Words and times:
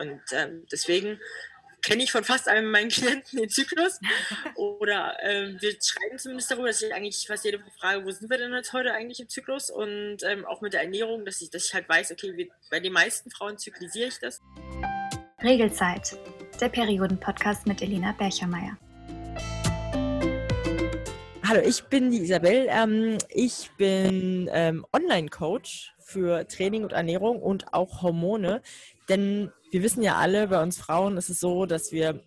Und 0.00 0.22
ähm, 0.32 0.66
deswegen 0.72 1.20
kenne 1.82 2.02
ich 2.02 2.10
von 2.10 2.24
fast 2.24 2.48
allen 2.48 2.70
meinen 2.70 2.88
Klienten 2.88 3.38
den 3.38 3.50
Zyklus. 3.50 4.00
Oder 4.54 5.16
ähm, 5.22 5.58
wir 5.60 5.72
schreiben 5.72 6.18
zumindest 6.18 6.50
darüber, 6.50 6.68
dass 6.68 6.80
ich 6.80 6.94
eigentlich 6.94 7.26
fast 7.26 7.44
jede 7.44 7.60
Woche 7.60 7.70
frage, 7.78 8.04
wo 8.04 8.10
sind 8.10 8.30
wir 8.30 8.38
denn 8.38 8.52
jetzt 8.54 8.72
heute 8.72 8.94
eigentlich 8.94 9.20
im 9.20 9.28
Zyklus? 9.28 9.68
Und 9.68 10.18
ähm, 10.22 10.46
auch 10.46 10.62
mit 10.62 10.72
der 10.72 10.82
Ernährung, 10.82 11.26
dass 11.26 11.42
ich, 11.42 11.50
dass 11.50 11.66
ich 11.66 11.74
halt 11.74 11.86
weiß, 11.86 12.12
okay, 12.12 12.34
wir, 12.34 12.48
bei 12.70 12.80
den 12.80 12.94
meisten 12.94 13.30
Frauen 13.30 13.58
zyklisiere 13.58 14.08
ich 14.08 14.18
das. 14.18 14.40
Regelzeit, 15.42 16.16
der 16.60 16.70
Perioden-Podcast 16.70 17.66
mit 17.66 17.82
Elena 17.82 18.12
Berchermeier. 18.12 18.78
Hallo, 21.46 21.60
ich 21.62 21.82
bin 21.84 22.10
die 22.10 22.22
Isabel. 22.22 22.68
Ähm, 22.70 23.18
ich 23.28 23.70
bin 23.76 24.48
ähm, 24.52 24.86
Online-Coach 24.94 25.94
für 26.10 26.46
Training 26.48 26.82
und 26.82 26.92
Ernährung 26.92 27.40
und 27.40 27.72
auch 27.72 28.02
Hormone. 28.02 28.62
Denn 29.08 29.52
wir 29.70 29.82
wissen 29.82 30.02
ja 30.02 30.16
alle, 30.16 30.48
bei 30.48 30.62
uns 30.62 30.78
Frauen 30.78 31.16
ist 31.16 31.30
es 31.30 31.40
so, 31.40 31.66
dass 31.66 31.92
wir 31.92 32.20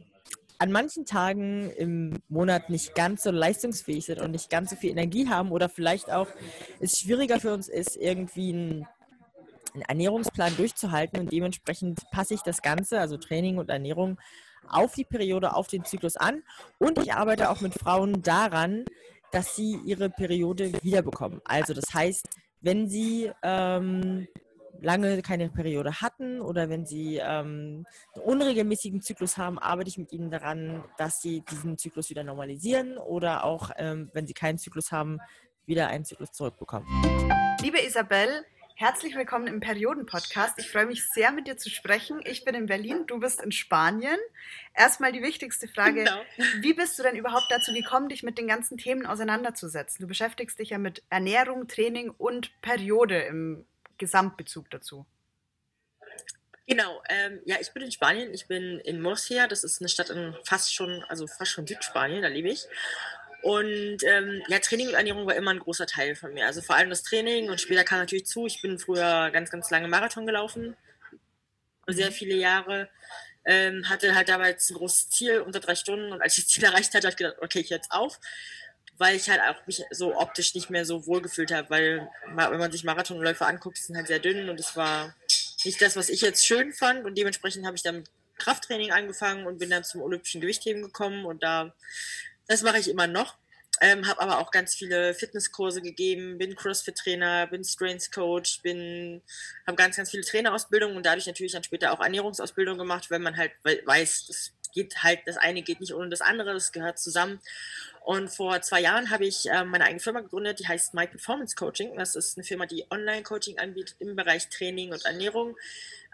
an 0.60 0.72
manchen 0.72 1.06
Tagen 1.06 1.70
im 1.72 2.22
Monat 2.30 2.70
nicht 2.70 2.96
ganz 2.96 3.24
so 3.24 3.32
leistungsfähig 3.32 4.06
sind 4.06 4.22
und 4.22 4.32
nicht 4.32 4.50
ganz 4.50 4.70
so 4.70 4.76
viel 4.78 4.92
Energie 4.92 5.28
haben 5.28 5.52
oder 5.52 5.68
vielleicht 5.68 6.10
auch 6.10 6.28
es 6.80 7.00
schwieriger 7.00 7.40
für 7.40 7.54
uns 7.54 7.68
ist, 7.68 7.98
irgendwie 7.98 8.54
einen, 8.54 8.88
einen 9.74 9.84
Ernährungsplan 9.84 10.56
durchzuhalten 10.56 11.20
und 11.20 11.34
dementsprechend 11.34 12.00
passe 12.12 12.36
ich 12.36 12.42
das 12.44 12.62
Ganze, 12.62 13.00
also 13.00 13.18
Training 13.18 13.58
und 13.58 13.70
Ernährung, 13.70 14.18
auf 14.70 14.94
die 14.94 15.04
Periode, 15.04 15.54
auf 15.54 15.68
den 15.68 15.84
Zyklus 15.84 16.16
an 16.16 16.44
und 16.80 16.98
ich 16.98 17.14
arbeite 17.14 17.50
auch 17.50 17.60
mit 17.60 17.74
Frauen 17.74 18.22
daran, 18.22 18.86
dass 19.34 19.56
sie 19.56 19.80
ihre 19.84 20.10
Periode 20.10 20.72
wiederbekommen. 20.82 21.42
Also 21.44 21.74
das 21.74 21.94
heißt, 21.94 22.30
wenn 22.64 22.88
sie 22.88 23.30
ähm, 23.44 24.28
lange 24.82 25.22
keine 25.22 25.50
Periode 25.50 26.02
hatten 26.02 26.42
oder 26.42 26.70
wenn 26.70 26.86
sie 26.86 27.18
ähm, 27.18 27.86
einen 28.16 28.24
unregelmäßigen 28.24 29.02
Zyklus 29.02 29.38
haben, 29.38 29.60
arbeite 29.60 29.90
ich 29.90 29.98
mit 29.98 30.14
ihnen 30.14 30.32
daran, 30.32 30.84
dass 30.98 31.22
sie 31.22 31.42
diesen 31.42 31.78
Zyklus 31.78 32.10
wieder 32.10 32.24
normalisieren 32.24 32.98
oder 32.98 33.44
auch, 33.44 33.70
ähm, 33.78 34.10
wenn 34.14 34.26
sie 34.26 34.34
keinen 34.34 34.58
Zyklus 34.58 34.92
haben, 34.94 35.20
wieder 35.66 35.88
einen 35.88 36.06
Zyklus 36.06 36.32
zurückbekommen. 36.32 36.88
Liebe 37.62 37.80
Isabel, 37.86 38.46
herzlich 38.76 39.16
willkommen 39.16 39.48
im 39.48 39.60
Perioden-Podcast. 39.60 40.58
Ich 40.58 40.70
freue 40.70 40.86
mich 40.86 41.08
sehr, 41.10 41.32
mit 41.32 41.48
dir 41.48 41.58
zu 41.58 41.70
sprechen. 41.70 42.22
Ich 42.26 42.44
bin 42.44 42.56
in 42.56 42.66
Berlin, 42.66 43.06
du 43.08 43.20
bist 43.20 43.42
in 43.42 43.52
Spanien. 43.52 44.18
Erstmal 44.74 45.12
die 45.12 45.22
wichtigste 45.22 45.68
Frage: 45.68 46.04
genau. 46.04 46.22
Wie 46.62 46.74
bist 46.74 46.98
du 46.98 47.04
denn 47.04 47.16
überhaupt 47.16 47.48
dazu 47.50 47.74
gekommen, 47.74 48.10
dich 48.10 48.24
mit 48.24 48.38
den 48.38 48.48
ganzen 48.48 48.78
Themen 48.78 49.06
auseinanderzusetzen? 49.06 50.02
Du 50.02 50.08
beschäftigst 50.08 50.58
dich 50.60 50.72
ja 50.72 50.78
mit 50.78 51.04
Ernährung, 51.10 51.68
Training 51.68 52.10
und 52.10 52.60
Periode 52.62 53.22
im 53.22 53.66
Gesamtbezug 53.98 54.70
dazu? 54.70 55.06
Genau, 56.66 57.02
ähm, 57.10 57.42
ja, 57.46 57.58
ich 57.60 57.74
bin 57.74 57.84
in 57.84 57.92
Spanien, 57.92 58.34
ich 58.34 58.48
bin 58.48 58.80
in 58.80 59.02
Murcia, 59.02 59.48
das 59.48 59.66
ist 59.66 59.82
eine 59.82 59.90
Stadt 59.90 60.10
in 60.10 60.34
fast 60.46 60.74
schon, 60.74 61.04
also 61.10 61.28
fast 61.28 61.52
schon 61.52 61.68
Südspanien, 61.68 62.22
da 62.22 62.30
lebe 62.30 62.50
ich. 62.50 62.66
Und 63.44 63.98
ähm, 64.06 64.42
ja, 64.48 64.60
Training 64.60 64.88
und 64.88 64.94
Ernährung 64.94 65.28
war 65.28 65.36
immer 65.36 65.52
ein 65.52 65.60
großer 65.60 65.86
Teil 65.86 66.16
von 66.16 66.34
mir. 66.34 66.46
Also 66.46 66.62
vor 66.62 66.76
allem 66.76 66.90
das 66.90 67.04
Training 67.04 67.50
und 67.50 67.60
später 67.60 67.84
kam 67.84 68.00
natürlich 68.00 68.26
zu. 68.26 68.48
Ich 68.48 68.62
bin 68.62 68.80
früher 68.80 69.30
ganz, 69.32 69.52
ganz 69.52 69.70
lange 69.70 69.90
Marathon 69.90 70.26
gelaufen, 70.26 70.78
sehr 71.88 72.10
mhm. 72.10 72.14
viele 72.14 72.36
Jahre. 72.36 72.90
Ähm, 73.46 73.90
hatte 73.90 74.16
halt 74.16 74.30
damals 74.30 74.70
ein 74.70 74.78
großes 74.78 75.10
Ziel 75.10 75.42
unter 75.42 75.60
drei 75.60 75.76
Stunden 75.76 76.14
und 76.14 76.22
als 76.22 76.38
ich 76.38 76.46
das 76.46 76.54
Ziel 76.54 76.64
erreicht 76.64 76.94
hatte, 76.94 77.06
habe 77.06 77.12
ich 77.12 77.18
gedacht, 77.18 77.36
okay, 77.42 77.60
ich 77.60 77.70
jetzt 77.70 77.92
auf 77.92 78.20
weil 78.98 79.16
ich 79.16 79.30
halt 79.30 79.42
auch 79.42 79.66
mich 79.66 79.84
so 79.92 80.16
optisch 80.16 80.54
nicht 80.56 80.70
mehr 80.70 80.86
so 80.86 81.06
wohl 81.08 81.22
gefühlt 81.22 81.52
habe, 81.52 81.70
weil 81.70 82.10
wenn 82.28 82.60
man 82.60 82.72
sich 82.72 82.84
Marathonläufer 82.84 83.48
anguckt, 83.48 83.78
die 83.78 83.82
sind 83.82 83.98
halt 83.98 84.08
sehr 84.08 84.20
dünn 84.20 84.50
und 84.50 84.60
es 84.60 84.76
war 84.76 85.16
nicht 85.66 85.82
das, 85.82 85.96
was 85.96 86.10
ich 86.10 86.22
jetzt 86.22 86.46
schön 86.46 86.74
fand 86.74 87.06
und 87.06 87.18
dementsprechend 87.18 87.66
habe 87.66 87.76
ich 87.76 87.84
dann 87.84 87.98
mit 87.98 88.10
Krafttraining 88.38 88.92
angefangen 88.92 89.46
und 89.46 89.58
bin 89.58 89.70
dann 89.70 89.84
zum 89.84 90.02
olympischen 90.02 90.42
Gewichtheben 90.42 90.82
gekommen 90.82 91.26
und 91.26 91.44
da, 91.44 91.74
das 92.48 92.62
mache 92.64 92.80
ich 92.80 92.90
immer 92.90 93.08
noch. 93.08 93.38
Ähm, 93.82 94.08
habe 94.08 94.22
aber 94.22 94.40
auch 94.40 94.52
ganz 94.52 94.76
viele 94.76 95.14
Fitnesskurse 95.16 95.82
gegeben, 95.82 96.38
bin 96.38 96.56
Crossfit-Trainer, 96.56 97.48
bin 97.48 97.64
Strengths-Coach, 97.64 98.62
bin, 98.62 99.22
habe 99.66 99.76
ganz, 99.76 99.98
ganz 99.98 100.12
viele 100.12 100.24
Trainerausbildungen 100.24 100.96
und 100.96 101.06
dadurch 101.06 101.26
natürlich 101.26 101.54
dann 101.54 101.64
später 101.64 101.92
auch 101.92 102.00
Ernährungsausbildung 102.00 102.78
gemacht, 102.78 103.10
wenn 103.10 103.24
man 103.24 103.36
halt 103.36 103.52
weiß, 103.64 104.28
das 104.28 104.54
geht 104.74 105.04
halt, 105.04 105.22
das 105.26 105.38
eine 105.38 105.62
geht 105.62 105.80
nicht 105.80 105.94
ohne 105.94 106.10
das 106.10 106.22
andere, 106.22 106.54
das 106.54 106.72
gehört 106.72 107.00
zusammen. 107.00 107.40
Und 108.02 108.30
vor 108.30 108.62
zwei 108.62 108.82
Jahren 108.82 109.10
habe 109.10 109.26
ich 109.26 109.50
äh, 109.50 109.64
meine 109.64 109.86
eigene 109.86 110.02
Firma 110.02 110.20
gegründet, 110.20 110.60
die 110.60 110.68
heißt 110.68 110.94
My 110.94 111.08
Performance 111.08 111.56
Coaching. 111.56 111.96
Das 111.98 112.16
ist 112.16 112.38
eine 112.38 112.44
Firma, 112.44 112.66
die 112.66 112.86
Online-Coaching 112.90 113.60
anbietet 113.60 113.96
im 114.00 114.16
Bereich 114.16 114.50
Training 114.50 114.92
und 114.92 115.06
Ernährung. 115.06 115.56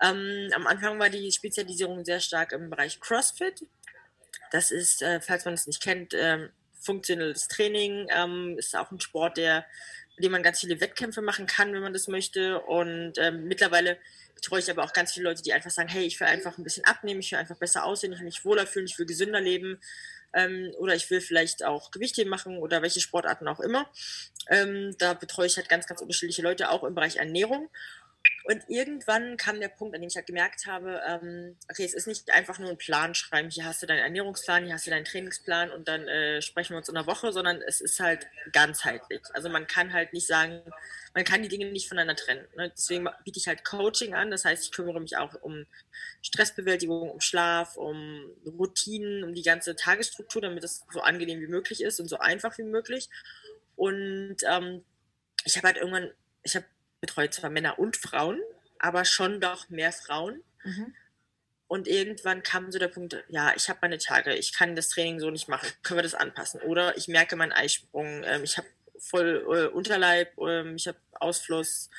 Ähm, 0.01 0.49
am 0.53 0.67
Anfang 0.67 0.99
war 0.99 1.09
die 1.09 1.31
Spezialisierung 1.31 2.05
sehr 2.05 2.19
stark 2.19 2.51
im 2.51 2.69
Bereich 2.69 2.99
CrossFit. 2.99 3.65
Das 4.51 4.71
ist, 4.71 5.01
äh, 5.01 5.21
falls 5.21 5.45
man 5.45 5.53
es 5.53 5.67
nicht 5.67 5.81
kennt, 5.81 6.13
äh, 6.13 6.49
funktionelles 6.79 7.47
Training. 7.47 8.07
Ähm, 8.09 8.55
ist 8.57 8.75
auch 8.75 8.91
ein 8.91 8.99
Sport, 8.99 9.37
der, 9.37 9.65
dem 10.17 10.31
man 10.31 10.43
ganz 10.43 10.59
viele 10.59 10.79
Wettkämpfe 10.81 11.21
machen 11.21 11.45
kann, 11.45 11.73
wenn 11.73 11.81
man 11.81 11.93
das 11.93 12.07
möchte. 12.07 12.59
Und 12.61 13.13
ähm, 13.17 13.45
mittlerweile 13.45 13.97
betreue 14.35 14.59
ich 14.59 14.71
aber 14.71 14.83
auch 14.83 14.93
ganz 14.93 15.13
viele 15.13 15.25
Leute, 15.25 15.41
die 15.41 15.53
einfach 15.53 15.71
sagen, 15.71 15.89
hey, 15.89 16.05
ich 16.05 16.19
will 16.19 16.27
einfach 16.27 16.57
ein 16.57 16.63
bisschen 16.63 16.85
abnehmen, 16.85 17.19
ich 17.19 17.31
will 17.31 17.39
einfach 17.39 17.57
besser 17.57 17.83
aussehen, 17.83 18.13
ich 18.13 18.19
will 18.19 18.25
mich 18.25 18.45
wohler 18.45 18.65
fühlen, 18.65 18.85
ich 18.85 18.97
will 18.97 19.05
gesünder 19.05 19.41
leben 19.41 19.79
ähm, 20.33 20.71
oder 20.77 20.95
ich 20.95 21.09
will 21.09 21.19
vielleicht 21.19 21.65
auch 21.65 21.91
Gewichtheben 21.91 22.29
machen 22.29 22.57
oder 22.57 22.81
welche 22.81 23.01
Sportarten 23.01 23.47
auch 23.47 23.59
immer. 23.59 23.89
Ähm, 24.47 24.95
da 24.97 25.13
betreue 25.13 25.47
ich 25.47 25.57
halt 25.57 25.67
ganz, 25.67 25.87
ganz 25.87 26.01
unterschiedliche 26.01 26.41
Leute, 26.41 26.69
auch 26.69 26.83
im 26.83 26.95
Bereich 26.95 27.17
Ernährung. 27.17 27.69
Und 28.45 28.63
irgendwann 28.67 29.37
kam 29.37 29.59
der 29.59 29.67
Punkt, 29.67 29.93
an 29.93 30.01
dem 30.01 30.07
ich 30.07 30.15
halt 30.15 30.25
gemerkt 30.25 30.65
habe, 30.65 31.01
ähm, 31.07 31.55
okay, 31.69 31.85
es 31.85 31.93
ist 31.93 32.07
nicht 32.07 32.31
einfach 32.31 32.57
nur 32.57 32.71
ein 32.71 32.77
Plan 32.77 33.13
schreiben, 33.13 33.51
hier 33.51 33.65
hast 33.65 33.83
du 33.83 33.85
deinen 33.85 33.99
Ernährungsplan, 33.99 34.65
hier 34.65 34.73
hast 34.73 34.87
du 34.87 34.91
deinen 34.91 35.05
Trainingsplan 35.05 35.69
und 35.69 35.87
dann 35.87 36.07
äh, 36.07 36.41
sprechen 36.41 36.71
wir 36.71 36.77
uns 36.77 36.89
in 36.89 36.97
einer 36.97 37.05
Woche, 37.05 37.31
sondern 37.31 37.61
es 37.61 37.79
ist 37.79 37.99
halt 37.99 38.27
ganzheitlich. 38.51 39.21
Also 39.33 39.49
man 39.49 39.67
kann 39.67 39.93
halt 39.93 40.13
nicht 40.13 40.25
sagen, 40.25 40.61
man 41.13 41.25
kann 41.25 41.43
die 41.43 41.47
Dinge 41.47 41.71
nicht 41.71 41.87
voneinander 41.87 42.15
trennen. 42.15 42.47
Ne? 42.55 42.71
Deswegen 42.75 43.07
biete 43.23 43.37
ich 43.37 43.47
halt 43.47 43.63
Coaching 43.63 44.15
an, 44.15 44.31
das 44.31 44.45
heißt, 44.45 44.63
ich 44.63 44.71
kümmere 44.71 44.99
mich 44.99 45.15
auch 45.17 45.35
um 45.41 45.67
Stressbewältigung, 46.23 47.11
um 47.11 47.21
Schlaf, 47.21 47.77
um 47.77 48.31
Routinen, 48.45 49.23
um 49.23 49.33
die 49.35 49.43
ganze 49.43 49.75
Tagesstruktur, 49.75 50.41
damit 50.41 50.63
es 50.63 50.85
so 50.91 51.01
angenehm 51.01 51.39
wie 51.39 51.47
möglich 51.47 51.83
ist 51.83 51.99
und 51.99 52.07
so 52.07 52.17
einfach 52.17 52.57
wie 52.57 52.63
möglich. 52.63 53.09
Und 53.75 54.37
ähm, 54.49 54.83
ich 55.45 55.55
habe 55.55 55.67
halt 55.67 55.77
irgendwann, 55.77 56.11
ich 56.41 56.55
habe 56.55 56.65
betreue 57.01 57.29
zwar 57.29 57.49
Männer 57.49 57.79
und 57.79 57.97
Frauen, 57.97 58.39
aber 58.79 59.05
schon 59.05 59.39
doch 59.41 59.69
mehr 59.69 59.91
Frauen. 59.91 60.43
Mhm. 60.63 60.93
Und 61.67 61.87
irgendwann 61.87 62.41
kam 62.41 62.71
so 62.71 62.79
der 62.79 62.87
Punkt, 62.87 63.23
ja, 63.27 63.53
ich 63.55 63.69
habe 63.69 63.79
meine 63.83 63.99
Tage, 63.99 64.33
ich 64.33 64.53
kann 64.53 64.75
das 64.75 64.89
Training 64.89 65.19
so 65.19 65.29
nicht 65.29 65.47
machen, 65.47 65.69
können 65.83 65.99
wir 65.99 66.03
das 66.03 66.15
anpassen? 66.15 66.61
Oder 66.61 66.97
ich 66.97 67.07
merke 67.07 67.35
meinen 67.35 67.51
Eisprung, 67.51 68.23
ähm, 68.23 68.43
ich 68.43 68.57
habe 68.57 68.67
voll 68.97 69.45
äh, 69.47 69.67
Unterleib, 69.67 70.35
ähm, 70.39 70.75
ich 70.75 70.87
habe 70.87 70.97
Ausfluss, 71.13 71.91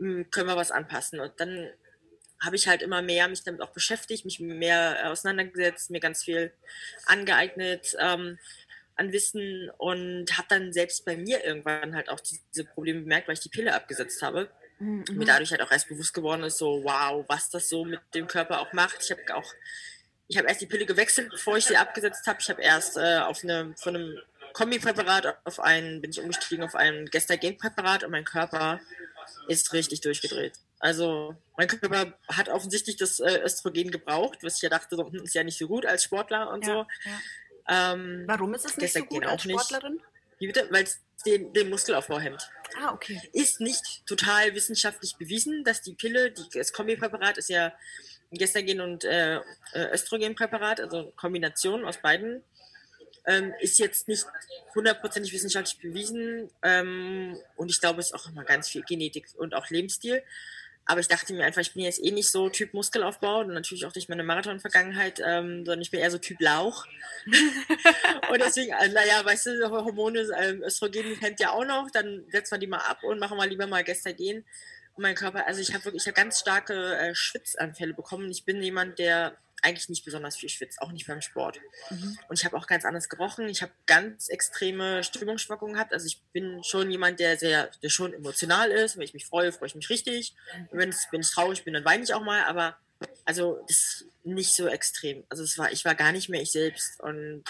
ähm, 0.00 0.28
können 0.30 0.48
wir 0.48 0.56
was 0.56 0.72
anpassen? 0.72 1.20
Und 1.20 1.32
dann 1.38 1.70
habe 2.42 2.56
ich 2.56 2.66
halt 2.66 2.82
immer 2.82 3.02
mehr 3.02 3.28
mich 3.28 3.44
damit 3.44 3.60
auch 3.60 3.70
beschäftigt, 3.70 4.24
mich 4.24 4.40
mehr 4.40 5.10
auseinandergesetzt, 5.10 5.90
mir 5.90 6.00
ganz 6.00 6.24
viel 6.24 6.52
angeeignet. 7.06 7.96
Ähm, 8.00 8.38
an 8.96 9.12
Wissen 9.12 9.70
und 9.78 10.26
habe 10.36 10.48
dann 10.48 10.72
selbst 10.72 11.04
bei 11.04 11.16
mir 11.16 11.44
irgendwann 11.44 11.94
halt 11.94 12.08
auch 12.08 12.20
diese 12.20 12.64
Probleme 12.64 13.00
bemerkt, 13.00 13.28
weil 13.28 13.34
ich 13.34 13.40
die 13.40 13.48
Pille 13.48 13.74
abgesetzt 13.74 14.22
habe. 14.22 14.50
Mhm. 14.78 15.04
Mir 15.12 15.26
dadurch 15.26 15.50
halt 15.50 15.62
auch 15.62 15.70
erst 15.70 15.88
bewusst 15.88 16.14
geworden 16.14 16.42
ist, 16.44 16.58
so 16.58 16.82
wow, 16.84 17.24
was 17.28 17.50
das 17.50 17.68
so 17.68 17.84
mit 17.84 18.00
dem 18.14 18.26
Körper 18.26 18.60
auch 18.60 18.72
macht. 18.72 18.98
Ich 19.02 19.10
habe 19.10 19.22
auch, 19.34 19.54
ich 20.28 20.36
habe 20.36 20.48
erst 20.48 20.60
die 20.60 20.66
Pille 20.66 20.86
gewechselt, 20.86 21.30
bevor 21.30 21.56
ich 21.56 21.66
sie 21.66 21.76
abgesetzt 21.76 22.26
habe. 22.26 22.38
Ich 22.40 22.50
habe 22.50 22.62
erst 22.62 22.96
äh, 22.96 23.18
auf 23.18 23.42
eine, 23.44 23.74
von 23.76 23.96
einem 23.96 24.18
Kombipräparat 24.52 25.38
auf 25.44 25.60
einen, 25.60 26.00
bin 26.00 26.10
ich 26.10 26.20
umgestiegen 26.20 26.64
auf 26.64 26.74
ein 26.74 27.06
Gestagen-Präparat 27.06 28.04
und 28.04 28.10
mein 28.10 28.24
Körper 28.24 28.80
ist 29.48 29.72
richtig 29.72 30.00
durchgedreht. 30.00 30.54
Also 30.78 31.36
mein 31.56 31.68
Körper 31.68 32.12
hat 32.28 32.48
offensichtlich 32.48 32.96
das 32.96 33.20
äh, 33.20 33.40
Östrogen 33.44 33.90
gebraucht, 33.90 34.38
was 34.42 34.56
ich 34.56 34.62
ja 34.62 34.68
dachte, 34.68 34.96
so, 34.96 35.06
hm, 35.06 35.22
ist 35.22 35.34
ja 35.34 35.44
nicht 35.44 35.58
so 35.58 35.68
gut 35.68 35.86
als 35.86 36.02
Sportler 36.02 36.50
und 36.50 36.66
ja, 36.66 36.72
so. 36.72 36.78
Ja. 37.08 37.20
Ähm, 37.68 38.24
Warum 38.26 38.54
ist 38.54 38.64
es 38.64 38.76
nicht 38.76 38.92
so 38.92 39.04
gut 39.04 39.26
als 39.26 39.42
Sportlerin? 39.42 40.00
Weil 40.70 40.84
es 40.84 41.00
den, 41.24 41.52
den 41.52 41.70
Muskelaufbau 41.70 42.18
hemmt. 42.18 42.50
Ah, 42.80 42.92
okay. 42.92 43.20
Ist 43.32 43.60
nicht 43.60 44.04
total 44.06 44.54
wissenschaftlich 44.54 45.16
bewiesen, 45.16 45.64
dass 45.64 45.82
die 45.82 45.94
Pille, 45.94 46.32
die, 46.32 46.42
das 46.52 46.72
Kombipräparat 46.72 47.38
ist 47.38 47.48
ja 47.48 47.72
ein 48.30 48.38
Gestagen- 48.38 48.80
und 48.80 49.04
äh, 49.04 49.36
äh, 49.36 49.92
Östrogenpräparat, 49.92 50.80
also 50.80 51.12
Kombination 51.16 51.84
aus 51.84 51.98
beiden, 51.98 52.42
ähm, 53.26 53.52
ist 53.60 53.78
jetzt 53.78 54.08
nicht 54.08 54.26
hundertprozentig 54.74 55.32
wissenschaftlich 55.32 55.80
bewiesen. 55.80 56.50
Ähm, 56.62 57.38
und 57.56 57.70
ich 57.70 57.80
glaube, 57.80 58.00
es 58.00 58.06
ist 58.06 58.14
auch 58.14 58.28
immer 58.28 58.44
ganz 58.44 58.68
viel 58.68 58.82
Genetik 58.82 59.28
und 59.36 59.54
auch 59.54 59.68
Lebensstil. 59.70 60.22
Aber 60.84 61.00
ich 61.00 61.08
dachte 61.08 61.32
mir 61.32 61.44
einfach, 61.44 61.60
ich 61.60 61.74
bin 61.74 61.84
jetzt 61.84 62.02
eh 62.04 62.10
nicht 62.10 62.30
so 62.30 62.48
Typ 62.48 62.74
Muskelaufbau 62.74 63.40
und 63.40 63.48
natürlich 63.48 63.86
auch 63.86 63.92
durch 63.92 64.08
meine 64.08 64.24
Marathon-Vergangenheit, 64.24 65.20
ähm, 65.24 65.64
sondern 65.64 65.80
ich 65.80 65.90
bin 65.90 66.00
eher 66.00 66.10
so 66.10 66.18
Typ 66.18 66.40
Lauch. 66.40 66.86
und 67.26 68.40
deswegen, 68.40 68.74
also, 68.74 68.92
naja, 68.92 69.24
weißt 69.24 69.46
du, 69.46 69.70
Hormone, 69.70 70.26
ähm, 70.40 70.62
Östrogen 70.62 71.18
kennt 71.20 71.38
ja 71.38 71.50
auch 71.50 71.64
noch, 71.64 71.90
dann 71.92 72.24
setzen 72.30 72.52
wir 72.52 72.58
die 72.58 72.66
mal 72.66 72.78
ab 72.78 73.04
und 73.04 73.20
machen 73.20 73.38
wir 73.38 73.46
lieber 73.46 73.66
mal 73.66 73.84
Gestagen. 73.84 74.44
Und 74.94 75.02
mein 75.02 75.14
Körper, 75.14 75.46
also 75.46 75.60
ich 75.60 75.72
habe 75.72 75.84
wirklich 75.84 76.02
ich 76.02 76.08
hab 76.08 76.16
ganz 76.16 76.40
starke 76.40 76.96
äh, 76.96 77.14
Schwitzanfälle 77.14 77.94
bekommen. 77.94 78.30
Ich 78.30 78.44
bin 78.44 78.60
jemand, 78.60 78.98
der 78.98 79.36
eigentlich 79.62 79.88
nicht 79.88 80.04
besonders 80.04 80.36
viel 80.36 80.48
schwitzt, 80.48 80.82
auch 80.82 80.92
nicht 80.92 81.06
beim 81.06 81.20
Sport. 81.20 81.60
Mhm. 81.90 82.18
Und 82.28 82.38
ich 82.38 82.44
habe 82.44 82.56
auch 82.56 82.66
ganz 82.66 82.84
anders 82.84 83.08
gerochen. 83.08 83.48
Ich 83.48 83.62
habe 83.62 83.72
ganz 83.86 84.28
extreme 84.28 85.04
Stimmungsschwankungen 85.04 85.74
gehabt. 85.74 85.92
Also 85.92 86.06
ich 86.06 86.20
bin 86.32 86.62
schon 86.64 86.90
jemand, 86.90 87.20
der 87.20 87.38
sehr, 87.38 87.70
der 87.82 87.88
schon 87.88 88.12
emotional 88.12 88.70
ist. 88.70 88.96
Wenn 88.96 89.04
ich 89.04 89.14
mich 89.14 89.26
freue, 89.26 89.52
freue 89.52 89.68
ich 89.68 89.74
mich 89.74 89.88
richtig. 89.88 90.34
Und 90.70 90.78
wenn, 90.78 90.94
wenn 91.10 91.20
ich 91.20 91.30
traurig 91.30 91.64
bin, 91.64 91.74
dann 91.74 91.84
weine 91.84 92.02
ich 92.02 92.12
auch 92.12 92.22
mal. 92.22 92.44
Aber 92.44 92.76
also 93.24 93.64
das 93.68 93.76
ist 93.76 94.06
nicht 94.24 94.52
so 94.54 94.66
extrem. 94.66 95.24
Also 95.28 95.44
es 95.44 95.56
war, 95.56 95.72
ich 95.72 95.84
war 95.84 95.94
gar 95.94 96.12
nicht 96.12 96.28
mehr 96.28 96.42
ich 96.42 96.52
selbst. 96.52 97.00
Und 97.00 97.44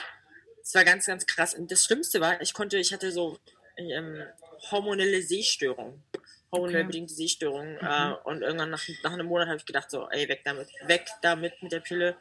es 0.63 0.75
war 0.75 0.85
ganz, 0.85 1.07
ganz 1.07 1.27
krass. 1.27 1.55
Und 1.55 1.73
das 1.73 1.85
Schlimmste 1.85 2.21
war, 2.21 2.41
ich 2.41 2.53
konnte, 2.53 2.77
ich 2.77 2.93
hatte 2.93 3.11
so 3.11 3.39
ähm, 3.77 4.23
hormonelle 4.71 5.23
Sehstörungen 5.23 6.03
hormonell 6.53 6.85
bedingte 6.85 7.15
Sehstörungen. 7.15 7.75
Mhm. 7.75 7.87
Äh, 7.87 8.13
und 8.25 8.43
irgendwann 8.43 8.71
nach, 8.71 8.87
nach 9.03 9.13
einem 9.13 9.27
Monat 9.27 9.49
habe 9.49 9.57
ich 9.57 9.67
gedacht, 9.67 9.91
so, 9.91 10.09
ey, 10.11 10.29
weg 10.29 10.43
damit, 10.45 10.69
weg 10.87 11.09
damit 11.23 11.63
mit 11.63 11.73
der 11.73 11.81
Pille. 11.81 12.17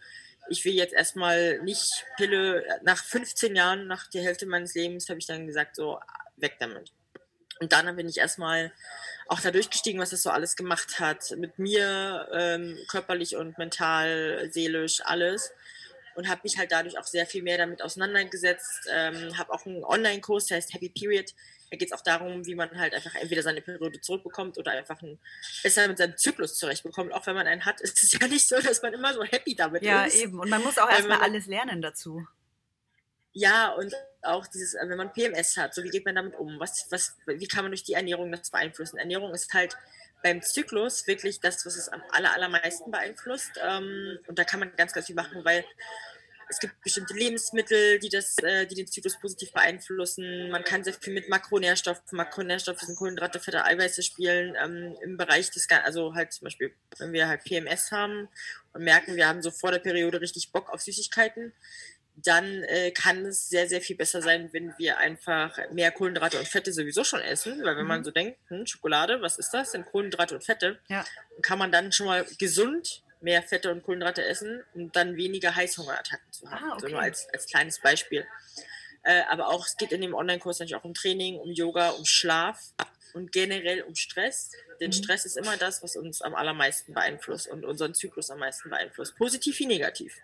Ich 0.49 0.65
will 0.65 0.73
jetzt 0.73 0.93
erstmal 0.93 1.61
nicht 1.61 2.05
Pille, 2.17 2.65
nach 2.83 3.03
15 3.03 3.55
Jahren, 3.55 3.87
nach 3.87 4.09
der 4.09 4.23
Hälfte 4.23 4.45
meines 4.47 4.73
Lebens, 4.73 5.09
habe 5.09 5.19
ich 5.19 5.27
dann 5.27 5.45
gesagt, 5.45 5.75
so, 5.75 5.99
weg 6.37 6.55
damit. 6.59 6.91
Und 7.59 7.73
dann 7.73 7.95
bin 7.95 8.09
ich 8.09 8.17
erstmal 8.17 8.71
auch 9.27 9.39
da 9.39 9.51
durchgestiegen, 9.51 10.01
was 10.01 10.09
das 10.09 10.23
so 10.23 10.31
alles 10.31 10.55
gemacht 10.55 10.99
hat. 10.99 11.29
Mit 11.37 11.59
mir, 11.59 12.27
ähm, 12.33 12.77
körperlich 12.89 13.35
und 13.35 13.57
mental, 13.59 14.49
seelisch, 14.51 15.01
alles. 15.05 15.51
Und 16.15 16.27
habe 16.27 16.41
mich 16.43 16.57
halt 16.57 16.71
dadurch 16.71 16.97
auch 16.97 17.05
sehr 17.05 17.27
viel 17.27 17.43
mehr 17.43 17.59
damit 17.59 17.83
auseinandergesetzt. 17.83 18.89
Ähm, 18.91 19.37
habe 19.37 19.53
auch 19.53 19.65
einen 19.65 19.83
Online-Kurs, 19.83 20.47
der 20.47 20.57
heißt 20.57 20.73
Happy 20.73 20.89
Period 20.89 21.31
da 21.71 21.77
geht 21.77 21.87
es 21.87 21.97
auch 21.97 22.03
darum, 22.03 22.45
wie 22.45 22.53
man 22.53 22.69
halt 22.77 22.93
einfach 22.93 23.15
entweder 23.15 23.41
seine 23.41 23.61
Periode 23.61 24.01
zurückbekommt 24.01 24.57
oder 24.57 24.71
einfach 24.71 25.01
ein, 25.01 25.17
besser 25.63 25.87
mit 25.87 25.97
seinem 25.97 26.17
Zyklus 26.17 26.57
zurechtbekommt. 26.57 27.13
Auch 27.13 27.25
wenn 27.25 27.35
man 27.35 27.47
einen 27.47 27.65
hat, 27.65 27.79
ist 27.79 28.03
es 28.03 28.11
ja 28.11 28.27
nicht 28.27 28.47
so, 28.47 28.59
dass 28.59 28.81
man 28.81 28.93
immer 28.93 29.13
so 29.13 29.23
happy 29.23 29.55
damit 29.55 29.81
ja, 29.81 30.03
ist. 30.03 30.15
Ja, 30.15 30.23
eben. 30.23 30.39
Und 30.39 30.49
man 30.49 30.61
muss 30.61 30.77
auch 30.77 30.89
erstmal 30.89 31.21
alles 31.21 31.47
lernen 31.47 31.81
dazu. 31.81 32.27
Ja, 33.31 33.69
und 33.69 33.93
auch 34.21 34.45
dieses, 34.47 34.73
wenn 34.73 34.97
man 34.97 35.13
PMS 35.13 35.55
hat, 35.55 35.73
so 35.73 35.81
wie 35.83 35.89
geht 35.89 36.05
man 36.05 36.15
damit 36.15 36.35
um? 36.35 36.59
Was, 36.59 36.87
was, 36.89 37.15
wie 37.25 37.47
kann 37.47 37.63
man 37.63 37.71
durch 37.71 37.83
die 37.83 37.93
Ernährung 37.93 38.29
das 38.33 38.51
beeinflussen? 38.51 38.97
Ernährung 38.97 39.33
ist 39.33 39.53
halt 39.53 39.77
beim 40.21 40.41
Zyklus 40.41 41.07
wirklich 41.07 41.39
das, 41.39 41.65
was 41.65 41.77
es 41.77 41.87
am 41.87 42.03
aller, 42.11 42.33
allermeisten 42.33 42.91
beeinflusst. 42.91 43.51
Ähm, 43.63 44.19
und 44.27 44.37
da 44.37 44.43
kann 44.43 44.59
man 44.59 44.75
ganz, 44.75 44.91
ganz 44.91 45.07
viel 45.07 45.15
machen, 45.15 45.45
weil 45.45 45.63
es 46.51 46.59
gibt 46.59 46.81
bestimmte 46.81 47.13
Lebensmittel, 47.13 47.97
die, 47.99 48.09
das, 48.09 48.35
äh, 48.43 48.67
die 48.67 48.75
den 48.75 48.87
Zyklus 48.87 49.17
positiv 49.19 49.53
beeinflussen. 49.53 50.51
Man 50.51 50.63
kann 50.65 50.83
sehr 50.83 50.93
viel 50.93 51.13
mit 51.13 51.29
Makronährstoffen, 51.29 52.03
Makronährstoffe 52.11 52.81
sind 52.81 52.97
Kohlenhydrate, 52.97 53.39
Fette, 53.39 53.63
Eiweiße 53.63 54.03
spielen 54.03 54.55
ähm, 54.61 54.97
im 55.01 55.15
Bereich 55.15 55.49
des, 55.49 55.67
also 55.69 56.13
halt 56.13 56.33
zum 56.33 56.45
Beispiel, 56.45 56.73
wenn 56.99 57.13
wir 57.13 57.29
halt 57.29 57.45
PMS 57.45 57.91
haben 57.91 58.27
und 58.73 58.83
merken, 58.83 59.15
wir 59.15 59.27
haben 59.27 59.41
so 59.41 59.49
vor 59.49 59.71
der 59.71 59.79
Periode 59.79 60.19
richtig 60.19 60.51
Bock 60.51 60.69
auf 60.69 60.81
Süßigkeiten, 60.81 61.53
dann 62.15 62.63
äh, 62.63 62.91
kann 62.91 63.25
es 63.25 63.47
sehr, 63.47 63.69
sehr 63.69 63.79
viel 63.79 63.95
besser 63.95 64.21
sein, 64.21 64.49
wenn 64.51 64.73
wir 64.77 64.97
einfach 64.97 65.57
mehr 65.71 65.91
Kohlenhydrate 65.91 66.37
und 66.37 66.47
Fette 66.47 66.73
sowieso 66.73 67.05
schon 67.05 67.21
essen. 67.21 67.63
Weil 67.63 67.77
wenn 67.77 67.83
mhm. 67.83 67.87
man 67.87 68.03
so 68.03 68.11
denkt, 68.11 68.37
hm, 68.49 68.65
Schokolade, 68.65 69.21
was 69.21 69.39
ist 69.39 69.51
das? 69.51 69.71
Sind 69.71 69.85
Kohlenhydrate 69.85 70.35
und 70.35 70.43
Fette. 70.43 70.79
Ja. 70.89 71.05
Kann 71.41 71.57
man 71.57 71.71
dann 71.71 71.93
schon 71.93 72.07
mal 72.07 72.25
gesund 72.37 73.03
mehr 73.21 73.43
Fette 73.43 73.71
und 73.71 73.83
Kohlenhydrate 73.83 74.23
essen 74.23 74.63
und 74.73 74.95
dann 74.95 75.15
weniger 75.15 75.55
Heißhungerattacken 75.55 76.31
zu 76.31 76.49
haben. 76.49 76.63
Ah, 76.63 76.73
okay. 76.73 76.81
So 76.81 76.87
nur 76.87 77.01
als, 77.01 77.27
als 77.33 77.47
kleines 77.47 77.79
Beispiel. 77.79 78.25
Äh, 79.03 79.23
aber 79.29 79.47
auch, 79.47 79.65
es 79.65 79.77
geht 79.77 79.91
in 79.91 80.01
dem 80.01 80.13
Online-Kurs 80.13 80.59
natürlich 80.59 80.75
auch 80.75 80.83
um 80.83 80.93
Training, 80.93 81.37
um 81.37 81.51
Yoga, 81.51 81.89
um 81.91 82.05
Schlaf 82.05 82.59
und 83.13 83.31
generell 83.31 83.81
um 83.83 83.95
Stress. 83.95 84.51
Denn 84.79 84.89
mhm. 84.89 84.93
Stress 84.93 85.25
ist 85.25 85.37
immer 85.37 85.57
das, 85.57 85.81
was 85.83 85.95
uns 85.95 86.21
am 86.21 86.35
allermeisten 86.35 86.93
beeinflusst 86.93 87.47
und 87.47 87.65
unseren 87.65 87.93
Zyklus 87.93 88.29
am 88.29 88.39
meisten 88.39 88.69
beeinflusst. 88.69 89.15
Positiv 89.17 89.57
wie 89.59 89.65
negativ. 89.65 90.17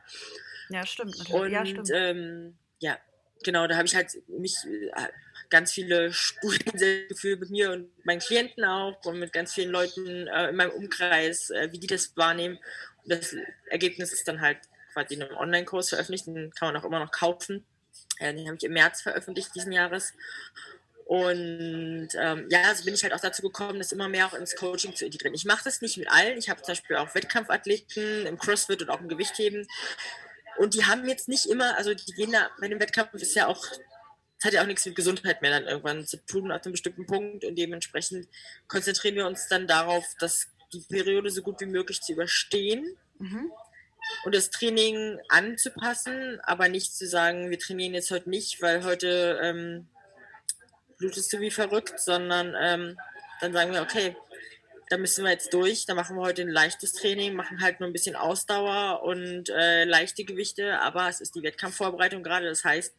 Ja, 0.70 0.86
stimmt. 0.86 1.18
Natürlich. 1.18 1.42
Und 1.42 1.52
ja, 1.52 1.66
stimmt. 1.66 1.90
Ähm, 1.94 2.58
ja, 2.80 2.98
genau, 3.44 3.68
da 3.68 3.78
habe 3.78 3.88
ich 3.88 3.96
halt 3.96 4.12
mich 4.28 4.56
äh, 4.66 5.08
ganz 5.50 5.72
viele 5.72 6.14
Studien 6.14 7.08
gefühlt 7.10 7.40
mit 7.40 7.50
mir 7.50 7.72
und 7.72 7.90
meinen 8.06 8.20
Klienten 8.20 8.64
auch 8.66 9.04
und 9.06 9.20
mit 9.20 9.34
ganz 9.34 9.54
vielen 9.54 9.72
Leuten 9.72 10.28
äh, 10.28 10.50
in 10.50 10.56
meinem 10.56 10.72
Umkreis, 10.72 11.50
äh, 11.50 11.72
wie 11.72 11.80
die 11.80 11.88
das 11.88 12.16
wahrnehmen. 12.16 12.58
Und 13.04 13.12
das 13.12 13.36
Ergebnis 13.70 14.14
ist 14.14 14.28
dann 14.28 14.42
halt 14.42 14.60
quasi 14.94 15.16
in 15.16 15.24
einem 15.24 15.38
Online-Kurs 15.38 15.90
veröffentlicht, 15.90 16.28
den 16.28 16.52
kann 16.54 16.74
man 16.74 16.82
auch 16.82 16.86
immer 16.86 17.00
noch 17.00 17.12
kaufen. 17.12 17.66
Äh, 18.20 18.34
den 18.34 18.48
habe 18.48 18.58
ich 18.58 18.64
im 18.64 18.74
März 18.74 19.02
veröffentlicht 19.02 19.54
diesen 19.56 19.72
Jahres. 19.72 20.14
Und 21.06 22.10
ähm, 22.20 22.48
ja, 22.50 22.64
also 22.64 22.84
bin 22.84 22.94
ich 22.94 23.04
halt 23.04 23.14
auch 23.14 23.22
dazu 23.22 23.42
gekommen, 23.42 23.80
das 23.80 23.94
immer 23.94 24.10
mehr 24.10 24.26
auch 24.26 24.34
ins 24.34 24.58
Coaching 24.58 24.94
zu 24.94 25.06
integrieren. 25.06 25.36
Ich 25.36 25.46
mache 25.46 25.64
das 25.64 25.82
nicht 25.82 25.98
mit 25.98 26.12
allen. 26.12 26.38
Ich 26.38 26.50
habe 26.50 26.62
zum 26.62 26.74
Beispiel 26.74 26.98
auch 26.98 27.16
Wettkampfathleten 27.16 28.26
im 28.26 28.38
CrossFit 28.38 28.82
und 28.82 28.90
auch 28.90 29.00
im 29.00 29.08
Gewichtheben. 29.08 29.66
Und 30.58 30.74
die 30.74 30.86
haben 30.86 31.08
jetzt 31.08 31.30
nicht 31.30 31.46
immer, 31.46 31.78
also 31.78 31.94
die 31.94 32.12
gehen 32.12 32.34
da 32.34 32.50
bei 32.60 32.68
dem 32.68 32.80
Wettkampf 32.82 33.14
ist 33.14 33.36
ja 33.36 33.48
auch 33.48 33.66
es 34.40 34.46
hat 34.46 34.54
ja 34.54 34.62
auch 34.62 34.68
nichts 34.68 34.86
mit 34.86 34.96
Gesundheit 34.96 35.42
mehr 35.42 35.52
dann 35.52 35.68
irgendwann 35.68 36.06
zu 36.06 36.18
tun 36.26 36.52
ab 36.52 36.64
einem 36.64 36.74
bestimmten 36.74 37.06
Punkt 37.06 37.44
und 37.44 37.56
dementsprechend 37.56 38.28
konzentrieren 38.68 39.16
wir 39.16 39.28
uns 39.28 39.48
dann 39.48 39.68
darauf, 39.68 40.06
dass 40.20 40.48
die 40.74 40.82
Periode 40.82 41.30
so 41.30 41.42
gut 41.42 41.60
wie 41.62 41.66
möglich 41.66 42.02
zu 42.02 42.14
überstehen 42.14 42.98
mhm. 43.18 43.52
und 44.26 44.36
das 44.36 44.50
Training 44.50 45.20
anzupassen, 45.30 46.40
aber 46.44 46.70
nicht 46.70 46.94
zu 46.94 47.08
sagen, 47.08 47.50
wir 47.50 47.58
trainieren 47.58 47.94
jetzt 47.94 48.12
heute 48.12 48.30
nicht, 48.30 48.62
weil 48.62 48.84
heute 48.84 49.40
ähm, 49.42 49.88
blutest 50.98 51.32
du 51.34 51.40
wie 51.40 51.52
verrückt, 51.52 52.00
sondern 52.00 52.56
ähm, 52.60 52.98
dann 53.42 53.54
sagen 53.54 53.72
wir, 53.72 53.82
okay, 53.82 54.16
da 54.90 54.98
müssen 54.98 55.24
wir 55.24 55.32
jetzt 55.32 55.54
durch, 55.54 55.86
da 55.86 55.96
machen 55.96 56.16
wir 56.16 56.24
heute 56.24 56.44
ein 56.44 56.50
leichtes 56.50 56.94
Training, 56.94 57.34
machen 57.34 57.62
halt 57.62 57.80
nur 57.80 57.90
ein 57.90 57.94
bisschen 57.94 58.16
Ausdauer 58.16 59.04
und 59.04 59.50
äh, 59.50 59.84
leichte 59.84 60.24
Gewichte, 60.24 60.80
aber 60.80 61.10
es 61.10 61.22
ist 61.22 61.36
die 61.36 61.44
Wettkampfvorbereitung 61.44 62.24
gerade, 62.24 62.48
das 62.48 62.64
heißt, 62.64 62.96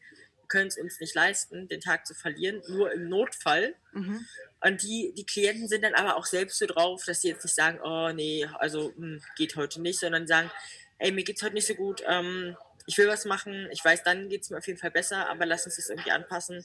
können 0.49 0.69
es 0.69 0.79
uns 0.79 1.01
nicht 1.01 1.15
leisten, 1.15 1.69
den 1.69 1.81
Tag 1.81 2.07
zu 2.07 2.15
verlieren, 2.15 2.63
nur 2.69 2.93
im 2.93 3.09
Notfall. 3.09 3.75
Mhm. 3.93 4.27
Und 4.61 4.83
die, 4.83 5.13
die 5.17 5.25
Klienten 5.25 5.69
sind 5.69 5.83
dann 5.83 5.95
aber 5.95 6.17
auch 6.17 6.27
selbst 6.27 6.59
so 6.59 6.67
drauf, 6.67 7.05
dass 7.05 7.21
sie 7.21 7.29
jetzt 7.29 7.45
nicht 7.45 7.55
sagen, 7.55 7.79
oh 7.83 8.11
nee, 8.13 8.47
also 8.59 8.93
mh, 8.97 8.97
hm, 8.97 9.23
geht 9.37 9.57
heute 9.57 9.81
nicht, 9.81 10.01
sondern 10.01 10.27
sagen, 10.27 10.51
ey, 10.99 11.13
mir 11.13 11.25
geht's 11.25 11.43
heute 11.43 11.55
nicht 11.55 11.67
so 11.67 11.75
gut, 11.75 12.03
ähm, 12.07 12.57
ich 12.89 12.97
will 12.97 13.07
was 13.07 13.27
machen, 13.27 13.69
ich 13.71 13.85
weiß, 13.85 14.03
dann 14.03 14.31
geht 14.31 14.43
es 14.43 14.51
mir 14.51 14.57
auf 14.57 14.67
jeden 14.67 14.79
Fall 14.79 14.91
besser, 14.91 15.29
aber 15.29 15.45
lass 15.45 15.67
uns 15.67 15.77
das 15.77 15.91
irgendwie 15.91 16.11
anpassen. 16.11 16.65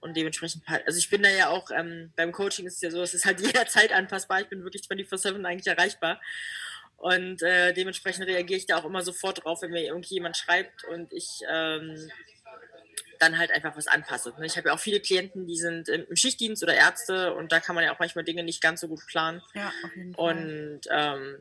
Und 0.00 0.16
dementsprechend, 0.16 0.62
also 0.86 0.96
ich 0.96 1.10
bin 1.10 1.22
da 1.22 1.28
ja 1.28 1.48
auch, 1.48 1.68
ähm, 1.72 2.12
beim 2.14 2.30
Coaching 2.30 2.64
ist 2.66 2.76
es 2.76 2.80
ja 2.80 2.90
so, 2.92 3.02
es 3.02 3.12
ist 3.12 3.26
halt 3.26 3.40
jederzeit 3.44 3.92
anpassbar, 3.92 4.40
ich 4.40 4.48
bin 4.48 4.62
wirklich 4.62 4.84
24-7 4.84 5.44
eigentlich 5.44 5.66
erreichbar. 5.66 6.20
Und 6.96 7.42
äh, 7.42 7.72
dementsprechend 7.72 8.24
reagiere 8.26 8.56
ich 8.56 8.66
da 8.66 8.78
auch 8.78 8.84
immer 8.84 9.02
sofort 9.02 9.44
drauf, 9.44 9.62
wenn 9.62 9.72
mir 9.72 9.82
irgendjemand 9.82 10.36
schreibt 10.36 10.84
und 10.84 11.12
ich 11.12 11.40
ähm, 11.50 12.10
dann 13.24 13.38
halt 13.38 13.50
einfach 13.50 13.76
was 13.76 13.86
anpasse. 13.86 14.32
Ne? 14.38 14.46
Ich 14.46 14.56
habe 14.56 14.68
ja 14.68 14.74
auch 14.74 14.80
viele 14.80 15.00
Klienten, 15.00 15.46
die 15.46 15.56
sind 15.56 15.88
im 15.88 16.16
Schichtdienst 16.16 16.62
oder 16.62 16.74
Ärzte 16.74 17.34
und 17.34 17.52
da 17.52 17.60
kann 17.60 17.74
man 17.74 17.84
ja 17.84 17.94
auch 17.94 17.98
manchmal 17.98 18.24
Dinge 18.24 18.42
nicht 18.42 18.60
ganz 18.60 18.80
so 18.80 18.88
gut 18.88 19.06
planen. 19.06 19.42
Ja, 19.54 19.72
auf 19.84 19.96
jeden 19.96 20.14
Fall. 20.14 20.36
Und 20.36 20.80
ähm, 20.90 21.38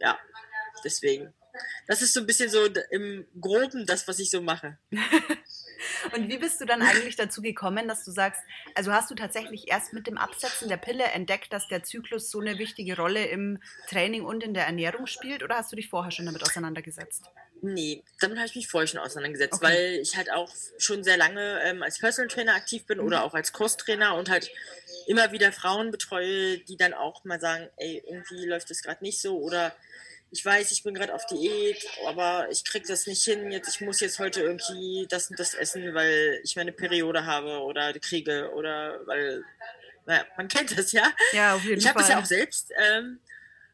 ja, 0.00 0.18
deswegen. 0.84 1.32
Das 1.88 2.02
ist 2.02 2.14
so 2.14 2.20
ein 2.20 2.26
bisschen 2.26 2.50
so 2.50 2.66
im 2.90 3.26
Groben 3.40 3.84
das, 3.84 4.06
was 4.06 4.20
ich 4.20 4.30
so 4.30 4.40
mache. 4.40 4.78
Und 6.14 6.28
wie 6.28 6.38
bist 6.38 6.60
du 6.60 6.64
dann 6.64 6.82
eigentlich 6.82 7.16
dazu 7.16 7.40
gekommen, 7.40 7.88
dass 7.88 8.04
du 8.04 8.10
sagst, 8.10 8.42
also 8.74 8.92
hast 8.92 9.10
du 9.10 9.14
tatsächlich 9.14 9.68
erst 9.68 9.92
mit 9.92 10.06
dem 10.06 10.18
Absetzen 10.18 10.68
der 10.68 10.76
Pille 10.76 11.04
entdeckt, 11.04 11.52
dass 11.52 11.68
der 11.68 11.82
Zyklus 11.82 12.30
so 12.30 12.40
eine 12.40 12.58
wichtige 12.58 12.96
Rolle 12.96 13.26
im 13.26 13.60
Training 13.88 14.24
und 14.24 14.42
in 14.42 14.54
der 14.54 14.66
Ernährung 14.66 15.06
spielt 15.06 15.42
oder 15.42 15.56
hast 15.56 15.70
du 15.72 15.76
dich 15.76 15.88
vorher 15.88 16.10
schon 16.10 16.26
damit 16.26 16.42
auseinandergesetzt? 16.42 17.30
Nee, 17.60 18.04
damit 18.20 18.38
habe 18.38 18.46
ich 18.46 18.54
mich 18.54 18.68
vorher 18.68 18.86
schon 18.86 19.00
auseinandergesetzt, 19.00 19.54
okay. 19.54 19.64
weil 19.64 19.98
ich 20.00 20.16
halt 20.16 20.30
auch 20.30 20.52
schon 20.78 21.02
sehr 21.02 21.16
lange 21.16 21.60
ähm, 21.64 21.82
als 21.82 21.98
Personal 21.98 22.28
Trainer 22.28 22.54
aktiv 22.54 22.86
bin 22.86 22.98
mhm. 22.98 23.06
oder 23.06 23.24
auch 23.24 23.34
als 23.34 23.52
Kurstrainer 23.52 24.14
und 24.14 24.30
halt 24.30 24.50
immer 25.06 25.32
wieder 25.32 25.52
Frauen 25.52 25.90
betreue, 25.90 26.58
die 26.58 26.76
dann 26.76 26.94
auch 26.94 27.24
mal 27.24 27.40
sagen, 27.40 27.68
ey, 27.76 28.02
irgendwie 28.06 28.46
läuft 28.46 28.70
das 28.70 28.82
gerade 28.82 29.02
nicht 29.02 29.20
so 29.20 29.38
oder 29.38 29.74
ich 30.30 30.44
weiß, 30.44 30.70
ich 30.72 30.82
bin 30.82 30.94
gerade 30.94 31.14
auf 31.14 31.24
Diät, 31.26 31.86
aber 32.06 32.48
ich 32.50 32.64
kriege 32.64 32.86
das 32.86 33.06
nicht 33.06 33.22
hin. 33.22 33.50
Jetzt, 33.50 33.68
ich 33.68 33.80
muss 33.80 34.00
jetzt 34.00 34.18
heute 34.18 34.42
irgendwie 34.42 35.06
das 35.08 35.30
und 35.30 35.38
das 35.38 35.54
essen, 35.54 35.94
weil 35.94 36.40
ich 36.44 36.54
meine 36.54 36.72
Periode 36.72 37.24
habe 37.24 37.60
oder 37.62 37.92
kriege 37.94 38.50
oder 38.52 39.00
weil, 39.06 39.42
naja, 40.04 40.26
man 40.36 40.48
kennt 40.48 40.76
das 40.76 40.92
ja. 40.92 41.10
Ja, 41.32 41.54
auf 41.54 41.64
jeden 41.64 41.78
ich 41.78 41.84
Fall. 41.84 41.88
Ich 41.88 41.88
habe 41.88 41.98
das 42.00 42.08
ja 42.10 42.20
auch 42.20 42.26
selbst. 42.26 42.72
Ähm, 42.76 43.20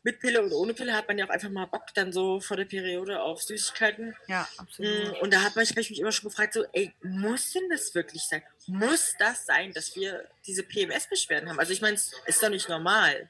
mit 0.04 0.20
Pille 0.20 0.42
und 0.42 0.52
ohne 0.52 0.74
Pille 0.74 0.94
hat 0.94 1.08
man 1.08 1.18
ja 1.18 1.24
auch 1.24 1.30
einfach 1.30 1.50
mal 1.50 1.66
Bock 1.66 1.86
dann 1.94 2.12
so 2.12 2.38
vor 2.38 2.56
der 2.56 2.66
Periode 2.66 3.20
auf 3.20 3.42
Süßigkeiten. 3.42 4.14
Ja, 4.28 4.48
absolut. 4.58 5.12
Mm, 5.12 5.22
und 5.22 5.32
da 5.32 5.42
habe 5.42 5.62
ich, 5.62 5.70
hab 5.70 5.78
ich 5.78 5.90
mich 5.90 5.98
immer 5.98 6.12
schon 6.12 6.28
gefragt, 6.28 6.52
so, 6.52 6.64
ey, 6.72 6.92
muss 7.02 7.52
denn 7.52 7.68
das 7.70 7.94
wirklich 7.94 8.22
sein? 8.22 8.42
Muss 8.66 9.14
das 9.18 9.46
sein, 9.46 9.72
dass 9.72 9.96
wir 9.96 10.28
diese 10.46 10.62
PMS-Beschwerden 10.62 11.48
haben? 11.48 11.58
Also 11.58 11.72
ich 11.72 11.80
meine, 11.80 11.94
es 11.96 12.12
ist 12.26 12.42
doch 12.42 12.50
nicht 12.50 12.68
normal. 12.68 13.28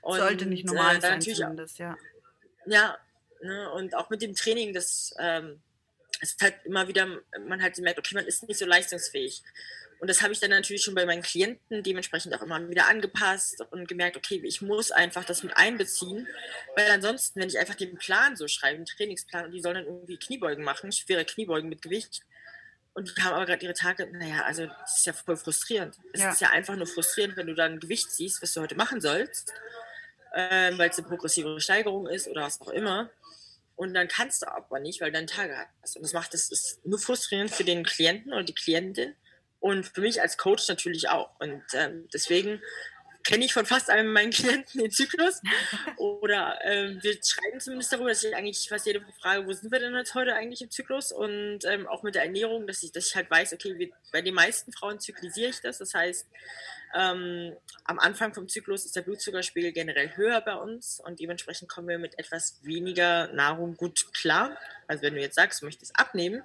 Und, 0.00 0.18
Sollte 0.18 0.46
nicht 0.46 0.64
normal 0.64 0.96
äh, 0.96 1.00
sein, 1.00 1.20
zumindest, 1.20 1.78
ja. 1.78 1.96
Ja, 2.66 2.96
ne, 3.42 3.70
und 3.72 3.94
auch 3.96 4.08
mit 4.08 4.22
dem 4.22 4.34
Training, 4.34 4.72
das 4.72 5.12
ähm, 5.18 5.60
es 6.20 6.30
ist 6.30 6.42
halt 6.42 6.54
immer 6.64 6.88
wieder, 6.88 7.06
man 7.46 7.62
halt 7.62 7.76
merkt, 7.78 7.98
okay, 7.98 8.14
man 8.14 8.26
ist 8.26 8.46
nicht 8.46 8.58
so 8.58 8.66
leistungsfähig. 8.66 9.42
Und 9.98 10.10
das 10.10 10.22
habe 10.22 10.32
ich 10.32 10.40
dann 10.40 10.50
natürlich 10.50 10.82
schon 10.82 10.94
bei 10.94 11.06
meinen 11.06 11.22
Klienten 11.22 11.82
dementsprechend 11.82 12.34
auch 12.34 12.42
immer 12.42 12.68
wieder 12.68 12.86
angepasst 12.86 13.64
und 13.70 13.88
gemerkt, 13.88 14.16
okay, 14.16 14.40
ich 14.44 14.60
muss 14.60 14.90
einfach 14.90 15.24
das 15.24 15.42
mit 15.42 15.56
einbeziehen, 15.56 16.28
weil 16.76 16.90
ansonsten, 16.90 17.40
wenn 17.40 17.48
ich 17.48 17.58
einfach 17.58 17.74
den 17.74 17.96
Plan 17.96 18.36
so 18.36 18.46
schreibe, 18.46 18.76
einen 18.76 18.86
Trainingsplan, 18.86 19.46
und 19.46 19.52
die 19.52 19.60
sollen 19.60 19.76
dann 19.76 19.86
irgendwie 19.86 20.18
Kniebeugen 20.18 20.64
machen, 20.64 20.92
schwere 20.92 21.24
Kniebeugen 21.24 21.68
mit 21.68 21.82
Gewicht, 21.82 22.22
und 22.96 23.14
die 23.14 23.22
haben 23.22 23.34
aber 23.34 23.44
gerade 23.44 23.62
ihre 23.62 23.74
Tage, 23.74 24.08
naja, 24.10 24.44
also 24.44 24.66
das 24.66 24.98
ist 24.98 25.06
ja 25.06 25.12
voll 25.12 25.36
frustrierend. 25.36 25.98
Es 26.14 26.22
ja. 26.22 26.30
ist 26.30 26.40
ja 26.40 26.50
einfach 26.50 26.76
nur 26.76 26.86
frustrierend, 26.86 27.36
wenn 27.36 27.46
du 27.46 27.54
dann 27.54 27.78
Gewicht 27.78 28.10
siehst, 28.10 28.40
was 28.42 28.54
du 28.54 28.62
heute 28.62 28.74
machen 28.74 29.02
sollst, 29.02 29.52
äh, 30.32 30.72
weil 30.78 30.88
es 30.88 30.98
eine 30.98 31.06
progressive 31.06 31.60
Steigerung 31.60 32.06
ist 32.06 32.26
oder 32.26 32.40
was 32.40 32.58
auch 32.62 32.70
immer. 32.70 33.10
Und 33.74 33.92
dann 33.92 34.08
kannst 34.08 34.40
du 34.40 34.50
aber 34.50 34.80
nicht, 34.80 35.02
weil 35.02 35.10
du 35.10 35.16
deine 35.16 35.26
Tage 35.26 35.54
hast. 35.82 35.96
Und 35.96 36.04
das 36.04 36.14
macht 36.14 36.32
ist 36.32 36.80
nur 36.86 36.98
frustrierend 36.98 37.50
für 37.50 37.64
den 37.64 37.84
Klienten 37.84 38.32
oder 38.32 38.44
die 38.44 38.54
Klientin 38.54 39.14
und 39.60 39.86
für 39.86 40.00
mich 40.00 40.20
als 40.20 40.36
Coach 40.36 40.68
natürlich 40.68 41.08
auch. 41.08 41.30
Und 41.40 41.62
ähm, 41.74 42.08
deswegen 42.12 42.60
kenne 43.26 43.44
ich 43.44 43.52
von 43.52 43.66
fast 43.66 43.90
allen 43.90 44.12
meinen 44.12 44.30
Klienten 44.30 44.80
den 44.80 44.90
Zyklus. 44.90 45.42
Oder 45.96 46.58
ähm, 46.64 46.98
wir 47.02 47.12
schreiben 47.14 47.60
zumindest 47.60 47.92
darüber, 47.92 48.10
dass 48.10 48.22
ich 48.22 48.34
eigentlich 48.34 48.68
fast 48.68 48.86
jede 48.86 49.02
Woche 49.02 49.12
frage, 49.20 49.46
wo 49.46 49.52
sind 49.52 49.70
wir 49.70 49.80
denn 49.80 49.94
jetzt 49.94 50.14
heute 50.14 50.34
eigentlich 50.34 50.62
im 50.62 50.70
Zyklus? 50.70 51.12
Und 51.12 51.60
ähm, 51.64 51.86
auch 51.88 52.02
mit 52.02 52.14
der 52.14 52.22
Ernährung, 52.22 52.66
dass 52.66 52.82
ich, 52.82 52.92
dass 52.92 53.08
ich 53.08 53.16
halt 53.16 53.30
weiß, 53.30 53.52
okay, 53.52 53.76
wir, 53.76 53.90
bei 54.12 54.22
den 54.22 54.34
meisten 54.34 54.72
Frauen 54.72 55.00
zyklisiere 55.00 55.50
ich 55.50 55.60
das. 55.60 55.78
Das 55.78 55.92
heißt, 55.92 56.26
ähm, 56.94 57.56
am 57.84 57.98
Anfang 57.98 58.34
vom 58.34 58.48
Zyklus 58.48 58.84
ist 58.84 58.96
der 58.96 59.02
Blutzuckerspiegel 59.02 59.72
generell 59.72 60.16
höher 60.16 60.40
bei 60.40 60.54
uns 60.54 61.00
und 61.00 61.20
dementsprechend 61.20 61.68
kommen 61.68 61.88
wir 61.88 61.98
mit 61.98 62.18
etwas 62.18 62.60
weniger 62.62 63.28
Nahrung 63.28 63.76
gut 63.76 64.12
klar. 64.14 64.56
Also 64.86 65.02
wenn 65.02 65.14
du 65.14 65.20
jetzt 65.20 65.34
sagst, 65.34 65.62
du 65.62 65.66
möchtest 65.66 65.98
abnehmen, 65.98 66.42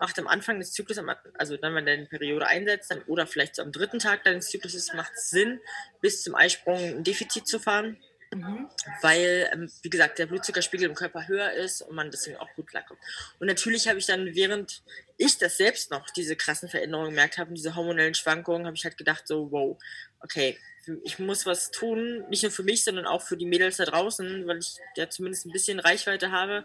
macht 0.00 0.18
am 0.18 0.26
Anfang 0.26 0.58
des 0.58 0.72
Zyklus, 0.72 0.98
also 1.38 1.56
dann, 1.56 1.74
wenn 1.74 1.86
deine 1.86 2.06
Periode 2.06 2.46
einsetzt, 2.46 2.90
dann, 2.90 3.02
oder 3.02 3.26
vielleicht 3.26 3.56
so 3.56 3.62
am 3.62 3.72
dritten 3.72 3.98
Tag 3.98 4.24
deines 4.24 4.50
Zykluses, 4.50 4.92
macht 4.94 5.12
es 5.14 5.30
Sinn, 5.30 5.60
bis 6.00 6.22
zum 6.22 6.34
Eisprung 6.34 6.78
ein 6.78 7.04
Defizit 7.04 7.46
zu 7.46 7.58
fahren. 7.58 7.96
Mhm. 8.32 8.68
Weil, 9.02 9.48
ähm, 9.52 9.70
wie 9.82 9.90
gesagt, 9.90 10.18
der 10.18 10.26
Blutzuckerspiegel 10.26 10.88
im 10.88 10.96
Körper 10.96 11.28
höher 11.28 11.52
ist 11.52 11.82
und 11.82 11.94
man 11.94 12.10
deswegen 12.10 12.36
auch 12.38 12.52
gut 12.54 12.66
klarkommt. 12.66 12.98
Und 13.38 13.46
natürlich 13.46 13.86
habe 13.88 13.98
ich 13.98 14.06
dann, 14.06 14.34
während 14.34 14.82
ich 15.18 15.38
das 15.38 15.56
selbst 15.56 15.90
noch, 15.90 16.10
diese 16.10 16.36
krassen 16.36 16.68
Veränderungen 16.68 17.10
gemerkt 17.10 17.38
habe, 17.38 17.54
diese 17.54 17.74
hormonellen 17.74 18.14
Schwankungen, 18.14 18.66
habe 18.66 18.76
ich 18.76 18.84
halt 18.84 18.98
gedacht, 18.98 19.26
so, 19.26 19.50
wow, 19.50 19.78
okay, 20.20 20.58
ich 21.04 21.18
muss 21.18 21.46
was 21.46 21.70
tun, 21.70 22.24
nicht 22.28 22.42
nur 22.42 22.52
für 22.52 22.62
mich, 22.62 22.84
sondern 22.84 23.06
auch 23.06 23.22
für 23.22 23.36
die 23.36 23.46
Mädels 23.46 23.78
da 23.78 23.84
draußen, 23.84 24.46
weil 24.46 24.58
ich 24.58 24.76
ja 24.96 25.08
zumindest 25.08 25.46
ein 25.46 25.52
bisschen 25.52 25.80
Reichweite 25.80 26.30
habe 26.30 26.64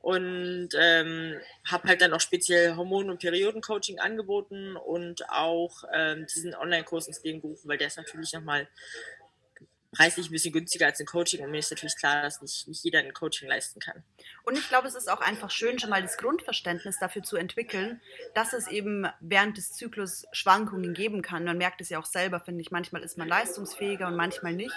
und 0.00 0.70
ähm, 0.78 1.40
habe 1.66 1.88
halt 1.88 2.00
dann 2.00 2.12
auch 2.14 2.20
speziell 2.20 2.76
Hormon- 2.76 3.10
und 3.10 3.20
Periodencoaching 3.20 3.98
angeboten 3.98 4.76
und 4.76 5.28
auch 5.28 5.84
ähm, 5.92 6.26
diesen 6.26 6.54
Online-Kurs 6.54 7.08
ins 7.08 7.22
Leben 7.24 7.40
gerufen, 7.40 7.68
weil 7.68 7.78
der 7.78 7.88
ist 7.88 7.96
natürlich 7.98 8.32
nochmal 8.32 8.68
preislich 9.92 10.28
ein 10.28 10.32
bisschen 10.32 10.52
günstiger 10.52 10.86
als 10.86 11.00
ein 11.00 11.06
Coaching 11.06 11.44
und 11.44 11.50
mir 11.50 11.58
ist 11.58 11.70
natürlich 11.70 11.96
klar, 11.96 12.22
dass 12.22 12.42
nicht, 12.42 12.68
nicht 12.68 12.84
jeder 12.84 12.98
ein 12.98 13.12
Coaching 13.12 13.48
leisten 13.48 13.80
kann. 13.80 14.02
Und 14.44 14.58
ich 14.58 14.68
glaube, 14.68 14.88
es 14.88 14.94
ist 14.94 15.10
auch 15.10 15.20
einfach 15.20 15.50
schön, 15.50 15.78
schon 15.78 15.90
mal 15.90 16.02
das 16.02 16.18
Grundverständnis 16.18 16.98
dafür 16.98 17.22
zu 17.22 17.36
entwickeln, 17.36 18.00
dass 18.34 18.52
es 18.52 18.68
eben 18.68 19.06
während 19.20 19.56
des 19.56 19.72
Zyklus 19.72 20.26
Schwankungen 20.32 20.94
geben 20.94 21.22
kann. 21.22 21.44
Man 21.44 21.58
merkt 21.58 21.80
es 21.80 21.88
ja 21.88 21.98
auch 21.98 22.04
selber, 22.04 22.40
finde 22.40 22.60
ich. 22.60 22.70
Manchmal 22.70 23.02
ist 23.02 23.16
man 23.18 23.28
leistungsfähiger 23.28 24.06
und 24.06 24.16
manchmal 24.16 24.52
nicht. 24.52 24.74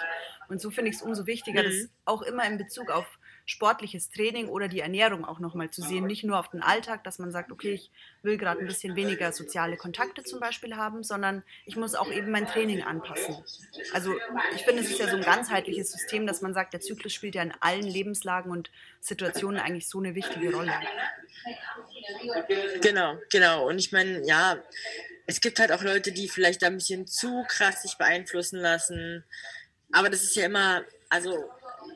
Und 0.47 0.61
so 0.61 0.71
finde 0.71 0.91
ich 0.91 0.97
es 0.97 1.01
umso 1.01 1.25
wichtiger, 1.25 1.63
mhm. 1.63 1.65
das 1.65 1.89
auch 2.05 2.21
immer 2.21 2.45
in 2.45 2.57
Bezug 2.57 2.89
auf 2.89 3.19
sportliches 3.45 4.09
Training 4.09 4.47
oder 4.47 4.67
die 4.67 4.79
Ernährung 4.79 5.25
auch 5.25 5.39
nochmal 5.39 5.69
zu 5.69 5.81
sehen. 5.81 6.05
Nicht 6.05 6.23
nur 6.23 6.39
auf 6.39 6.49
den 6.49 6.61
Alltag, 6.61 7.03
dass 7.03 7.19
man 7.19 7.31
sagt, 7.31 7.51
okay, 7.51 7.73
ich 7.73 7.91
will 8.23 8.37
gerade 8.37 8.61
ein 8.61 8.67
bisschen 8.67 8.95
weniger 8.95 9.31
soziale 9.31 9.77
Kontakte 9.77 10.23
zum 10.23 10.39
Beispiel 10.39 10.75
haben, 10.75 11.03
sondern 11.03 11.43
ich 11.65 11.75
muss 11.75 11.95
auch 11.95 12.11
eben 12.11 12.31
mein 12.31 12.47
Training 12.47 12.83
anpassen. 12.83 13.43
Also 13.93 14.15
ich 14.55 14.63
finde, 14.63 14.81
es 14.81 14.89
ist 14.89 14.99
ja 14.99 15.09
so 15.09 15.17
ein 15.17 15.23
ganzheitliches 15.23 15.91
System, 15.91 16.27
dass 16.27 16.41
man 16.41 16.53
sagt, 16.53 16.73
der 16.73 16.81
Zyklus 16.81 17.13
spielt 17.13 17.35
ja 17.35 17.43
in 17.43 17.53
allen 17.59 17.83
Lebenslagen 17.83 18.51
und 18.51 18.71
Situationen 18.99 19.59
eigentlich 19.59 19.87
so 19.87 19.99
eine 19.99 20.15
wichtige 20.15 20.53
Rolle. 20.53 20.73
Genau, 22.81 23.17
genau. 23.29 23.67
Und 23.67 23.79
ich 23.79 23.91
meine, 23.91 24.25
ja, 24.25 24.57
es 25.25 25.41
gibt 25.41 25.59
halt 25.59 25.71
auch 25.71 25.83
Leute, 25.83 26.11
die 26.11 26.29
vielleicht 26.29 26.61
da 26.61 26.67
ein 26.67 26.75
bisschen 26.75 27.07
zu 27.07 27.43
krass 27.47 27.83
sich 27.83 27.97
beeinflussen 27.97 28.59
lassen. 28.59 29.23
Aber 29.91 30.09
das 30.09 30.23
ist 30.23 30.35
ja 30.35 30.45
immer, 30.45 30.83
also 31.09 31.49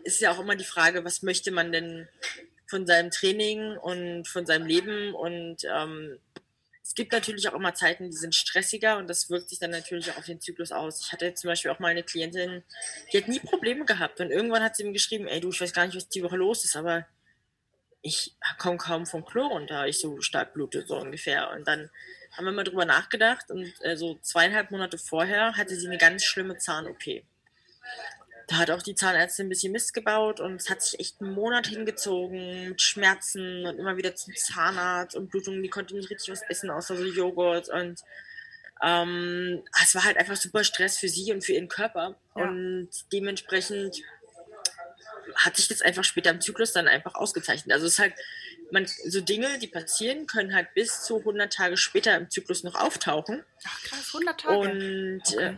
ist 0.06 0.22
ja 0.22 0.32
auch 0.32 0.40
immer 0.40 0.56
die 0.56 0.64
Frage, 0.64 1.04
was 1.04 1.24
möchte 1.24 1.52
man 1.52 1.72
denn 1.72 2.08
von 2.68 2.88
seinem 2.88 3.12
Training 3.12 3.78
und 3.78 4.28
von 4.28 4.46
seinem 4.46 4.66
Leben 4.66 5.14
und 5.14 5.58
ähm, 5.66 6.20
es 6.82 6.94
gibt 6.94 7.12
natürlich 7.12 7.50
auch 7.50 7.56
immer 7.56 7.74
Zeiten, 7.74 8.12
die 8.12 8.16
sind 8.16 8.36
stressiger 8.36 8.98
und 8.98 9.10
das 9.10 9.32
wirkt 9.32 9.50
sich 9.50 9.58
dann 9.58 9.72
natürlich 9.72 10.12
auch 10.12 10.18
auf 10.18 10.26
den 10.26 10.40
Zyklus 10.40 10.72
aus. 10.72 11.02
Ich 11.02 11.12
hatte 11.12 11.34
zum 11.34 11.48
Beispiel 11.48 11.72
auch 11.72 11.80
mal 11.80 11.88
eine 11.88 12.04
Klientin, 12.04 12.64
die 13.12 13.18
hat 13.18 13.28
nie 13.28 13.40
Probleme 13.40 13.86
gehabt 13.86 14.22
und 14.22 14.30
irgendwann 14.30 14.64
hat 14.64 14.76
sie 14.76 14.84
mir 14.84 14.94
geschrieben, 14.94 15.28
ey 15.28 15.40
du, 15.40 15.50
ich 15.50 15.60
weiß 15.60 15.74
gar 15.74 15.88
nicht, 15.88 15.96
was 15.96 16.10
die 16.10 16.24
Woche 16.24 16.38
los 16.38 16.64
ist, 16.64 16.76
aber 16.76 17.08
ich 18.04 18.36
komme 18.60 18.78
kaum 18.78 19.08
vom 19.08 19.26
Klo 19.26 19.48
runter, 19.48 19.88
ich 19.88 19.98
so 20.00 20.22
stark 20.22 20.54
blute, 20.54 20.86
so 20.86 20.98
ungefähr. 20.98 21.50
Und 21.50 21.68
dann 21.68 21.90
haben 22.34 22.46
wir 22.46 22.52
mal 22.52 22.64
drüber 22.64 22.86
nachgedacht 22.86 23.50
und 23.50 23.74
äh, 23.82 23.98
so 23.98 24.20
zweieinhalb 24.22 24.70
Monate 24.70 25.00
vorher 25.00 25.58
hatte 25.58 25.76
sie 25.76 25.88
eine 25.88 25.98
ganz 25.98 26.24
schlimme 26.24 26.58
Zahn-OP 26.58 27.24
da 28.48 28.58
hat 28.58 28.72
auch 28.72 28.82
die 28.82 28.96
Zahnärztin 28.96 29.48
ein 29.48 29.50
bisschen 29.50 29.72
Mist 29.72 29.94
gebaut 29.94 30.40
und 30.40 30.56
es 30.56 30.70
hat 30.70 30.82
sich 30.82 31.00
echt 31.00 31.22
einen 31.22 31.34
Monat 31.34 31.68
hingezogen 31.68 32.70
mit 32.70 32.82
Schmerzen 32.82 33.66
und 33.66 33.80
immer 33.80 33.98
wieder 33.98 34.16
zum 34.16 34.36
Zahnarzt 34.36 35.16
und 35.16 35.30
Blutungen. 35.30 35.64
Die 35.64 35.70
konnte 35.70 35.96
nicht 35.96 36.10
richtig 36.10 36.32
was 36.32 36.44
essen, 36.50 36.70
außer 36.70 36.96
so 36.96 37.06
Joghurt 37.06 37.70
und 37.70 38.02
ähm, 38.84 39.64
es 39.84 39.96
war 39.96 40.04
halt 40.04 40.18
einfach 40.18 40.36
super 40.36 40.64
Stress 40.64 40.98
für 40.98 41.10
sie 41.10 41.32
und 41.32 41.44
für 41.44 41.54
ihren 41.54 41.70
Körper 41.70 42.16
ja. 42.36 42.44
und 42.44 42.90
dementsprechend 43.12 44.02
hat 45.36 45.56
sich 45.56 45.68
das 45.68 45.82
einfach 45.82 46.04
später 46.04 46.30
im 46.30 46.42
Zyklus 46.42 46.74
dann 46.74 46.88
einfach 46.88 47.16
ausgezeichnet. 47.16 47.74
Also 47.74 47.88
es 47.88 47.94
ist 47.94 48.00
halt, 48.00 48.14
man, 48.72 48.86
so 48.86 49.22
Dinge, 49.22 49.58
die 49.60 49.68
passieren, 49.68 50.28
können 50.28 50.54
halt 50.54 50.74
bis 50.74 51.04
zu 51.04 51.20
100 51.20 51.52
Tage 51.52 51.78
später 51.78 52.16
im 52.16 52.30
Zyklus 52.30 52.64
noch 52.64 52.75
auftauchen. 52.75 53.44
Ach 53.66 53.84
krass, 53.84 54.14
100 54.14 54.40
Tage. 54.40 54.58
Und 54.58 55.24
äh, 55.34 55.36
okay. 55.36 55.52
Mm, 55.52 55.58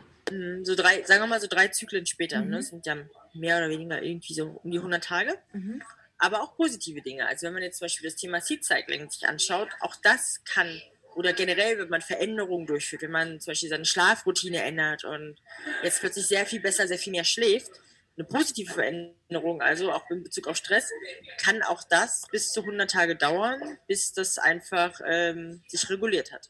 so 0.63 0.75
drei, 0.75 1.03
sagen 1.03 1.21
wir 1.21 1.27
mal 1.27 1.41
so 1.41 1.47
drei 1.47 1.67
Zyklen 1.69 2.05
später, 2.05 2.39
ne? 2.39 2.45
mhm. 2.45 2.51
ne, 2.51 2.63
sind 2.63 2.85
ja 2.85 2.97
mehr 3.33 3.57
oder 3.57 3.69
weniger 3.69 4.01
irgendwie 4.01 4.33
so 4.33 4.59
um 4.63 4.71
die 4.71 4.77
100 4.77 5.03
Tage. 5.03 5.35
Mhm. 5.53 5.81
Aber 6.17 6.41
auch 6.41 6.55
positive 6.55 7.01
Dinge. 7.01 7.27
Also 7.27 7.45
wenn 7.45 7.53
man 7.53 7.63
jetzt 7.63 7.77
zum 7.77 7.85
Beispiel 7.85 8.09
das 8.09 8.19
Thema 8.19 8.41
Seed 8.41 8.65
Cycling 8.65 9.09
sich 9.09 9.27
anschaut, 9.27 9.69
auch 9.81 9.95
das 10.01 10.43
kann 10.45 10.81
oder 11.15 11.33
generell, 11.33 11.79
wenn 11.79 11.89
man 11.89 12.01
Veränderungen 12.01 12.67
durchführt, 12.67 13.01
wenn 13.01 13.11
man 13.11 13.39
zum 13.39 13.51
Beispiel 13.51 13.69
seine 13.69 13.85
Schlafroutine 13.85 14.61
ändert 14.61 15.03
und 15.03 15.35
jetzt 15.81 15.99
plötzlich 15.99 16.27
sehr 16.27 16.45
viel 16.45 16.59
besser, 16.59 16.87
sehr 16.87 16.99
viel 16.99 17.11
mehr 17.11 17.23
schläft, 17.23 17.71
eine 18.17 18.25
positive 18.25 18.73
Veränderung, 18.73 19.61
also 19.61 19.91
auch 19.91 20.09
in 20.09 20.23
Bezug 20.23 20.47
auf 20.47 20.57
Stress, 20.57 20.91
kann 21.39 21.61
auch 21.63 21.83
das 21.83 22.25
bis 22.31 22.51
zu 22.51 22.61
100 22.61 22.89
Tage 22.89 23.15
dauern, 23.15 23.77
bis 23.87 24.13
das 24.13 24.37
einfach 24.37 24.99
ähm, 25.05 25.63
sich 25.67 25.89
reguliert 25.89 26.31
hat. 26.31 26.49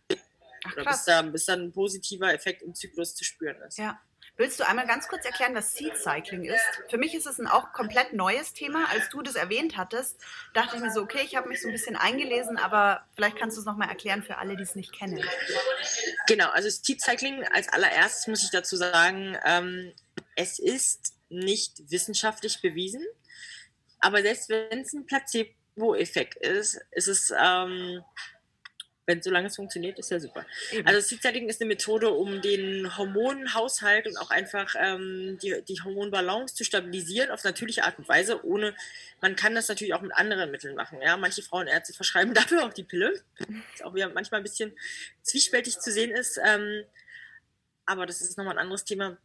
Ach, 0.79 0.91
bis, 0.91 1.05
da, 1.05 1.21
bis 1.21 1.45
dann 1.45 1.61
ein 1.61 1.71
positiver 1.71 2.33
Effekt 2.33 2.61
im 2.61 2.73
Zyklus 2.73 3.15
zu 3.15 3.23
spüren 3.23 3.61
ist. 3.61 3.77
Ja. 3.77 3.99
Willst 4.39 4.59
du 4.59 4.67
einmal 4.67 4.85
ganz 4.85 5.07
kurz 5.07 5.25
erklären, 5.25 5.55
was 5.55 5.73
Seed 5.73 5.97
Cycling 5.97 6.43
ist? 6.43 6.61
Für 6.89 6.99
mich 6.99 7.15
ist 7.15 7.25
es 7.25 7.39
ein 7.39 7.47
auch 7.47 7.73
komplett 7.73 8.13
neues 8.13 8.53
Thema. 8.53 8.85
Als 8.91 9.09
du 9.09 9.23
das 9.23 9.33
erwähnt 9.33 9.77
hattest, 9.77 10.15
dachte 10.53 10.75
ich 10.75 10.81
mir 10.81 10.91
so, 10.91 11.01
okay, 11.01 11.21
ich 11.25 11.35
habe 11.35 11.49
mich 11.49 11.59
so 11.59 11.67
ein 11.67 11.71
bisschen 11.71 11.95
eingelesen, 11.95 12.57
aber 12.57 13.03
vielleicht 13.15 13.37
kannst 13.37 13.57
du 13.57 13.61
es 13.61 13.65
nochmal 13.65 13.89
erklären 13.89 14.21
für 14.21 14.37
alle, 14.37 14.55
die 14.55 14.61
es 14.61 14.75
nicht 14.75 14.93
kennen. 14.93 15.23
Genau, 16.27 16.49
also 16.51 16.69
Seed 16.69 17.01
Cycling 17.01 17.43
als 17.45 17.67
allererstes 17.69 18.27
muss 18.27 18.43
ich 18.43 18.51
dazu 18.51 18.75
sagen, 18.75 19.35
ähm, 19.43 19.91
es 20.35 20.59
ist 20.59 21.15
nicht 21.29 21.89
wissenschaftlich 21.89 22.61
bewiesen, 22.61 23.03
aber 23.99 24.21
selbst 24.21 24.49
wenn 24.49 24.81
es 24.81 24.93
ein 24.93 25.07
Placebo-Effekt 25.07 26.35
ist, 26.35 26.79
ist 26.91 27.07
es 27.07 27.33
ähm, 27.35 28.03
wenn 29.07 29.21
solange 29.21 29.47
es 29.47 29.55
funktioniert, 29.55 29.97
ist 29.97 30.11
ja 30.11 30.19
super. 30.19 30.45
Eben. 30.71 30.85
Also 30.85 30.99
Seed-Setting 30.99 31.47
ist 31.47 31.61
eine 31.61 31.69
Methode, 31.69 32.09
um 32.09 32.41
den 32.41 32.95
Hormonhaushalt 32.97 34.05
und 34.05 34.17
auch 34.17 34.29
einfach 34.29 34.75
ähm, 34.77 35.39
die, 35.41 35.63
die 35.67 35.81
Hormonbalance 35.81 36.53
zu 36.53 36.65
stabilisieren 36.65 37.31
auf 37.31 37.43
natürliche 37.43 37.85
Art 37.85 37.97
und 37.97 38.07
Weise, 38.09 38.45
ohne, 38.45 38.75
man 39.21 39.37
kann 39.37 39.55
das 39.55 39.69
natürlich 39.69 39.93
auch 39.93 40.01
mit 40.01 40.13
anderen 40.13 40.51
Mitteln 40.51 40.75
machen. 40.75 41.01
Ja? 41.01 41.15
Manche 41.15 41.41
Frauenärzte 41.41 41.93
verschreiben 41.93 42.33
dafür 42.35 42.65
auch 42.65 42.73
die 42.73 42.83
Pille, 42.83 43.13
was 43.71 43.81
auch 43.81 43.95
wieder 43.95 44.09
manchmal 44.09 44.41
ein 44.41 44.43
bisschen 44.43 44.77
zwiespältig 45.23 45.79
zu 45.79 45.91
sehen 45.91 46.11
ist. 46.11 46.37
Ähm, 46.45 46.83
aber 47.85 48.05
das 48.05 48.21
ist 48.21 48.37
nochmal 48.37 48.55
ein 48.55 48.59
anderes 48.59 48.83
Thema. 48.83 49.17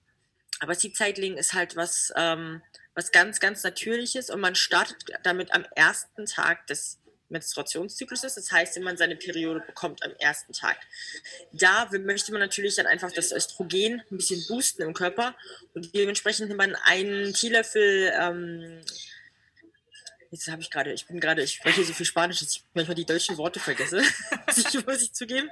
Aber 0.60 0.76
Seed-Cycling 0.76 1.36
ist 1.36 1.54
halt 1.54 1.74
was, 1.74 2.12
ähm, 2.14 2.62
was 2.94 3.10
ganz, 3.10 3.40
ganz 3.40 3.64
Natürliches 3.64 4.30
und 4.30 4.40
man 4.40 4.54
startet 4.54 5.06
damit 5.24 5.52
am 5.52 5.64
ersten 5.74 6.26
Tag 6.26 6.68
des 6.68 7.01
Menstruationszyklus 7.32 8.24
ist. 8.24 8.36
Das 8.36 8.52
heißt, 8.52 8.76
wenn 8.76 8.84
man 8.84 8.96
seine 8.96 9.16
Periode 9.16 9.60
bekommt 9.60 10.02
am 10.04 10.12
ersten 10.18 10.52
Tag. 10.52 10.76
Da 11.52 11.88
möchte 11.90 12.32
man 12.32 12.40
natürlich 12.40 12.76
dann 12.76 12.86
einfach 12.86 13.10
das 13.10 13.32
Östrogen 13.32 14.02
ein 14.10 14.16
bisschen 14.16 14.44
boosten 14.46 14.82
im 14.82 14.94
Körper 14.94 15.34
und 15.74 15.94
dementsprechend 15.94 16.48
nimmt 16.48 16.58
man 16.58 16.76
einen 16.84 17.32
Teelöffel. 17.32 18.12
Ähm, 18.18 18.80
jetzt 20.30 20.48
habe 20.48 20.62
ich 20.62 20.70
gerade, 20.70 20.92
ich 20.92 21.06
bin 21.06 21.20
gerade, 21.20 21.42
ich 21.42 21.54
spreche 21.54 21.84
so 21.84 21.92
viel 21.92 22.06
Spanisch, 22.06 22.40
dass 22.40 22.52
ich 22.52 22.64
manchmal 22.74 22.94
die 22.94 23.04
deutschen 23.04 23.36
Worte 23.36 23.60
vergesse. 23.60 24.02
muss 24.86 25.02
ich, 25.02 25.12
zugeben. 25.12 25.50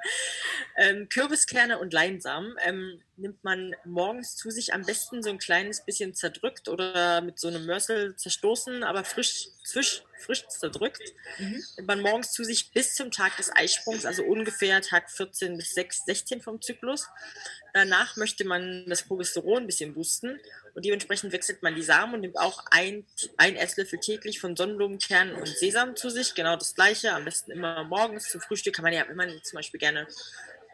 Ähm, 0.76 1.08
Kürbiskerne 1.08 1.78
und 1.78 1.92
Leinsamen 1.92 2.54
ähm, 2.64 3.02
nimmt 3.20 3.44
man 3.44 3.74
morgens 3.84 4.36
zu 4.36 4.50
sich 4.50 4.72
am 4.72 4.82
besten 4.82 5.22
so 5.22 5.30
ein 5.30 5.38
kleines 5.38 5.84
bisschen 5.84 6.14
zerdrückt 6.14 6.68
oder 6.68 7.20
mit 7.20 7.38
so 7.38 7.48
einem 7.48 7.66
Mörsel 7.66 8.16
zerstoßen, 8.16 8.82
aber 8.82 9.04
frisch, 9.04 9.48
frisch, 9.64 10.02
frisch 10.18 10.46
zerdrückt. 10.48 11.02
Mhm. 11.38 11.62
Nimmt 11.76 11.88
man 11.88 12.00
morgens 12.00 12.32
zu 12.32 12.44
sich 12.44 12.72
bis 12.72 12.94
zum 12.94 13.10
Tag 13.10 13.36
des 13.36 13.54
Eisprungs, 13.54 14.06
also 14.06 14.22
ungefähr 14.24 14.80
Tag 14.80 15.10
14 15.10 15.56
bis 15.56 15.74
6, 15.74 16.04
16 16.06 16.40
vom 16.40 16.60
Zyklus. 16.60 17.08
Danach 17.74 18.16
möchte 18.16 18.44
man 18.44 18.84
das 18.88 19.02
Progesteron 19.02 19.62
ein 19.62 19.66
bisschen 19.66 19.94
boosten 19.94 20.40
und 20.74 20.84
dementsprechend 20.84 21.32
wechselt 21.32 21.62
man 21.62 21.74
die 21.74 21.82
Samen 21.82 22.14
und 22.14 22.20
nimmt 22.20 22.38
auch 22.38 22.64
ein, 22.70 23.06
ein 23.36 23.56
Esslöffel 23.56 24.00
täglich 24.00 24.40
von 24.40 24.56
Sonnenblumenkernen 24.56 25.36
und 25.36 25.46
Sesam 25.46 25.94
zu 25.94 26.10
sich. 26.10 26.34
Genau 26.34 26.56
das 26.56 26.74
gleiche, 26.74 27.12
am 27.12 27.24
besten 27.24 27.52
immer 27.52 27.84
morgens 27.84 28.28
zum 28.28 28.40
Frühstück 28.40 28.74
kann 28.74 28.82
man 28.82 28.92
ja, 28.92 29.06
wenn 29.06 29.16
man 29.16 29.40
zum 29.44 29.56
Beispiel 29.56 29.78
gerne 29.78 30.08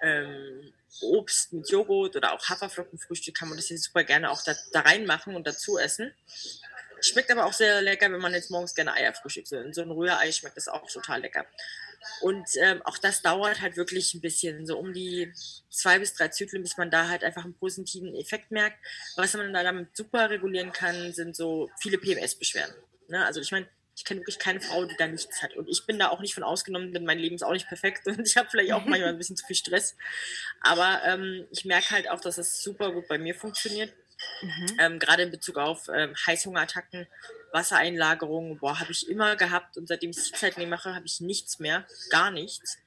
ähm, 0.03 0.73
Obst 1.03 1.53
mit 1.53 1.71
Joghurt 1.71 2.17
oder 2.17 2.33
auch 2.33 2.49
Haferflockenfrühstück 2.49 3.35
kann 3.37 3.49
man 3.49 3.57
das 3.57 3.67
hier 3.67 3.79
super 3.79 4.05
gerne 4.05 4.31
auch 4.31 4.43
da, 4.43 4.55
da 4.73 4.81
reinmachen 4.81 5.35
und 5.37 5.47
dazu 5.47 5.79
essen. 5.79 6.13
Schmeckt 7.01 7.31
aber 7.31 7.45
auch 7.45 7.53
sehr 7.53 7.83
lecker, 7.83 8.11
wenn 8.11 8.21
man 8.21 8.33
jetzt 8.33 8.51
morgens 8.51 8.75
gerne 8.75 8.95
Eier 8.95 9.13
frühstückt. 9.13 9.49
So, 9.49 9.57
so 9.73 9.83
ein 9.83 9.91
Rührei 9.91 10.33
schmeckt 10.33 10.57
das 10.57 10.69
auch 10.69 10.91
total 10.91 11.21
lecker. 11.21 11.47
Und 12.21 12.49
ähm, 12.61 12.83
auch 12.83 12.99
das 12.99 13.23
dauert 13.23 13.61
halt 13.61 13.77
wirklich 13.77 14.15
ein 14.15 14.21
bisschen, 14.21 14.67
so 14.67 14.79
um 14.79 14.93
die 14.93 15.33
zwei 15.71 15.99
bis 15.99 16.15
drei 16.15 16.29
Zyklen, 16.29 16.63
bis 16.63 16.77
man 16.77 16.91
da 16.91 17.09
halt 17.09 17.25
einfach 17.25 17.45
einen 17.45 17.59
positiven 17.59 18.15
Effekt 18.15 18.51
merkt. 18.51 18.79
Was 19.17 19.35
man 19.35 19.53
da 19.53 19.63
damit 19.63 19.97
super 19.97 20.31
regulieren 20.31 20.73
kann, 20.73 21.13
sind 21.13 21.37
so 21.37 21.69
viele 21.81 21.99
PMS-Beschwerden. 21.99 22.75
Ne? 23.09 23.25
Also 23.25 23.41
ich 23.41 23.51
meine, 23.51 23.69
ich 23.97 24.05
kenne 24.05 24.21
wirklich 24.21 24.39
keine 24.39 24.61
Frau, 24.61 24.85
die 24.85 24.95
da 24.99 25.07
nichts 25.07 25.43
hat. 25.43 25.57
Und 25.57 25.69
ich 25.69 25.87
bin 25.87 25.99
da 25.99 26.11
auch 26.11 26.21
nicht 26.21 26.35
von 26.35 26.43
ausgenommen, 26.43 26.93
denn 26.93 27.05
mein 27.05 27.19
Leben 27.19 27.35
ist 27.35 27.43
auch 27.43 27.53
nicht 27.53 27.67
perfekt 27.67 28.07
und 28.07 28.27
ich 28.27 28.37
habe 28.37 28.49
vielleicht 28.51 28.73
auch 28.73 28.85
manchmal 28.85 29.09
ein 29.09 29.19
bisschen 29.19 29.37
zu 29.37 29.47
viel 29.47 29.57
Stress. 29.57 29.97
Aber 30.61 31.01
ähm, 31.05 31.47
ich 31.51 31.65
merke 31.65 31.91
halt 31.91 32.11
auch, 32.11 32.21
dass 32.21 32.37
es 32.37 32.63
super 32.63 32.93
gut 32.93 33.09
bei 33.09 33.17
mir 33.19 33.35
funktioniert. 33.35 33.93
Mhm. 34.43 34.77
Ähm, 34.79 34.99
Gerade 34.99 35.23
in 35.23 35.31
Bezug 35.31 35.57
auf 35.57 35.89
ähm, 35.95 36.15
Heißhungerattacken, 36.27 37.07
Wassereinlagerungen, 37.53 38.59
boah, 38.59 38.81
habe 38.81 38.93
ich 38.93 39.09
immer 39.09 39.37
gehabt 39.37 39.77
und 39.79 39.89
seitdem 39.89 40.11
ich 40.11 40.17
die 40.17 40.33
Zeit 40.33 40.59
mache, 40.69 40.95
habe 40.95 41.07
ich 41.07 41.21
nichts 41.21 41.59
mehr, 41.59 41.87
gar 42.11 42.31
nichts. 42.31 42.79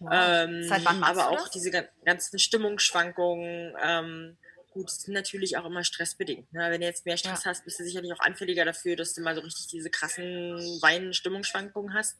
Wow. 0.00 0.10
Ähm, 0.12 0.64
Seit 0.64 0.84
wann 0.84 1.02
aber 1.04 1.24
du 1.24 1.30
das? 1.30 1.42
auch 1.44 1.48
diese 1.48 1.70
ganzen 2.04 2.38
Stimmungsschwankungen, 2.40 3.76
ähm, 3.80 4.36
gut, 4.72 4.88
es 4.88 5.02
sind 5.02 5.14
natürlich 5.14 5.56
auch 5.56 5.64
immer 5.64 5.84
stressbedingt. 5.84 6.52
Ne? 6.52 6.70
Wenn 6.70 6.80
du 6.80 6.86
jetzt 6.86 7.06
mehr 7.06 7.16
Stress 7.16 7.44
ja. 7.44 7.50
hast, 7.50 7.64
bist 7.64 7.78
du 7.78 7.84
sicherlich 7.84 8.12
auch 8.12 8.20
anfälliger 8.20 8.64
dafür, 8.64 8.96
dass 8.96 9.14
du 9.14 9.22
mal 9.22 9.34
so 9.34 9.40
richtig 9.40 9.66
diese 9.68 9.90
krassen 9.90 10.24
Weinen-Stimmungsschwankungen 10.82 11.94
hast. 11.94 12.18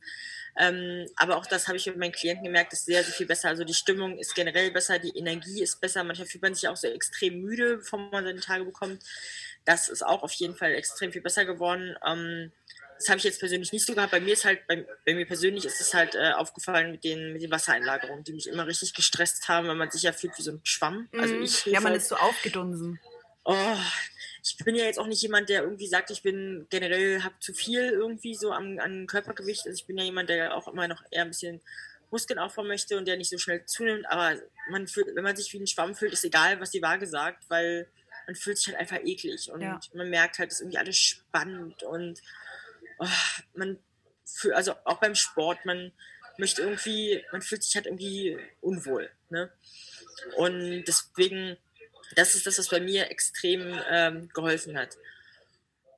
Ähm, 0.58 1.06
aber 1.16 1.36
auch 1.36 1.46
das 1.46 1.68
habe 1.68 1.76
ich 1.76 1.86
mit 1.86 1.96
meinen 1.96 2.12
Klienten 2.12 2.44
gemerkt, 2.44 2.72
ist 2.72 2.84
sehr, 2.84 3.02
sehr 3.02 3.14
viel 3.14 3.26
besser. 3.26 3.48
Also 3.48 3.64
die 3.64 3.74
Stimmung 3.74 4.18
ist 4.18 4.34
generell 4.34 4.70
besser, 4.70 4.98
die 4.98 5.16
Energie 5.16 5.62
ist 5.62 5.80
besser. 5.80 6.04
Manchmal 6.04 6.28
fühlt 6.28 6.42
man 6.42 6.54
sich 6.54 6.68
auch 6.68 6.76
so 6.76 6.88
extrem 6.88 7.40
müde, 7.40 7.78
bevor 7.78 7.98
man 7.98 8.24
seine 8.24 8.40
Tage 8.40 8.64
bekommt. 8.64 9.02
Das 9.64 9.88
ist 9.88 10.04
auch 10.04 10.22
auf 10.22 10.32
jeden 10.32 10.56
Fall 10.56 10.74
extrem 10.74 11.12
viel 11.12 11.22
besser 11.22 11.44
geworden. 11.44 11.96
Ähm, 12.06 12.52
das 13.02 13.08
habe 13.08 13.18
ich 13.18 13.24
jetzt 13.24 13.40
persönlich 13.40 13.72
nicht 13.72 13.84
so 13.84 13.94
gehabt. 13.94 14.12
Bei 14.12 14.20
mir 14.20 14.32
ist 14.32 14.44
halt, 14.44 14.66
bei, 14.66 14.86
bei 15.04 15.14
mir 15.14 15.26
persönlich 15.26 15.64
ist 15.64 15.80
es 15.80 15.92
halt 15.92 16.14
äh, 16.14 16.32
aufgefallen 16.32 16.92
mit 16.92 17.04
den, 17.04 17.32
mit 17.32 17.42
den 17.42 17.50
Wassereinlagerungen, 17.50 18.24
die 18.24 18.32
mich 18.32 18.46
immer 18.46 18.66
richtig 18.66 18.94
gestresst 18.94 19.48
haben, 19.48 19.66
weil 19.66 19.74
man 19.74 19.90
sich 19.90 20.02
ja 20.02 20.12
fühlt 20.12 20.38
wie 20.38 20.42
so 20.42 20.52
ein 20.52 20.60
Schwamm. 20.62 21.08
Also 21.12 21.34
mhm. 21.34 21.42
ich 21.42 21.66
ja, 21.66 21.80
man 21.80 21.92
halt, 21.92 22.02
ist 22.02 22.08
so 22.08 22.16
aufgedunsen. 22.16 23.00
Oh, 23.44 23.76
ich 24.44 24.56
bin 24.64 24.76
ja 24.76 24.84
jetzt 24.84 24.98
auch 24.98 25.06
nicht 25.08 25.20
jemand, 25.22 25.48
der 25.48 25.62
irgendwie 25.62 25.88
sagt, 25.88 26.10
ich 26.10 26.22
bin 26.22 26.66
generell, 26.70 27.22
habe 27.24 27.34
zu 27.40 27.52
viel 27.52 27.90
irgendwie 27.90 28.34
so 28.34 28.52
am, 28.52 28.78
an 28.78 29.06
Körpergewicht. 29.06 29.66
Also 29.66 29.80
ich 29.80 29.86
bin 29.86 29.98
ja 29.98 30.04
jemand, 30.04 30.28
der 30.28 30.56
auch 30.56 30.68
immer 30.68 30.86
noch 30.86 31.02
eher 31.10 31.22
ein 31.22 31.28
bisschen 31.28 31.60
Muskeln 32.12 32.38
aufbauen 32.38 32.68
möchte 32.68 32.96
und 32.96 33.08
der 33.08 33.16
nicht 33.16 33.30
so 33.30 33.38
schnell 33.38 33.64
zunimmt. 33.66 34.06
Aber 34.08 34.36
man 34.70 34.86
fühlt, 34.86 35.14
wenn 35.16 35.24
man 35.24 35.34
sich 35.34 35.52
wie 35.52 35.58
ein 35.58 35.66
Schwamm 35.66 35.96
fühlt, 35.96 36.12
ist 36.12 36.24
egal, 36.24 36.60
was 36.60 36.70
die 36.70 36.82
Waage 36.82 37.06
sagt, 37.06 37.50
weil 37.50 37.88
man 38.26 38.36
fühlt 38.36 38.58
sich 38.58 38.68
halt 38.68 38.78
einfach 38.78 38.98
eklig 39.04 39.50
und 39.50 39.62
ja. 39.62 39.80
man 39.94 40.08
merkt 40.08 40.38
halt, 40.38 40.50
dass 40.50 40.60
irgendwie 40.60 40.78
alles 40.78 40.96
spannend 40.96 41.82
und 41.82 42.20
oh, 43.02 43.40
man 43.54 43.78
für, 44.24 44.56
also 44.56 44.74
auch 44.84 44.98
beim 44.98 45.14
Sport, 45.14 45.64
man 45.64 45.92
möchte 46.38 46.62
irgendwie, 46.62 47.22
man 47.32 47.42
fühlt 47.42 47.62
sich 47.62 47.74
halt 47.74 47.86
irgendwie 47.86 48.38
unwohl. 48.60 49.10
Ne? 49.30 49.50
Und 50.36 50.84
deswegen, 50.84 51.56
das 52.16 52.34
ist 52.34 52.46
das, 52.46 52.58
was 52.58 52.68
bei 52.68 52.80
mir 52.80 53.10
extrem 53.10 53.78
ähm, 53.90 54.28
geholfen 54.32 54.78
hat. 54.78 54.96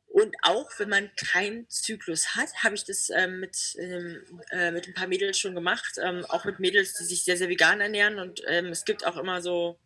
Und 0.09 0.37
auch 0.43 0.71
wenn 0.79 0.89
man 0.89 1.11
keinen 1.17 1.69
Zyklus 1.69 2.37
hat, 2.37 2.63
habe 2.63 2.77
ich 2.77 2.85
das 2.85 3.11
ähm, 3.11 3.41
mit, 3.41 3.77
ähm, 3.81 4.23
äh, 4.51 4.71
mit 4.71 4.87
ein 4.87 4.95
paar 4.95 5.09
Mädels 5.09 5.39
schon 5.39 5.57
gemacht. 5.57 5.99
Ähm, 6.01 6.25
auch 6.27 6.45
mit 6.45 6.61
Mädels, 6.61 6.95
die 6.95 7.05
sich 7.05 7.25
sehr, 7.25 7.37
sehr 7.37 7.49
vegan 7.49 7.81
ernähren. 7.81 8.21
Und 8.21 8.41
ähm, 8.47 8.67
es 8.67 8.85
gibt 8.85 9.05
auch 9.05 9.17
immer 9.17 9.43
so, 9.43 9.77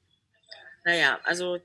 naja, 0.85 1.19
also 1.25 1.63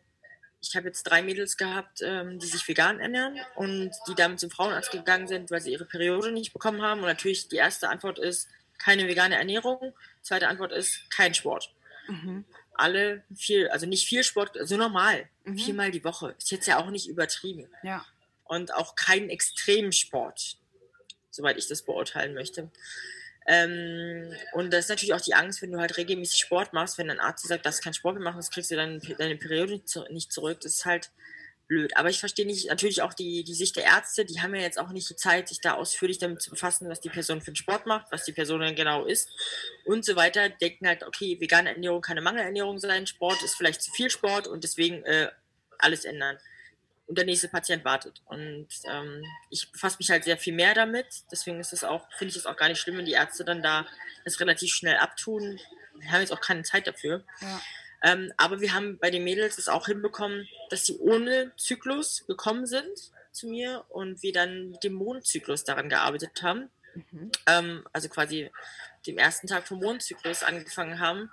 ich 0.64 0.76
habe 0.76 0.88
jetzt 0.88 1.04
drei 1.04 1.22
Mädels 1.22 1.58
gehabt, 1.58 2.02
ähm, 2.02 2.40
die 2.40 2.48
sich 2.48 2.68
vegan 2.68 3.00
ernähren 3.00 3.38
und 3.56 3.92
die 4.08 4.16
damit 4.16 4.40
zum 4.40 4.50
Frauenarzt 4.50 4.92
gegangen 4.92 5.28
sind, 5.28 5.52
weil 5.52 5.62
sie 5.62 5.74
ihre 5.74 5.86
Periode 5.86 6.32
nicht 6.32 6.54
bekommen 6.54 6.82
haben. 6.82 7.02
Und 7.02 7.08
natürlich 7.08 7.50
die 7.50 7.58
erste 7.58 7.90
Antwort 7.90 8.18
ist 8.18 8.48
keine 8.78 9.08
vegane 9.08 9.36
Ernährung. 9.36 9.94
Zweite 10.22 10.48
Antwort 10.48 10.72
ist 10.72 11.10
kein 11.12 11.34
Sport. 11.34 11.74
Mhm. 12.08 12.46
Alle 12.76 13.24
viel, 13.36 13.68
also 13.70 13.86
nicht 13.86 14.08
viel 14.08 14.24
Sport, 14.24 14.58
also 14.58 14.78
normal, 14.78 15.28
mhm. 15.44 15.58
viermal 15.58 15.92
die 15.92 16.04
Woche. 16.04 16.34
Ist 16.38 16.52
jetzt 16.52 16.68
ja 16.68 16.80
auch 16.80 16.90
nicht 16.90 17.08
übertrieben. 17.08 17.70
Ja. 17.84 18.06
Und 18.46 18.74
auch 18.74 18.96
kein 18.96 19.30
Extremsport, 19.30 20.58
soweit 21.30 21.58
ich 21.58 21.68
das 21.68 21.82
beurteilen 21.82 22.34
möchte. 22.34 22.72
Ähm, 23.48 24.34
und 24.54 24.72
das 24.72 24.86
ist 24.86 24.90
natürlich 24.90 25.14
auch 25.14 25.22
die 25.22 25.34
Angst, 25.34 25.62
wenn 25.62 25.72
du 25.72 25.80
halt 25.80 25.98
regelmäßig 25.98 26.40
Sport 26.40 26.74
machst, 26.74 26.98
wenn 26.98 27.08
dein 27.08 27.20
Arzt 27.20 27.48
sagt, 27.48 27.66
das 27.66 27.82
kann 27.82 27.94
Sport 27.94 28.20
machen, 28.20 28.38
das 28.38 28.52
kriegst 28.52 28.72
du 28.72 28.76
dann 28.76 29.02
deine 29.18 29.36
Periode 29.36 29.82
nicht 30.10 30.32
zurück. 30.32 30.60
Das 30.62 30.74
ist 30.74 30.86
halt 30.86 31.12
blöd. 31.68 31.96
Aber 31.98 32.10
ich 32.10 32.20
verstehe 32.20 32.46
nicht, 32.46 32.68
natürlich 32.68 33.02
auch 33.02 33.14
die, 33.14 33.44
die 33.44 33.54
Sicht 33.54 33.76
der 33.76 33.86
Ärzte, 33.86 34.26
die 34.26 34.42
haben 34.42 34.54
ja 34.56 34.62
jetzt 34.62 34.80
auch 34.80 34.90
nicht 34.90 35.10
die 35.10 35.16
Zeit, 35.16 35.48
sich 35.48 35.62
da 35.62 35.74
ausführlich 35.74 36.20
damit 36.20 36.42
zu 36.42 36.50
befassen, 36.50 36.90
was 36.90 37.02
die 37.02 37.10
Person 37.10 37.42
für 37.42 37.52
den 37.52 37.56
Sport 37.56 37.86
macht, 37.86 38.12
was 38.12 38.26
die 38.26 38.32
Person 38.34 38.60
dann 38.60 38.76
genau 38.76 39.06
ist 39.06 39.30
und 39.86 40.06
so 40.06 40.16
weiter. 40.16 40.50
Denken 40.50 40.88
halt, 40.88 41.04
okay, 41.04 41.40
vegane 41.40 41.70
Ernährung 41.70 42.02
kann 42.02 42.18
eine 42.18 42.24
Mangelernährung 42.24 42.80
sein, 42.80 43.08
Sport 43.08 43.42
ist 43.44 43.56
vielleicht 43.56 43.82
zu 43.82 43.92
viel 43.92 44.10
Sport 44.10 44.48
und 44.48 44.64
deswegen 44.64 45.04
äh, 45.04 45.30
alles 45.80 46.06
ändern 46.06 46.38
und 47.08 47.18
der 47.18 47.26
nächste 47.26 47.50
Patient 47.50 47.84
wartet. 47.84 48.22
Und 48.26 48.68
ähm, 48.90 49.24
ich 49.50 49.72
befasse 49.72 49.98
mich 50.00 50.10
halt 50.10 50.24
sehr 50.24 50.38
viel 50.38 50.54
mehr 50.54 50.74
damit. 50.74 51.06
Deswegen 51.32 51.60
ist 51.60 51.74
es 51.74 51.84
auch, 51.84 52.08
finde 52.18 52.32
ich 52.32 52.38
es 52.38 52.46
auch 52.46 52.56
gar 52.56 52.70
nicht 52.70 52.80
schlimm, 52.80 52.98
wenn 52.98 53.06
die 53.06 53.14
Ärzte 53.14 53.44
dann 53.44 53.62
da 53.62 53.86
das 54.24 54.40
relativ 54.40 54.74
schnell 54.74 54.98
abtun. 54.98 55.60
Wir 56.00 56.12
haben 56.12 56.22
jetzt 56.22 56.32
auch 56.32 56.42
keine 56.42 56.64
Zeit 56.64 56.88
dafür. 56.88 57.24
Ja. 57.42 57.62
Ähm, 58.04 58.34
aber 58.38 58.62
wir 58.62 58.74
haben 58.74 58.98
bei 59.00 59.12
den 59.12 59.24
Mädels 59.24 59.58
es 59.58 59.70
auch 59.70 59.86
hinbekommen, 59.86 60.48
dass 60.70 60.86
sie 60.86 60.98
ohne 60.98 61.52
Zyklus 61.58 62.26
gekommen 62.28 62.66
sind 62.66 63.12
zu 63.32 63.48
mir 63.48 63.86
und 63.90 64.22
wir 64.22 64.34
dann 64.34 64.72
mit 64.72 64.84
dem 64.84 64.94
Mondzyklus 64.94 65.64
daran 65.64 65.90
gearbeitet 65.90 66.42
haben. 66.42 66.70
Mhm. 66.96 67.32
Ähm, 67.48 67.88
also 67.92 68.10
quasi 68.10 68.52
dem 69.08 69.18
ersten 69.18 69.48
Tag 69.48 69.68
vom 69.68 69.80
Mondzyklus 69.80 70.44
angefangen 70.44 71.00
haben 71.00 71.32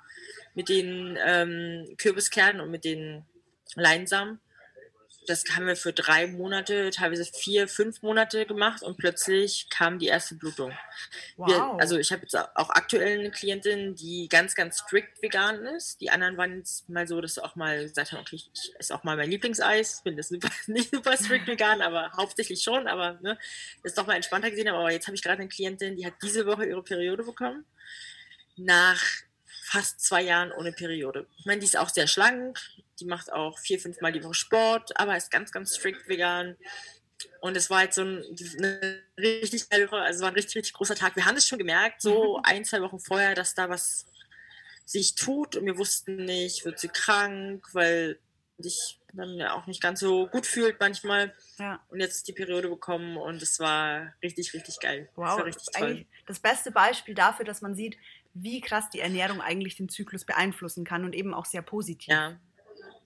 mit 0.55 0.69
den 0.69 1.19
ähm, 1.25 1.95
Kürbiskernen 1.99 2.61
und 2.61 2.71
mit 2.71 2.85
den 2.85 3.25
Leinsamen 3.75 4.41
das 5.31 5.45
haben 5.55 5.67
wir 5.67 5.77
für 5.77 5.93
drei 5.93 6.27
Monate, 6.27 6.91
teilweise 6.91 7.25
vier, 7.25 7.69
fünf 7.69 8.03
Monate 8.03 8.47
gemacht 8.47 8.83
und 8.83 8.99
plötzlich 8.99 9.69
kam 9.71 9.99
die 9.99 10.09
erste 10.09 10.35
Blutung. 10.35 10.77
Wow. 11.37 11.49
Wir, 11.49 11.81
also 11.81 11.99
ich 11.99 12.11
habe 12.11 12.23
jetzt 12.23 12.37
auch 12.37 12.71
aktuell 12.71 13.21
eine 13.21 13.31
Klientin, 13.31 13.95
die 13.95 14.29
ganz, 14.29 14.57
ganz 14.57 14.79
strikt 14.79 15.23
vegan 15.23 15.65
ist. 15.67 16.01
Die 16.01 16.11
anderen 16.11 16.37
waren 16.37 16.59
jetzt 16.59 16.89
mal 16.89 17.07
so, 17.07 17.21
dass 17.21 17.35
sie 17.35 17.45
auch 17.45 17.55
mal 17.55 17.83
gesagt 17.83 18.11
haben, 18.11 18.21
okay, 18.21 18.37
ich 18.37 18.73
esse 18.79 18.95
auch 18.95 19.05
mal 19.05 19.17
mein 19.17 19.31
Lieblingseis. 19.31 20.03
Bin 20.03 20.17
das 20.17 20.29
super, 20.29 20.51
nicht 20.67 20.91
super 20.91 21.17
strikt 21.17 21.47
vegan, 21.47 21.81
aber 21.81 22.11
hauptsächlich 22.17 22.63
schon. 22.63 22.89
Aber 22.89 23.19
ne, 23.23 23.39
das 23.83 23.93
ist 23.93 23.99
doch 23.99 24.07
mal 24.07 24.17
entspannter 24.17 24.51
gesehen. 24.51 24.69
Aber 24.69 24.91
jetzt 24.91 25.07
habe 25.07 25.15
ich 25.15 25.23
gerade 25.23 25.41
eine 25.41 25.49
Klientin, 25.49 25.97
die 25.97 26.05
hat 26.05 26.15
diese 26.23 26.45
Woche 26.47 26.67
ihre 26.67 26.83
Periode 26.83 27.23
bekommen. 27.23 27.65
Nach 28.57 29.01
fast 29.63 30.01
zwei 30.01 30.23
Jahren 30.23 30.51
ohne 30.51 30.73
Periode. 30.73 31.29
Ich 31.39 31.47
meine, 31.47 31.61
die 31.61 31.67
ist 31.67 31.79
auch 31.79 31.89
sehr 31.89 32.09
schlank, 32.09 32.59
die 33.01 33.07
macht 33.07 33.33
auch 33.33 33.59
vier, 33.59 33.81
fünf 33.81 34.01
Mal 34.01 34.13
die 34.13 34.23
Woche 34.23 34.35
Sport, 34.35 34.99
aber 34.99 35.17
ist 35.17 35.31
ganz, 35.31 35.53
ganz 35.53 35.75
strikt 35.75 36.09
vegan. 36.09 36.57
Und 37.41 37.57
es 37.57 37.69
war 37.71 37.85
jetzt 37.85 37.97
so 37.97 38.03
ein, 38.03 38.25
eine 38.59 39.03
richtig, 39.19 39.67
also 39.71 40.23
war 40.23 40.31
ein 40.31 40.35
richtig, 40.35 40.57
richtig 40.57 40.73
großer 40.75 40.95
Tag. 40.95 41.17
Wir 41.17 41.27
haben 41.27 41.37
es 41.37 41.47
schon 41.47 41.59
gemerkt, 41.59 42.03
so 42.03 42.41
ein, 42.43 42.65
zwei 42.65 42.81
Wochen 42.81 42.99
vorher, 42.99 43.35
dass 43.35 43.55
da 43.55 43.69
was 43.69 44.07
sich 44.85 45.15
tut 45.15 45.57
und 45.57 45.67
wir 45.67 45.79
wussten 45.79 46.25
nicht, 46.25 46.65
wird 46.65 46.79
sie 46.79 46.89
krank, 46.89 47.67
weil 47.73 48.19
sich 48.59 48.99
dann 49.13 49.35
ja 49.37 49.55
auch 49.55 49.67
nicht 49.67 49.83
ganz 49.83 50.01
so 50.01 50.27
gut 50.29 50.47
fühlt 50.47 50.79
manchmal. 50.81 51.35
Ja. 51.59 51.81
Und 51.89 52.01
jetzt 52.01 52.17
ist 52.17 52.29
die 52.29 52.33
Periode 52.33 52.69
bekommen 52.69 53.17
und 53.17 53.43
es 53.43 53.59
war 53.61 54.15
richtig, 54.23 54.53
richtig 54.55 54.79
geil. 54.81 55.09
Wow, 55.17 55.43
das 55.45 55.57
das 55.57 55.67
toll. 55.67 56.07
Das 56.27 56.41
beste 56.41 56.71
Beispiel 56.71 57.15
dafür, 57.15 57.45
dass 57.45 57.61
man 57.61 57.75
sieht, 57.75 57.97
wie 58.35 58.61
krass 58.61 58.91
die 58.91 59.01
Ernährung 59.01 59.41
eigentlich 59.41 59.77
den 59.77 59.89
Zyklus 59.89 60.25
beeinflussen 60.25 60.85
kann 60.85 61.05
und 61.05 61.15
eben 61.15 61.35
auch 61.35 61.47
sehr 61.47 61.63
positiv. 61.63 62.09
Ja, 62.09 62.39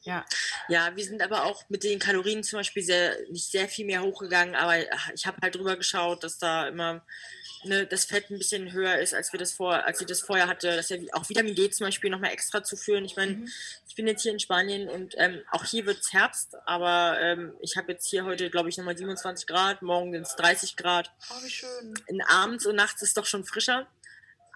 ja. 0.05 0.25
Ja, 0.69 0.95
wir 0.95 1.05
sind 1.05 1.23
aber 1.23 1.45
auch 1.45 1.69
mit 1.69 1.83
den 1.83 1.99
Kalorien 1.99 2.43
zum 2.43 2.59
Beispiel 2.59 2.83
sehr, 2.83 3.17
nicht 3.31 3.51
sehr 3.51 3.69
viel 3.69 3.87
mehr 3.87 4.03
hochgegangen, 4.03 4.55
aber 4.55 4.77
ich 5.14 5.27
habe 5.27 5.38
halt 5.43 5.55
drüber 5.55 5.77
geschaut, 5.77 6.23
dass 6.23 6.38
da 6.38 6.69
immer 6.69 7.05
ne, 7.64 7.87
das 7.87 8.05
Fett 8.05 8.31
ein 8.31 8.38
bisschen 8.38 8.73
höher 8.73 8.99
ist, 8.99 9.14
als 9.14 9.33
wir 9.33 9.38
das 9.38 9.53
vor, 9.53 9.85
als 9.85 9.99
sie 9.99 10.07
das 10.07 10.21
vorher 10.21 10.47
hatte, 10.47 10.77
dass 10.77 10.88
ja 10.90 10.99
auch 11.12 11.29
Vitamin 11.29 11.55
D 11.55 11.71
zum 11.71 11.87
Beispiel 11.87 12.11
nochmal 12.11 12.33
extra 12.33 12.62
zuführen. 12.62 13.05
Ich 13.05 13.17
meine, 13.17 13.33
mhm. 13.33 13.49
ich 13.88 13.95
bin 13.95 14.07
jetzt 14.07 14.23
hier 14.23 14.33
in 14.33 14.40
Spanien 14.40 14.88
und 14.88 15.14
ähm, 15.19 15.40
auch 15.51 15.64
hier 15.64 15.87
wird 15.87 15.99
es 16.01 16.12
Herbst, 16.12 16.57
aber 16.67 17.19
ähm, 17.21 17.55
ich 17.61 17.77
habe 17.77 17.93
jetzt 17.93 18.07
hier 18.07 18.25
heute, 18.25 18.51
glaube 18.51 18.69
ich, 18.69 18.77
nochmal 18.77 18.97
27 18.97 19.47
Grad, 19.47 19.83
morgen 19.83 20.12
sind 20.12 20.27
es 20.27 20.37
30 20.37 20.77
Grad. 20.77 21.11
Oh, 21.31 21.43
wie 21.43 21.51
schön. 21.51 21.95
In 22.07 22.23
abends 22.23 22.67
und 22.67 22.77
nachts 22.77 23.03
ist 23.03 23.09
es 23.09 23.14
doch 23.14 23.27
schon 23.27 23.45
frischer. 23.45 23.87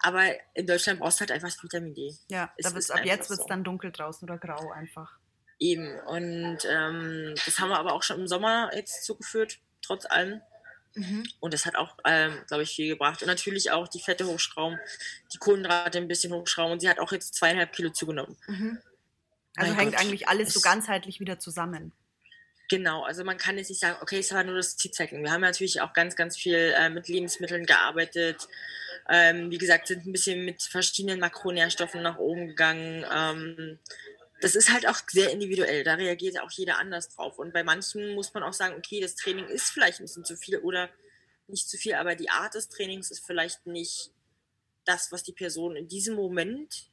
Aber 0.01 0.23
in 0.53 0.65
Deutschland 0.65 0.99
brauchst 0.99 1.19
du 1.19 1.21
halt 1.21 1.31
einfach 1.31 1.51
Vitamin 1.61 1.93
D. 1.93 2.15
Ja, 2.29 2.53
da 2.57 2.73
wird's, 2.73 2.89
ab 2.89 3.03
jetzt 3.03 3.29
wird 3.29 3.39
es 3.39 3.43
so. 3.43 3.49
dann 3.49 3.65
dunkel 3.65 3.91
draußen 3.91 4.27
oder 4.29 4.37
grau 4.37 4.71
einfach. 4.71 5.18
Eben. 5.59 5.99
Und 5.99 6.59
ähm, 6.69 7.35
das 7.45 7.59
haben 7.59 7.69
wir 7.69 7.79
aber 7.79 7.93
auch 7.93 8.03
schon 8.03 8.19
im 8.19 8.27
Sommer 8.27 8.71
jetzt 8.73 9.03
zugeführt, 9.03 9.59
trotz 9.81 10.05
allem. 10.05 10.41
Mhm. 10.95 11.23
Und 11.39 11.53
das 11.53 11.65
hat 11.65 11.75
auch, 11.75 11.95
ähm, 12.05 12.33
glaube 12.47 12.63
ich, 12.63 12.71
viel 12.71 12.87
gebracht. 12.87 13.21
Und 13.21 13.27
natürlich 13.27 13.71
auch 13.71 13.87
die 13.87 14.01
Fette 14.01 14.25
hochschrauben, 14.25 14.79
die 15.33 15.37
Kohlenhydrate 15.37 15.97
ein 15.97 16.07
bisschen 16.07 16.33
hochschrauben. 16.33 16.73
Und 16.73 16.79
sie 16.79 16.89
hat 16.89 16.99
auch 16.99 17.11
jetzt 17.11 17.35
zweieinhalb 17.35 17.73
Kilo 17.73 17.89
zugenommen. 17.91 18.37
Mhm. 18.47 18.79
Also 19.55 19.71
mein 19.71 19.79
hängt 19.79 19.95
Gott, 19.95 20.01
eigentlich 20.01 20.27
alles 20.27 20.53
so 20.53 20.61
ganzheitlich 20.61 21.19
wieder 21.19 21.39
zusammen. 21.39 21.91
Genau, 22.69 23.03
also 23.03 23.23
man 23.23 23.37
kann 23.37 23.57
jetzt 23.57 23.69
nicht 23.69 23.81
sagen, 23.81 23.97
okay, 24.01 24.19
es 24.19 24.31
war 24.31 24.43
nur 24.43 24.55
das 24.55 24.77
Zielzecken. 24.77 25.23
Wir 25.23 25.31
haben 25.31 25.41
natürlich 25.41 25.81
auch 25.81 25.91
ganz, 25.93 26.15
ganz 26.15 26.37
viel 26.37 26.73
äh, 26.77 26.89
mit 26.89 27.07
Lebensmitteln 27.07 27.65
gearbeitet. 27.65 28.47
Ähm, 29.09 29.49
wie 29.49 29.57
gesagt, 29.57 29.87
sind 29.87 30.05
ein 30.05 30.11
bisschen 30.11 30.45
mit 30.45 30.61
verschiedenen 30.61 31.19
Makronährstoffen 31.19 32.03
nach 32.03 32.17
oben 32.19 32.49
gegangen. 32.49 33.03
Ähm, 33.11 33.79
das 34.41 34.55
ist 34.55 34.71
halt 34.71 34.87
auch 34.87 34.99
sehr 35.07 35.31
individuell. 35.31 35.83
Da 35.83 35.95
reagiert 35.95 36.39
auch 36.39 36.51
jeder 36.51 36.79
anders 36.79 37.09
drauf. 37.09 37.39
Und 37.39 37.53
bei 37.53 37.63
manchen 37.63 38.15
muss 38.15 38.33
man 38.33 38.43
auch 38.43 38.53
sagen, 38.53 38.75
okay, 38.77 39.01
das 39.01 39.15
Training 39.15 39.45
ist 39.45 39.71
vielleicht 39.71 39.99
ein 39.99 40.05
bisschen 40.05 40.25
zu 40.25 40.37
viel 40.37 40.59
oder 40.59 40.89
nicht 41.47 41.69
zu 41.69 41.77
viel, 41.77 41.95
aber 41.95 42.15
die 42.15 42.29
Art 42.29 42.53
des 42.53 42.69
Trainings 42.69 43.11
ist 43.11 43.25
vielleicht 43.25 43.65
nicht 43.65 44.11
das, 44.85 45.11
was 45.11 45.23
die 45.23 45.33
Person 45.33 45.75
in 45.75 45.87
diesem 45.87 46.15
Moment 46.15 46.91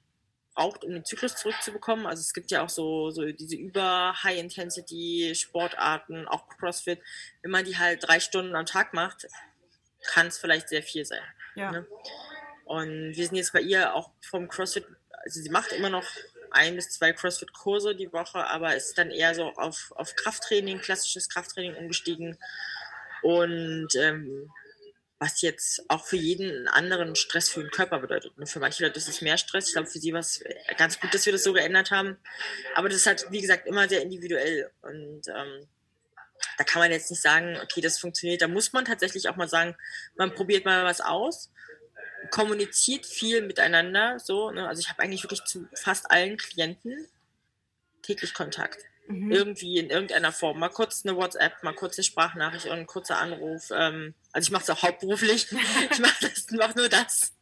braucht, 0.55 0.85
um 0.85 0.93
den 0.93 1.05
Zyklus 1.05 1.37
zurückzubekommen. 1.37 2.07
Also 2.07 2.23
es 2.23 2.33
gibt 2.33 2.51
ja 2.51 2.65
auch 2.65 2.71
so, 2.71 3.11
so 3.11 3.31
diese 3.31 3.57
über 3.57 4.15
High-Intensity-Sportarten, 4.23 6.27
auch 6.27 6.49
CrossFit. 6.49 7.01
Wenn 7.43 7.51
man 7.51 7.65
die 7.65 7.77
halt 7.77 8.07
drei 8.07 8.19
Stunden 8.19 8.57
am 8.57 8.67
Tag 8.67 8.95
macht, 8.95 9.27
kann 10.03 10.29
es 10.29 10.39
vielleicht 10.39 10.69
sehr 10.69 10.83
viel 10.83 11.05
sein. 11.05 11.23
Ja. 11.55 11.71
Ne? 11.71 11.87
Und 12.65 13.15
wir 13.15 13.27
sind 13.27 13.37
jetzt 13.37 13.53
bei 13.53 13.61
ihr 13.61 13.95
auch 13.95 14.11
vom 14.23 14.49
CrossFit, 14.49 14.87
also 15.25 15.41
sie 15.41 15.51
macht 15.51 15.73
immer 15.73 15.91
noch 15.91 16.07
ein 16.51 16.77
bis 16.77 16.91
zwei 16.91 17.13
CrossFit-Kurse 17.13 17.95
die 17.95 18.13
Woche, 18.13 18.47
aber 18.47 18.75
ist 18.75 18.97
dann 18.99 19.11
eher 19.11 19.35
so 19.35 19.53
auf, 19.53 19.93
auf 19.97 20.15
Krafttraining, 20.15 20.81
klassisches 20.81 21.29
Krafttraining 21.29 21.75
umgestiegen. 21.75 22.39
Und 23.23 23.89
ähm, 23.97 24.51
was 25.19 25.41
jetzt 25.41 25.83
auch 25.89 26.05
für 26.05 26.17
jeden 26.17 26.69
anderen 26.69 27.17
Stress 27.17 27.49
für 27.49 27.61
den 27.61 27.71
Körper 27.71 28.01
bedeutet. 28.01 28.33
Für 28.45 28.61
manche 28.61 28.85
Leute 28.85 28.99
ist 28.99 29.09
es 29.09 29.23
mehr 29.23 29.39
Stress. 29.39 29.69
Ich 29.69 29.73
glaube, 29.73 29.89
für 29.89 29.99
sie 29.99 30.13
war 30.13 30.21
es 30.21 30.45
ganz 30.77 31.01
gut, 31.01 31.15
dass 31.15 31.25
wir 31.25 31.33
das 31.33 31.43
so 31.43 31.55
geändert 31.55 31.91
haben. 31.91 32.19
Aber 32.75 32.89
das 32.89 32.99
ist 32.99 33.07
halt, 33.07 33.27
wie 33.31 33.41
gesagt, 33.41 33.67
immer 33.67 33.89
sehr 33.89 34.03
individuell. 34.03 34.71
Und 34.83 35.23
ähm, 35.29 35.67
da 36.59 36.65
kann 36.65 36.83
man 36.83 36.91
jetzt 36.91 37.11
nicht 37.11 37.23
sagen, 37.23 37.59
okay, 37.63 37.81
das 37.81 37.99
funktioniert. 37.99 38.43
Da 38.43 38.49
muss 38.49 38.75
man 38.75 38.85
tatsächlich 38.85 39.29
auch 39.29 39.37
mal 39.37 39.49
sagen, 39.49 39.75
man 40.17 40.35
probiert 40.35 40.67
mal 40.67 40.85
was 40.85 41.01
aus, 41.01 41.51
kommuniziert 42.31 43.07
viel 43.07 43.43
miteinander. 43.43 44.19
So, 44.19 44.51
ne? 44.51 44.69
Also 44.69 44.81
ich 44.81 44.89
habe 44.89 45.03
eigentlich 45.03 45.23
wirklich 45.23 45.45
zu 45.45 45.69
fast 45.75 46.11
allen 46.11 46.37
Klienten 46.37 47.07
täglich 48.03 48.35
Kontakt. 48.35 48.85
Mhm. 49.09 49.31
Irgendwie 49.31 49.79
in 49.79 49.91
irgendeiner 49.91 50.33
Form. 50.33 50.59
Mal 50.59 50.69
kurz 50.69 51.05
eine 51.05 51.17
WhatsApp, 51.17 51.63
mal 51.63 51.75
kurz 51.75 51.97
eine 51.97 52.05
Sprachnachricht 52.05 52.67
und 52.67 52.79
ein 52.79 52.87
kurzer 52.87 53.19
Anruf. 53.19 53.71
Ähm, 53.71 54.15
also 54.33 54.47
ich 54.47 54.51
mache 54.51 54.65
es 54.65 54.71
auch 54.71 54.83
hauptberuflich. 54.83 55.47
ich 55.93 55.99
mache 55.99 56.33
mach 56.53 56.75
nur 56.75 56.89
das. 56.89 57.33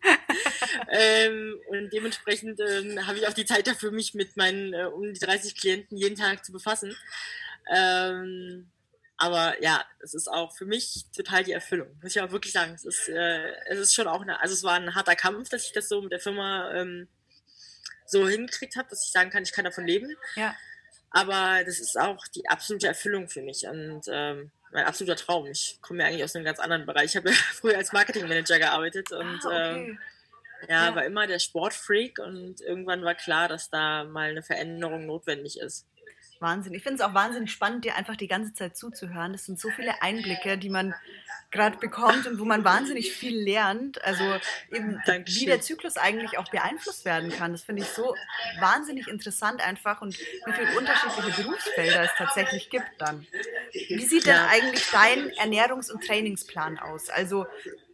ähm, 0.91 1.59
und 1.69 1.91
dementsprechend 1.93 2.61
ähm, 2.61 3.07
habe 3.07 3.19
ich 3.19 3.27
auch 3.27 3.33
die 3.33 3.47
Zeit 3.47 3.67
dafür, 3.67 3.93
mich 3.93 4.15
mit 4.15 4.37
meinen 4.37 4.75
äh, 4.75 4.85
um 4.85 5.13
die 5.13 5.19
30 5.19 5.57
Klienten 5.57 5.97
jeden 5.97 6.17
Tag 6.17 6.45
zu 6.45 6.53
befassen. 6.53 6.95
Ähm, 7.75 8.69
aber 9.25 9.63
ja, 9.63 9.83
es 10.01 10.13
ist 10.13 10.29
auch 10.29 10.55
für 10.55 10.67
mich 10.67 11.07
total 11.17 11.45
die 11.45 11.53
Erfüllung, 11.53 11.89
muss 12.03 12.15
ich 12.15 12.21
auch 12.21 12.31
wirklich 12.31 12.53
sagen. 12.53 12.75
Es 12.75 12.85
ist, 12.85 13.09
äh, 13.09 13.53
es 13.69 13.79
ist 13.79 13.95
schon 13.95 14.07
auch 14.07 14.21
eine, 14.21 14.39
also 14.43 14.53
es 14.53 14.63
war 14.63 14.75
ein 14.75 14.95
harter 14.95 15.17
Kampf, 15.17 15.49
dass 15.49 15.65
ich 15.65 15.73
das 15.73 15.89
so 15.89 16.03
mit 16.03 16.13
der 16.13 16.21
Firma 16.21 16.71
ähm, 16.75 17.09
so 18.05 18.29
hingekriegt 18.29 18.77
habe, 18.77 18.91
dass 18.91 19.07
ich 19.07 19.13
sagen 19.13 19.31
kann, 19.31 19.43
ich 19.43 19.53
kann 19.53 19.65
davon 19.65 19.87
leben. 19.87 20.15
Ja. 20.37 20.55
Aber 21.09 21.65
das 21.65 21.81
ist 21.81 21.99
auch 21.99 22.27
die 22.29 22.47
absolute 22.51 22.87
Erfüllung 22.87 23.29
für 23.29 23.41
mich 23.41 23.67
und 23.67 24.03
ähm, 24.09 24.51
mein 24.73 24.85
absoluter 24.85 25.17
Traum. 25.17 25.47
Ich 25.47 25.79
komme 25.81 26.03
ja 26.03 26.09
eigentlich 26.09 26.25
aus 26.25 26.37
einem 26.37 26.45
ganz 26.45 26.59
anderen 26.59 26.85
Bereich. 26.85 27.07
Ich 27.07 27.17
habe 27.17 27.31
ja 27.31 27.37
früher 27.55 27.79
als 27.79 27.93
Marketingmanager 27.93 28.59
gearbeitet 28.59 29.11
und 29.11 29.41
ah, 29.47 29.47
okay. 29.47 29.75
ähm, 29.75 29.99
ja, 30.69 30.89
ja, 30.89 30.95
war 30.95 31.05
immer 31.05 31.27
der 31.27 31.39
Sportfreak 31.39 32.19
und 32.19 32.61
irgendwann 32.61 33.05
war 33.05 33.15
klar, 33.15 33.49
dass 33.49 33.71
da 33.71 34.05
mal 34.05 34.29
eine 34.29 34.43
Veränderung 34.43 35.07
notwendig 35.07 35.61
ist. 35.61 35.87
Wahnsinn. 36.45 36.75
Ich 36.75 36.83
finde 36.85 37.03
es 37.03 37.09
auch 37.09 37.15
wahnsinnig 37.15 37.51
spannend, 37.51 37.85
dir 37.85 37.97
einfach 37.97 38.15
die 38.15 38.29
ganze 38.29 38.53
Zeit 38.53 38.77
zuzuhören. 38.77 39.33
Das 39.33 39.47
sind 39.47 39.59
so 39.59 39.71
viele 39.71 40.01
Einblicke, 40.03 40.57
die 40.57 40.69
man 40.69 40.95
gerade 41.51 41.79
bekommt 41.79 42.27
und 42.27 42.39
wo 42.39 42.45
man 42.45 42.65
wahnsinnig 42.65 43.13
viel 43.13 43.37
lernt. 43.37 44.05
Also 44.05 44.25
eben, 44.71 45.01
Dankeschön. 45.07 45.41
wie 45.41 45.47
der 45.47 45.61
Zyklus 45.61 45.97
eigentlich 45.97 46.37
auch 46.37 46.49
beeinflusst 46.51 47.05
werden 47.05 47.31
kann. 47.31 47.53
Das 47.53 47.63
finde 47.63 47.83
ich 47.83 47.89
so 47.89 48.15
wahnsinnig 48.61 49.09
interessant 49.09 49.67
einfach 49.67 50.03
und 50.03 50.19
wie 50.19 50.53
viele 50.53 50.79
unterschiedliche 50.79 51.43
Berufsfelder 51.43 52.03
es 52.03 52.11
tatsächlich 52.19 52.71
gibt 52.71 52.91
dann. 52.99 53.27
Wie 53.73 54.05
sieht 54.05 54.27
denn 54.27 54.37
eigentlich 54.37 54.89
dein 54.91 55.31
Ernährungs- 55.31 55.91
und 55.91 56.05
Trainingsplan 56.05 56.79
aus? 56.79 57.09
Also 57.09 57.47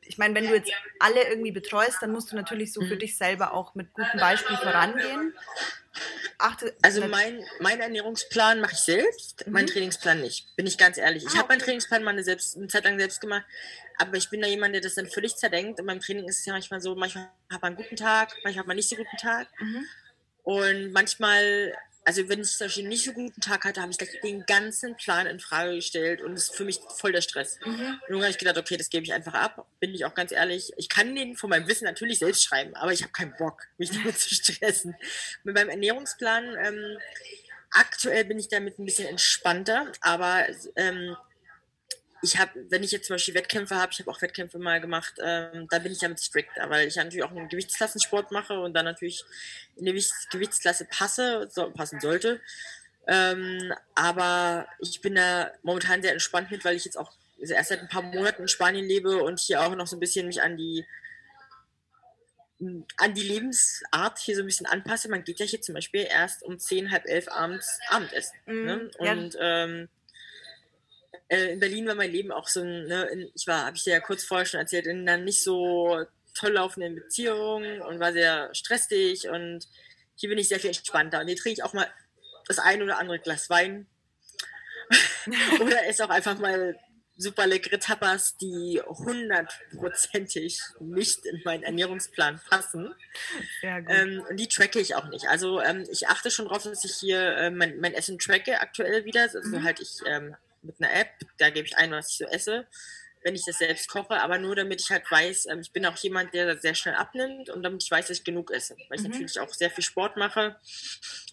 ich 0.03 0.19
meine, 0.19 0.35
wenn 0.35 0.49
du 0.49 0.55
jetzt 0.55 0.73
alle 0.99 1.23
irgendwie 1.29 1.53
betreust, 1.53 1.99
dann 2.01 2.11
musst 2.11 2.33
du 2.33 2.37
natürlich 2.37 2.73
so 2.73 2.81
für 2.81 2.97
mhm. 2.97 2.99
dich 2.99 3.17
selber 3.17 3.55
auch 3.55 3.77
mit 3.77 3.93
gutem 3.93 4.19
Beispiel 4.19 4.57
vorangehen. 4.57 5.33
Achte, 6.39 6.75
also 6.83 7.07
mein, 7.07 7.45
mein 7.59 7.81
Ernährungsplan 7.81 8.61
mache 8.61 8.73
ich 8.73 8.81
selbst, 8.81 9.47
mhm. 9.47 9.53
meinen 9.53 9.67
Trainingsplan 9.67 10.21
nicht, 10.21 10.55
bin 10.57 10.67
ich 10.67 10.79
ganz 10.79 10.99
ehrlich. 10.99 11.25
Ich 11.25 11.35
ah, 11.35 11.39
habe 11.39 11.49
meinen 11.49 11.61
Trainingsplan 11.61 12.03
mal 12.03 12.13
eine, 12.13 12.23
selbst, 12.23 12.57
eine 12.57 12.69
Zeit 12.69 12.85
lang 12.85 12.99
selbst 12.99 13.21
gemacht, 13.21 13.45
aber 13.99 14.17
ich 14.17 14.31
bin 14.31 14.41
da 14.41 14.47
jemand, 14.47 14.75
der 14.75 14.81
das 14.81 14.95
dann 14.95 15.09
völlig 15.09 15.37
zerdenkt. 15.37 15.81
Und 15.81 15.87
beim 15.87 16.01
Training 16.01 16.29
ist 16.29 16.41
es 16.41 16.47
ja 16.47 16.53
manchmal 16.53 16.81
so, 16.81 16.95
manchmal 16.95 17.31
hat 17.51 17.63
man 17.63 17.75
einen 17.75 17.77
guten 17.77 17.97
Tag, 17.97 18.35
manchmal 18.45 18.63
hat 18.63 18.67
man 18.69 18.77
nicht 18.77 18.89
so 18.89 18.97
guten 18.97 19.17
Tag. 19.17 19.49
Mhm. 19.59 19.87
Und 20.43 20.93
manchmal 20.93 21.75
also 22.05 22.29
wenn 22.29 22.41
ich 22.41 22.57
zum 22.57 22.67
Beispiel 22.67 22.89
nicht 22.89 23.05
so 23.05 23.13
guten 23.13 23.41
Tag 23.41 23.65
hatte, 23.65 23.81
habe 23.81 23.93
ich 23.93 23.99
gleich 23.99 24.21
den 24.23 24.45
ganzen 24.47 24.97
Plan 24.97 25.27
in 25.27 25.39
Frage 25.39 25.75
gestellt 25.75 26.23
und 26.23 26.33
es 26.33 26.45
ist 26.45 26.57
für 26.57 26.65
mich 26.65 26.81
voll 26.97 27.13
der 27.13 27.21
Stress. 27.21 27.59
Mhm. 27.65 28.01
Dann 28.09 28.17
habe 28.19 28.31
ich 28.31 28.39
gedacht, 28.39 28.59
okay, 28.59 28.77
das 28.77 28.91
gebe 28.91 29.05
ich 29.05 29.13
einfach 29.13 29.35
ab. 29.35 29.67
Bin 29.81 29.95
ich 29.95 30.05
auch 30.05 30.15
ganz 30.15 30.33
ehrlich. 30.33 30.73
Ich 30.77 30.89
kann 30.89 31.15
den 31.15 31.37
von 31.37 31.51
meinem 31.51 31.69
Wissen 31.69 31.85
natürlich 31.85 32.19
selbst 32.19 32.43
schreiben, 32.43 32.75
aber 32.75 32.93
ich 32.93 33.03
habe 33.03 33.13
keinen 33.13 33.35
Bock, 33.37 33.67
mich 33.79 33.91
damit 33.93 34.19
zu 34.19 34.35
stressen. 34.35 34.97
Mit 35.45 35.55
meinem 35.55 35.69
Ernährungsplan, 35.69 36.57
ähm, 36.59 36.99
aktuell 37.71 38.25
bin 38.25 38.39
ich 38.39 38.49
damit 38.49 38.79
ein 38.79 38.87
bisschen 38.87 39.07
entspannter, 39.07 39.93
aber 40.01 40.47
ähm, 40.77 41.17
ich 42.23 42.39
habe, 42.39 42.53
wenn 42.69 42.83
ich 42.83 42.93
jetzt 42.93 43.07
zum 43.07 43.15
Beispiel 43.15 43.35
Wettkämpfe 43.35 43.77
habe, 43.77 43.93
ich 43.93 43.99
habe 44.01 44.11
auch 44.11 44.21
Wettkämpfe 44.21 44.59
mal 44.59 44.81
gemacht, 44.81 45.15
ähm, 45.23 45.67
da 45.71 45.79
bin 45.79 45.93
ich 45.93 45.99
damit 45.99 46.21
strikter, 46.21 46.69
weil 46.69 46.87
ich 46.87 46.97
natürlich 46.97 47.25
auch 47.25 47.31
einen 47.31 47.49
Gewichtsklassensport 47.49 48.31
mache 48.31 48.61
und 48.61 48.75
dann 48.75 48.85
natürlich 48.85 49.25
in 49.77 49.87
die 49.87 50.05
Gewichtsklasse 50.31 50.85
passe, 50.85 51.49
so, 51.51 51.71
passen 51.71 52.01
sollte. 52.01 52.41
Ähm, 53.07 53.73
aber 53.95 54.67
ich 54.79 55.01
bin 55.01 55.15
da 55.15 55.51
momentan 55.63 56.03
sehr 56.03 56.13
entspannt 56.13 56.51
mit, 56.51 56.65
weil 56.65 56.77
ich 56.77 56.85
jetzt 56.85 56.99
auch 56.99 57.13
erst 57.39 57.71
seit 57.71 57.81
ein 57.81 57.89
paar 57.89 58.03
Monaten 58.03 58.43
in 58.43 58.49
Spanien 58.49 58.87
lebe 58.87 59.23
und 59.23 59.41
hier 59.41 59.63
auch 59.63 59.75
noch 59.75 59.87
so 59.87 59.97
ein 59.97 60.01
bisschen 60.01 60.27
mich 60.27 60.43
an 60.43 60.57
die 60.57 60.85
an 62.99 63.15
die 63.15 63.23
Lebensart 63.23 64.19
hier 64.19 64.37
so 64.37 64.43
ein 64.43 64.47
bisschen 64.47 64.67
anpasse. 64.67 65.09
Man 65.09 65.25
geht 65.25 65.41
ja 65.41 65.47
hier 65.47 65.63
zum 65.63 65.75
Beispiel 65.75 66.07
erst 66.09 66.43
um 66.43 66.59
zehn, 66.59 66.91
halb 66.91 67.07
elf 67.07 67.27
abends 67.29 67.81
Abendessen. 67.89 68.37
Mm, 68.45 68.65
ne? 68.67 68.91
Und 68.99 69.35
ja. 69.35 69.65
ähm, 69.65 69.89
äh, 71.31 71.53
in 71.53 71.61
Berlin 71.61 71.87
war 71.87 71.95
mein 71.95 72.11
Leben 72.11 72.33
auch 72.33 72.49
so 72.49 72.61
ein, 72.61 72.87
ne, 72.87 73.05
in, 73.05 73.31
ich 73.35 73.47
war, 73.47 73.65
habe 73.65 73.77
ich 73.77 73.85
dir 73.85 73.95
ja 73.95 74.01
kurz 74.01 74.25
vorher 74.25 74.47
schon 74.47 74.61
erzählt, 74.61 74.87
in 74.87 75.09
einer 75.09 75.23
nicht 75.23 75.43
so 75.43 76.05
toll 76.35 76.53
laufenden 76.53 76.97
Beziehung 76.97 77.81
und 77.83 78.01
war 78.01 78.13
sehr 78.13 78.53
stressig 78.53 79.29
und 79.29 79.67
hier 80.17 80.29
bin 80.29 80.39
ich 80.39 80.49
sehr 80.49 80.61
viel 80.61 80.69
entspannter 80.69 81.21
und 81.21 81.29
hier 81.29 81.37
trinke 81.37 81.61
ich 81.61 81.65
auch 81.65 81.73
mal 81.73 81.87
das 82.49 82.59
ein 82.59 82.83
oder 82.83 82.99
andere 82.99 83.21
Glas 83.21 83.49
Wein 83.49 83.87
oder 85.61 85.87
esse 85.87 86.05
auch 86.05 86.11
einfach 86.11 86.39
mal 86.39 86.77
super 87.17 87.47
leckere 87.47 87.79
Tapas, 87.79 88.37
die 88.39 88.81
hundertprozentig 88.87 90.59
nicht 90.81 91.27
in 91.27 91.43
meinen 91.45 91.63
Ernährungsplan 91.63 92.41
passen. 92.49 92.95
Ähm, 93.63 94.25
und 94.29 94.41
die 94.41 94.49
tracke 94.49 94.81
ich 94.81 94.95
auch 94.95 95.07
nicht. 95.09 95.29
Also 95.29 95.61
ähm, 95.61 95.87
ich 95.93 96.09
achte 96.09 96.31
schon 96.31 96.47
darauf, 96.47 96.63
dass 96.63 96.83
ich 96.85 96.95
hier 96.95 97.37
äh, 97.37 97.51
mein, 97.51 97.79
mein, 97.79 97.93
Essen 97.93 98.19
tracke 98.19 98.61
aktuell 98.61 99.05
wieder. 99.05 99.23
Also 99.23 99.41
mhm. 99.43 99.63
halt 99.63 99.81
ich 99.81 99.99
ähm, 100.07 100.35
mit 100.63 100.77
einer 100.81 100.93
App. 100.93 101.11
Da 101.39 101.51
gebe 101.51 101.67
ich 101.67 101.77
ein, 101.77 101.91
was 101.91 102.11
ich 102.11 102.19
so 102.19 102.25
esse, 102.27 102.67
wenn 103.23 103.35
ich 103.35 103.45
das 103.45 103.59
selbst 103.59 103.89
koche, 103.89 104.21
aber 104.21 104.39
nur 104.39 104.57
damit 104.57 104.81
ich 104.81 104.91
halt 104.91 105.11
weiß, 105.11 105.47
ähm, 105.47 105.61
ich 105.61 105.73
bin 105.73 105.85
auch 105.87 105.97
jemand, 105.97 106.33
der 106.35 106.57
sehr 106.59 106.75
schnell 106.75 106.95
abnimmt 106.95 107.51
und 107.51 107.63
damit 107.63 107.83
ich 107.83 107.91
weiß, 107.91 108.09
dass 108.09 108.19
ich 108.19 108.25
genug 108.25 108.51
esse. 108.51 108.77
Weil 108.89 108.99
ich 108.99 109.05
mhm. 109.05 109.13
natürlich 109.13 109.41
auch 109.41 109.53
sehr 109.53 109.71
viel 109.71 109.85
Sport 109.85 110.17
mache 110.17 110.57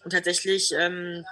und 0.04 0.12
tatsächlich 0.12 0.72
ähm, 0.72 1.24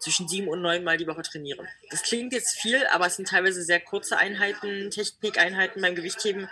zwischen 0.00 0.28
sieben 0.28 0.48
und 0.48 0.62
neun 0.62 0.84
Mal 0.84 0.96
die 0.96 1.06
Woche 1.06 1.22
trainiere. 1.22 1.66
Das 1.90 2.02
klingt 2.02 2.32
jetzt 2.32 2.58
viel, 2.58 2.86
aber 2.88 3.06
es 3.06 3.16
sind 3.16 3.28
teilweise 3.28 3.62
sehr 3.62 3.80
kurze 3.80 4.16
Einheiten, 4.16 4.90
Technikeinheiten 4.90 5.82
beim 5.82 5.94
Gewichtheben, 5.94 6.48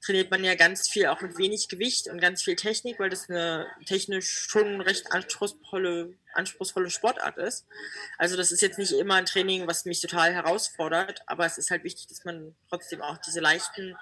trainiert 0.00 0.30
man 0.30 0.44
ja 0.44 0.54
ganz 0.54 0.88
viel 0.88 1.06
auch 1.06 1.20
mit 1.20 1.36
wenig 1.38 1.68
Gewicht 1.68 2.08
und 2.08 2.20
ganz 2.20 2.42
viel 2.42 2.56
Technik, 2.56 2.98
weil 2.98 3.10
das 3.10 3.28
eine 3.28 3.66
technisch 3.86 4.46
schon 4.48 4.80
recht 4.80 5.12
anspruchsvolle, 5.12 6.14
anspruchsvolle 6.34 6.90
Sportart 6.90 7.38
ist. 7.38 7.66
Also 8.18 8.36
das 8.36 8.52
ist 8.52 8.62
jetzt 8.62 8.78
nicht 8.78 8.92
immer 8.92 9.14
ein 9.14 9.26
Training, 9.26 9.66
was 9.66 9.84
mich 9.84 10.00
total 10.00 10.32
herausfordert, 10.32 11.22
aber 11.26 11.46
es 11.46 11.58
ist 11.58 11.70
halt 11.70 11.84
wichtig, 11.84 12.06
dass 12.08 12.24
man 12.24 12.54
trotzdem 12.68 13.02
auch 13.02 13.18
diese 13.18 13.40
leichten 13.40 13.96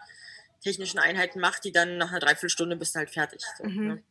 technischen 0.62 0.98
Einheiten 0.98 1.40
macht, 1.40 1.64
die 1.64 1.72
dann 1.72 1.98
nach 1.98 2.10
einer 2.10 2.20
Dreiviertelstunde 2.20 2.76
bist 2.76 2.94
du 2.94 2.98
halt 2.98 3.10
fertig. 3.10 3.42
So, 3.58 3.64
mhm. 3.64 3.86
ne? 3.86 4.02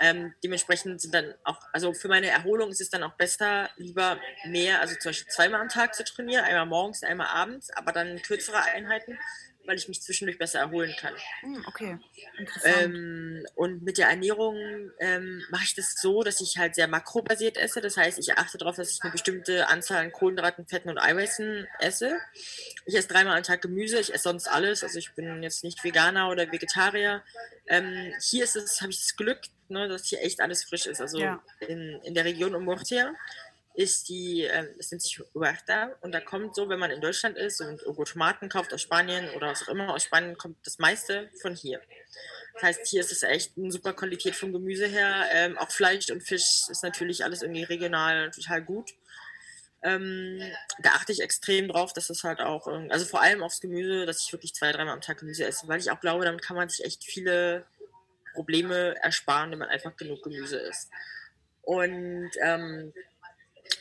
Ähm, 0.00 0.34
dementsprechend 0.42 1.00
sind 1.00 1.14
dann 1.14 1.34
auch, 1.44 1.60
also 1.72 1.92
für 1.92 2.08
meine 2.08 2.28
Erholung 2.28 2.70
ist 2.70 2.80
es 2.80 2.90
dann 2.90 3.02
auch 3.02 3.14
besser, 3.14 3.70
lieber 3.76 4.18
mehr, 4.46 4.80
also 4.80 4.94
zum 4.96 5.10
Beispiel 5.10 5.32
zweimal 5.32 5.60
am 5.60 5.68
Tag 5.68 5.94
zu 5.94 6.04
trainieren, 6.04 6.44
einmal 6.44 6.66
morgens, 6.66 7.02
einmal 7.02 7.28
abends, 7.28 7.70
aber 7.70 7.92
dann 7.92 8.20
kürzere 8.22 8.62
Einheiten, 8.62 9.18
weil 9.66 9.76
ich 9.76 9.88
mich 9.88 10.02
zwischendurch 10.02 10.38
besser 10.38 10.60
erholen 10.60 10.94
kann. 10.98 11.14
Hm, 11.40 11.64
okay, 11.66 11.98
interessant. 12.38 12.76
Ähm, 12.78 13.46
und 13.54 13.82
mit 13.82 13.98
der 13.98 14.08
Ernährung 14.08 14.56
ähm, 14.98 15.42
mache 15.50 15.64
ich 15.64 15.74
das 15.74 15.94
so, 16.00 16.22
dass 16.22 16.40
ich 16.40 16.58
halt 16.58 16.74
sehr 16.74 16.88
makrobasiert 16.88 17.56
esse. 17.56 17.80
Das 17.80 17.96
heißt, 17.96 18.18
ich 18.18 18.32
achte 18.36 18.58
darauf, 18.58 18.76
dass 18.76 18.90
ich 18.90 19.02
eine 19.02 19.12
bestimmte 19.12 19.68
Anzahl 19.68 19.98
an 19.98 20.12
Kohlenhydraten, 20.12 20.66
Fetten 20.66 20.88
und 20.88 20.98
Eiweißen 20.98 21.66
esse. 21.80 22.18
Ich 22.84 22.94
esse 22.94 23.08
dreimal 23.08 23.36
am 23.36 23.42
Tag 23.42 23.62
Gemüse, 23.62 23.98
ich 23.98 24.12
esse 24.12 24.24
sonst 24.24 24.48
alles. 24.48 24.82
Also 24.82 24.98
ich 24.98 25.12
bin 25.14 25.42
jetzt 25.42 25.64
nicht 25.64 25.82
Veganer 25.84 26.30
oder 26.30 26.50
Vegetarier. 26.50 27.22
Ähm, 27.66 28.12
hier 28.20 28.44
ist 28.44 28.56
es, 28.56 28.80
habe 28.80 28.92
ich 28.92 29.00
das 29.00 29.16
Glück, 29.16 29.40
ne, 29.68 29.88
dass 29.88 30.06
hier 30.06 30.22
echt 30.22 30.40
alles 30.40 30.64
frisch 30.64 30.86
ist. 30.86 31.00
Also 31.00 31.18
ja. 31.18 31.42
in, 31.60 32.00
in 32.04 32.14
der 32.14 32.24
Region 32.24 32.54
um 32.54 32.64
Murcia 32.64 33.14
ist 33.76 34.08
die, 34.08 34.44
äh, 34.44 34.66
es 34.78 34.90
nennt 34.90 35.02
sich 35.02 35.20
Huerta 35.34 35.94
und 36.00 36.12
da 36.12 36.20
kommt 36.20 36.54
so, 36.54 36.68
wenn 36.68 36.78
man 36.78 36.90
in 36.90 37.00
Deutschland 37.00 37.36
ist 37.36 37.60
und 37.60 37.82
irgendwo 37.82 38.04
Tomaten 38.04 38.48
kauft 38.48 38.72
aus 38.72 38.80
Spanien 38.82 39.28
oder 39.34 39.48
was 39.48 39.62
auch 39.62 39.68
immer 39.68 39.92
aus 39.92 40.04
Spanien, 40.04 40.38
kommt 40.38 40.56
das 40.64 40.78
meiste 40.78 41.28
von 41.40 41.54
hier. 41.54 41.80
Das 42.54 42.62
heißt, 42.62 42.86
hier 42.86 43.00
ist 43.00 43.12
es 43.12 43.22
echt 43.22 43.52
eine 43.58 43.70
super 43.70 43.92
Qualität 43.92 44.34
vom 44.34 44.52
Gemüse 44.52 44.86
her. 44.86 45.26
Ähm, 45.30 45.58
auch 45.58 45.70
Fleisch 45.70 46.10
und 46.10 46.22
Fisch 46.22 46.62
ist 46.70 46.82
natürlich 46.82 47.22
alles 47.22 47.42
irgendwie 47.42 47.64
regional 47.64 48.30
total 48.30 48.62
gut. 48.62 48.92
Ähm, 49.82 50.40
da 50.78 50.92
achte 50.92 51.12
ich 51.12 51.20
extrem 51.20 51.68
drauf, 51.68 51.92
dass 51.92 52.08
es 52.08 52.24
halt 52.24 52.40
auch, 52.40 52.66
also 52.66 53.04
vor 53.04 53.20
allem 53.20 53.42
aufs 53.42 53.60
Gemüse, 53.60 54.06
dass 54.06 54.22
ich 54.22 54.32
wirklich 54.32 54.54
zwei, 54.54 54.72
dreimal 54.72 54.94
am 54.94 55.02
Tag 55.02 55.18
Gemüse 55.18 55.44
esse, 55.44 55.68
weil 55.68 55.80
ich 55.80 55.90
auch 55.90 56.00
glaube, 56.00 56.24
damit 56.24 56.40
kann 56.40 56.56
man 56.56 56.70
sich 56.70 56.82
echt 56.82 57.04
viele 57.04 57.66
Probleme 58.32 58.96
ersparen, 59.02 59.50
wenn 59.50 59.58
man 59.58 59.68
einfach 59.68 59.94
genug 59.96 60.22
Gemüse 60.22 60.56
isst. 60.56 60.90
Und 61.60 62.30
ähm, 62.42 62.94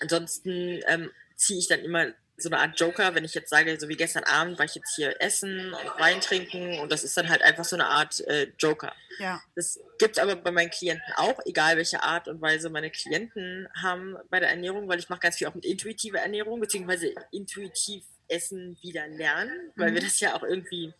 ansonsten 0.01 0.81
ähm, 0.87 1.11
ziehe 1.35 1.59
ich 1.59 1.67
dann 1.67 1.81
immer 1.81 2.13
so 2.37 2.49
eine 2.49 2.59
Art 2.59 2.79
Joker, 2.79 3.15
wenn 3.15 3.23
ich 3.23 3.33
jetzt 3.33 3.49
sage, 3.49 3.79
so 3.79 3.87
wie 3.87 3.95
gestern 3.95 4.23
Abend 4.25 4.59
war 4.59 4.65
ich 4.65 4.75
jetzt 4.75 4.93
hier 4.95 5.15
essen 5.21 5.73
und 5.73 5.99
Wein 5.99 6.19
trinken 6.19 6.79
und 6.79 6.91
das 6.91 7.03
ist 7.03 7.15
dann 7.15 7.29
halt 7.29 7.41
einfach 7.41 7.63
so 7.63 7.77
eine 7.77 7.85
Art 7.85 8.19
äh, 8.27 8.51
Joker. 8.59 8.93
Ja. 9.19 9.41
Das 9.55 9.79
gibt 9.99 10.17
es 10.17 10.21
aber 10.21 10.35
bei 10.35 10.51
meinen 10.51 10.69
Klienten 10.69 11.13
auch, 11.15 11.39
egal 11.45 11.77
welche 11.77 12.03
Art 12.03 12.27
und 12.27 12.41
Weise 12.41 12.69
meine 12.69 12.91
Klienten 12.91 13.69
haben 13.81 14.17
bei 14.29 14.41
der 14.41 14.49
Ernährung, 14.49 14.89
weil 14.89 14.99
ich 14.99 15.07
mache 15.07 15.21
ganz 15.21 15.37
viel 15.37 15.47
auch 15.47 15.55
mit 15.55 15.65
intuitiver 15.65 16.19
Ernährung, 16.19 16.59
beziehungsweise 16.59 17.13
intuitiv 17.31 18.03
Essen 18.27 18.77
wieder 18.81 19.07
lernen, 19.07 19.71
weil 19.75 19.91
mhm. 19.91 19.95
wir 19.95 20.01
das 20.01 20.19
ja 20.19 20.35
auch 20.35 20.43
irgendwie 20.43 20.93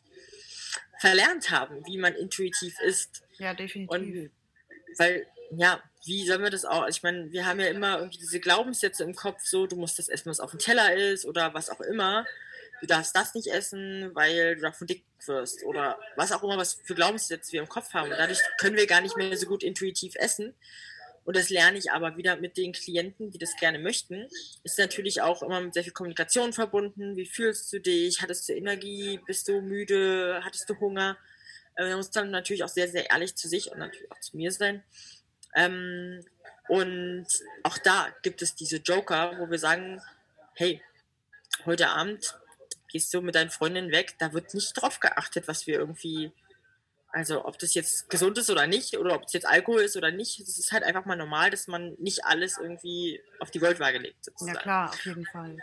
verlernt 1.00 1.50
haben, 1.50 1.86
wie 1.86 1.98
man 1.98 2.16
intuitiv 2.16 2.80
isst. 2.80 3.24
Ja, 3.40 3.54
definitiv. 3.54 3.92
Und 3.92 4.32
weil 4.98 5.28
ja, 5.52 5.82
wie 6.06 6.26
sollen 6.26 6.44
wir 6.44 6.50
das 6.50 6.66
auch? 6.66 6.88
Ich 6.88 7.04
meine, 7.04 7.32
wir 7.32 7.46
haben 7.46 7.60
ja 7.60 7.68
immer 7.68 7.98
irgendwie 7.98 8.20
diese 8.20 8.40
Glaubenssätze 8.40 9.04
im 9.04 9.16
Kopf, 9.16 9.42
so, 9.44 9.68
du 9.68 9.76
musst 9.76 10.00
das 10.00 10.10
essen, 10.10 10.30
was 10.30 10.40
auf 10.40 10.52
dem 10.52 10.60
Teller 10.60 10.94
ist 10.96 11.26
oder 11.26 11.54
was 11.54 11.70
auch 11.70 11.82
immer. 11.82 12.26
Du 12.82 12.88
darfst 12.88 13.16
das 13.16 13.34
nicht 13.34 13.48
essen, 13.48 14.12
weil 14.14 14.56
du 14.56 14.62
davon 14.62 14.88
dick 14.88 15.04
wirst 15.26 15.64
oder 15.64 15.98
was 16.16 16.32
auch 16.32 16.44
immer, 16.44 16.58
was 16.58 16.76
für 16.84 16.94
Glaubenssätze 16.94 17.54
wir 17.54 17.62
im 17.62 17.70
Kopf 17.70 17.94
haben. 17.94 18.12
Und 18.12 18.18
dadurch 18.18 18.40
können 18.60 18.76
wir 18.76 18.86
gar 18.86 19.02
nicht 19.02 19.18
mehr 19.18 19.36
so 19.38 19.48
gut 19.48 19.64
intuitiv 19.64 20.16
essen. 20.16 20.54
Und 21.24 21.36
das 21.36 21.50
lerne 21.50 21.80
ich 21.80 21.92
aber 21.92 22.18
wieder 22.18 22.36
mit 22.36 22.56
den 22.56 22.72
Klienten, 22.72 23.32
die 23.32 23.40
das 23.40 23.56
gerne 23.56 23.80
möchten. 23.80 24.28
Ist 24.64 24.78
natürlich 24.78 25.22
auch 25.22 25.42
immer 25.42 25.60
mit 25.60 25.74
sehr 25.74 25.84
viel 25.84 25.94
Kommunikation 25.94 26.54
verbunden. 26.54 27.16
Wie 27.16 27.26
fühlst 27.26 27.74
du 27.74 27.80
dich? 27.80 28.22
Hattest 28.22 28.48
du 28.48 28.54
Energie? 28.54 29.20
Bist 29.26 29.48
du 29.48 29.62
müde? 29.62 30.42
Hattest 30.44 30.70
du 30.70 30.80
Hunger? 30.80 31.18
Äh, 31.76 31.88
man 31.88 31.98
muss 31.98 32.12
dann 32.12 32.30
natürlich 32.30 32.64
auch 32.64 32.70
sehr, 32.70 32.88
sehr 32.88 33.10
ehrlich 33.10 33.36
zu 33.36 33.48
sich 33.48 33.72
und 33.72 33.80
natürlich 33.80 34.12
auch 34.12 34.20
zu 34.20 34.38
mir 34.38 34.52
sein. 34.52 34.84
Ähm, 35.56 36.24
und 36.68 37.28
auch 37.64 37.78
da 37.78 38.08
gibt 38.22 38.42
es 38.42 38.56
diese 38.56 38.78
Joker, 38.78 39.38
wo 39.40 39.50
wir 39.50 39.60
sagen, 39.60 40.02
hey, 40.54 40.82
heute 41.66 41.90
Abend 41.90 42.38
gehst 42.90 43.14
du 43.14 43.22
mit 43.22 43.36
deinen 43.36 43.50
Freundinnen 43.50 43.92
weg, 43.92 44.16
da 44.20 44.34
wird 44.34 44.54
nicht 44.54 44.74
drauf 44.74 45.00
geachtet, 45.00 45.48
was 45.48 45.68
wir 45.68 45.76
irgendwie, 45.76 46.32
also 47.10 47.46
ob 47.46 47.60
das 47.60 47.74
jetzt 47.74 48.10
gesund 48.10 48.38
ist 48.38 48.50
oder 48.50 48.68
nicht, 48.68 48.98
oder 48.98 49.16
ob 49.16 49.26
es 49.26 49.34
jetzt 49.34 49.46
Alkohol 49.46 49.82
ist 49.82 49.98
oder 49.98 50.12
nicht, 50.12 50.40
es 50.40 50.58
ist 50.58 50.72
halt 50.72 50.84
einfach 50.84 51.06
mal 51.06 51.16
normal, 51.16 51.50
dass 51.52 51.68
man 51.68 51.94
nicht 52.00 52.26
alles 52.26 52.58
irgendwie 52.58 53.22
auf 53.40 53.52
die 53.52 53.60
Goldwaage 53.60 54.00
legt. 54.00 54.26
Sozusagen. 54.26 54.56
Ja 54.56 54.62
klar, 54.62 54.90
auf 54.90 55.06
jeden 55.06 55.26
Fall. 55.26 55.58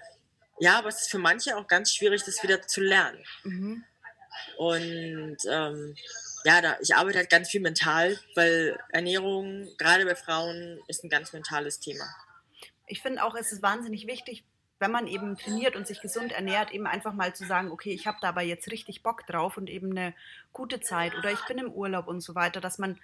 Ja, 0.60 0.78
aber 0.78 0.88
es 0.88 1.02
ist 1.02 1.10
für 1.10 1.18
manche 1.18 1.56
auch 1.56 1.66
ganz 1.66 1.92
schwierig, 1.92 2.22
das 2.22 2.42
wieder 2.42 2.62
zu 2.62 2.80
lernen. 2.80 3.24
Mhm. 3.42 3.84
Und 4.56 5.38
ähm, 5.48 5.96
ja, 6.44 6.60
da, 6.60 6.76
ich 6.80 6.94
arbeite 6.94 7.18
halt 7.18 7.30
ganz 7.30 7.50
viel 7.50 7.60
mental, 7.60 8.18
weil 8.34 8.78
Ernährung, 8.90 9.68
gerade 9.78 10.04
bei 10.04 10.14
Frauen, 10.14 10.80
ist 10.88 11.04
ein 11.04 11.10
ganz 11.10 11.32
mentales 11.32 11.80
Thema. 11.80 12.04
Ich 12.86 13.00
finde 13.00 13.24
auch, 13.24 13.34
es 13.34 13.52
ist 13.52 13.62
wahnsinnig 13.62 14.06
wichtig, 14.06 14.44
wenn 14.78 14.90
man 14.90 15.06
eben 15.06 15.36
trainiert 15.38 15.76
und 15.76 15.86
sich 15.86 16.00
gesund 16.00 16.32
ernährt, 16.32 16.72
eben 16.72 16.88
einfach 16.88 17.12
mal 17.12 17.34
zu 17.34 17.46
sagen, 17.46 17.70
okay, 17.70 17.92
ich 17.92 18.08
habe 18.08 18.18
dabei 18.20 18.44
jetzt 18.44 18.70
richtig 18.70 19.04
Bock 19.04 19.24
drauf 19.26 19.56
und 19.56 19.70
eben 19.70 19.92
eine 19.92 20.12
gute 20.52 20.80
Zeit 20.80 21.14
oder 21.16 21.30
ich 21.30 21.40
bin 21.46 21.58
im 21.58 21.72
Urlaub 21.72 22.08
und 22.08 22.20
so 22.20 22.34
weiter, 22.34 22.60
dass 22.60 22.78
man 22.78 22.98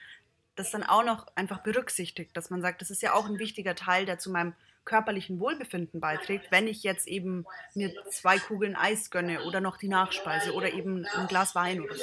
das 0.57 0.73
dann 0.73 0.83
auch 0.83 1.05
noch 1.05 1.29
einfach 1.37 1.63
berücksichtigt, 1.63 2.37
dass 2.37 2.51
man 2.51 2.63
sagt, 2.63 2.81
das 2.81 2.91
ist 2.91 3.01
ja 3.01 3.15
auch 3.15 3.27
ein 3.27 3.39
wichtiger 3.39 3.77
Teil, 3.77 4.07
der 4.07 4.19
zu 4.19 4.31
meinem 4.31 4.55
körperlichen 4.85 5.39
Wohlbefinden 5.39 6.01
beiträgt, 6.01 6.51
wenn 6.51 6.67
ich 6.67 6.83
jetzt 6.83 7.07
eben 7.07 7.47
mir 7.75 7.93
zwei 8.11 8.39
Kugeln 8.39 8.75
Eis 8.75 9.11
gönne 9.11 9.45
oder 9.45 9.61
noch 9.61 9.77
die 9.77 9.89
Nachspeise 9.89 10.55
oder 10.55 10.73
eben 10.73 11.07
ein 11.07 11.29
Glas 11.29 11.55
Wein 11.55 11.81
oder 11.81 11.95
so. 11.95 12.03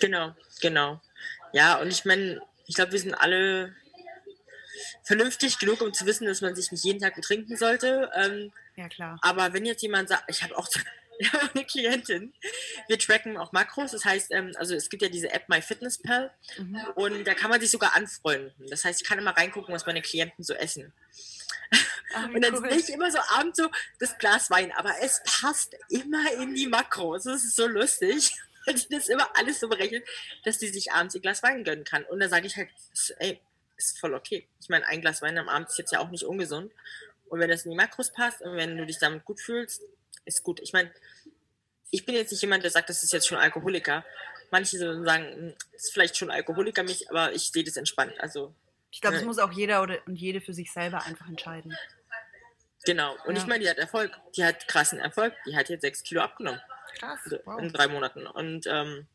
Genau, 0.00 0.34
genau. 0.60 1.00
Ja, 1.52 1.76
und 1.80 1.88
ich 1.88 2.04
meine, 2.04 2.40
ich 2.66 2.74
glaube, 2.74 2.92
wir 2.92 2.98
sind 3.00 3.14
alle 3.14 3.74
vernünftig 5.02 5.58
genug, 5.58 5.80
um 5.80 5.92
zu 5.92 6.06
wissen, 6.06 6.26
dass 6.26 6.40
man 6.40 6.54
sich 6.54 6.70
nicht 6.70 6.84
jeden 6.84 7.00
Tag 7.00 7.16
betrinken 7.16 7.56
sollte. 7.56 8.10
Ähm, 8.14 8.52
ja, 8.76 8.88
klar. 8.88 9.18
Aber 9.22 9.52
wenn 9.52 9.66
jetzt 9.66 9.82
jemand 9.82 10.08
sagt, 10.08 10.24
ich 10.28 10.42
habe 10.42 10.56
auch 10.56 10.68
eine 11.54 11.64
Klientin, 11.64 12.32
wir 12.88 12.98
tracken 12.98 13.36
auch 13.36 13.52
Makros, 13.52 13.90
das 13.92 14.04
heißt, 14.04 14.30
ähm, 14.32 14.52
also 14.56 14.74
es 14.74 14.88
gibt 14.88 15.02
ja 15.02 15.08
diese 15.08 15.32
App 15.32 15.48
MyFitnessPal 15.48 16.30
mhm. 16.58 16.80
und 16.94 17.26
da 17.26 17.34
kann 17.34 17.50
man 17.50 17.60
sich 17.60 17.70
sogar 17.70 17.94
anfreunden. 17.96 18.66
Das 18.68 18.84
heißt, 18.84 19.02
ich 19.02 19.08
kann 19.08 19.18
immer 19.18 19.36
reingucken, 19.36 19.74
was 19.74 19.86
meine 19.86 20.02
Klienten 20.02 20.44
so 20.44 20.54
essen. 20.54 20.92
Ach, 22.14 22.28
und 22.28 22.40
dann 22.40 22.54
cool. 22.54 22.70
sehe 22.70 22.80
ich 22.80 22.88
immer 22.90 23.10
so 23.10 23.18
abends 23.30 23.58
so 23.58 23.68
das 23.98 24.18
Glas 24.18 24.50
Wein, 24.50 24.72
aber 24.72 24.94
es 25.02 25.22
passt 25.24 25.76
immer 25.88 26.32
in 26.40 26.54
die 26.54 26.66
Makros. 26.66 27.24
Das 27.24 27.44
ist 27.44 27.56
so 27.56 27.66
lustig 27.66 28.32
die 28.66 28.88
das 28.90 29.08
immer 29.08 29.28
alles 29.36 29.60
so 29.60 29.68
berechnet, 29.68 30.06
dass 30.44 30.58
die 30.58 30.68
sich 30.68 30.92
abends 30.92 31.14
ein 31.14 31.22
Glas 31.22 31.42
Wein 31.42 31.64
gönnen 31.64 31.84
kann. 31.84 32.04
Und 32.04 32.20
da 32.20 32.28
sage 32.28 32.46
ich 32.46 32.56
halt, 32.56 32.68
ey, 33.18 33.40
ist 33.76 33.98
voll 33.98 34.14
okay. 34.14 34.46
Ich 34.60 34.68
meine, 34.68 34.86
ein 34.86 35.00
Glas 35.00 35.22
Wein 35.22 35.38
am 35.38 35.48
Abend 35.48 35.68
ist 35.68 35.78
jetzt 35.78 35.92
ja 35.92 36.00
auch 36.00 36.10
nicht 36.10 36.24
ungesund. 36.24 36.72
Und 37.28 37.40
wenn 37.40 37.48
das 37.48 37.64
in 37.64 37.70
die 37.70 37.76
Makros 37.76 38.12
passt 38.12 38.42
und 38.42 38.56
wenn 38.56 38.76
du 38.76 38.84
dich 38.84 38.98
damit 38.98 39.24
gut 39.24 39.40
fühlst, 39.40 39.82
ist 40.24 40.42
gut. 40.42 40.60
Ich 40.60 40.72
meine, 40.72 40.90
ich 41.90 42.04
bin 42.04 42.14
jetzt 42.14 42.30
nicht 42.30 42.42
jemand, 42.42 42.64
der 42.64 42.70
sagt, 42.70 42.88
das 42.88 43.02
ist 43.02 43.12
jetzt 43.12 43.26
schon 43.26 43.38
Alkoholiker. 43.38 44.04
Manche 44.50 44.78
sagen, 44.78 45.04
das 45.04 45.36
hm, 45.36 45.54
ist 45.72 45.92
vielleicht 45.92 46.16
schon 46.16 46.30
Alkoholiker 46.30 46.82
mich, 46.82 47.08
aber 47.10 47.32
ich 47.32 47.50
sehe 47.50 47.64
das 47.64 47.76
entspannt. 47.76 48.14
Also 48.18 48.54
ich 48.90 49.00
glaube, 49.00 49.14
das 49.14 49.22
ne. 49.22 49.28
muss 49.28 49.38
auch 49.38 49.52
jeder 49.52 49.82
oder, 49.82 49.98
und 50.06 50.16
jede 50.16 50.40
für 50.40 50.52
sich 50.52 50.72
selber 50.72 51.04
einfach 51.04 51.28
entscheiden. 51.28 51.76
Genau. 52.84 53.16
Und 53.26 53.36
ja. 53.36 53.42
ich 53.42 53.46
meine, 53.46 53.62
die 53.62 53.70
hat 53.70 53.78
Erfolg. 53.78 54.12
Die 54.36 54.44
hat 54.44 54.66
krassen 54.66 54.98
Erfolg. 54.98 55.34
Die 55.46 55.56
hat 55.56 55.68
jetzt 55.68 55.82
sechs 55.82 56.02
Kilo 56.02 56.22
abgenommen. 56.22 56.60
Krass. 56.98 57.20
Wow. 57.44 57.60
In 57.60 57.72
drei 57.72 57.88
Monaten. 57.88 58.26
Und 58.26 58.66
ähm, 58.66 59.06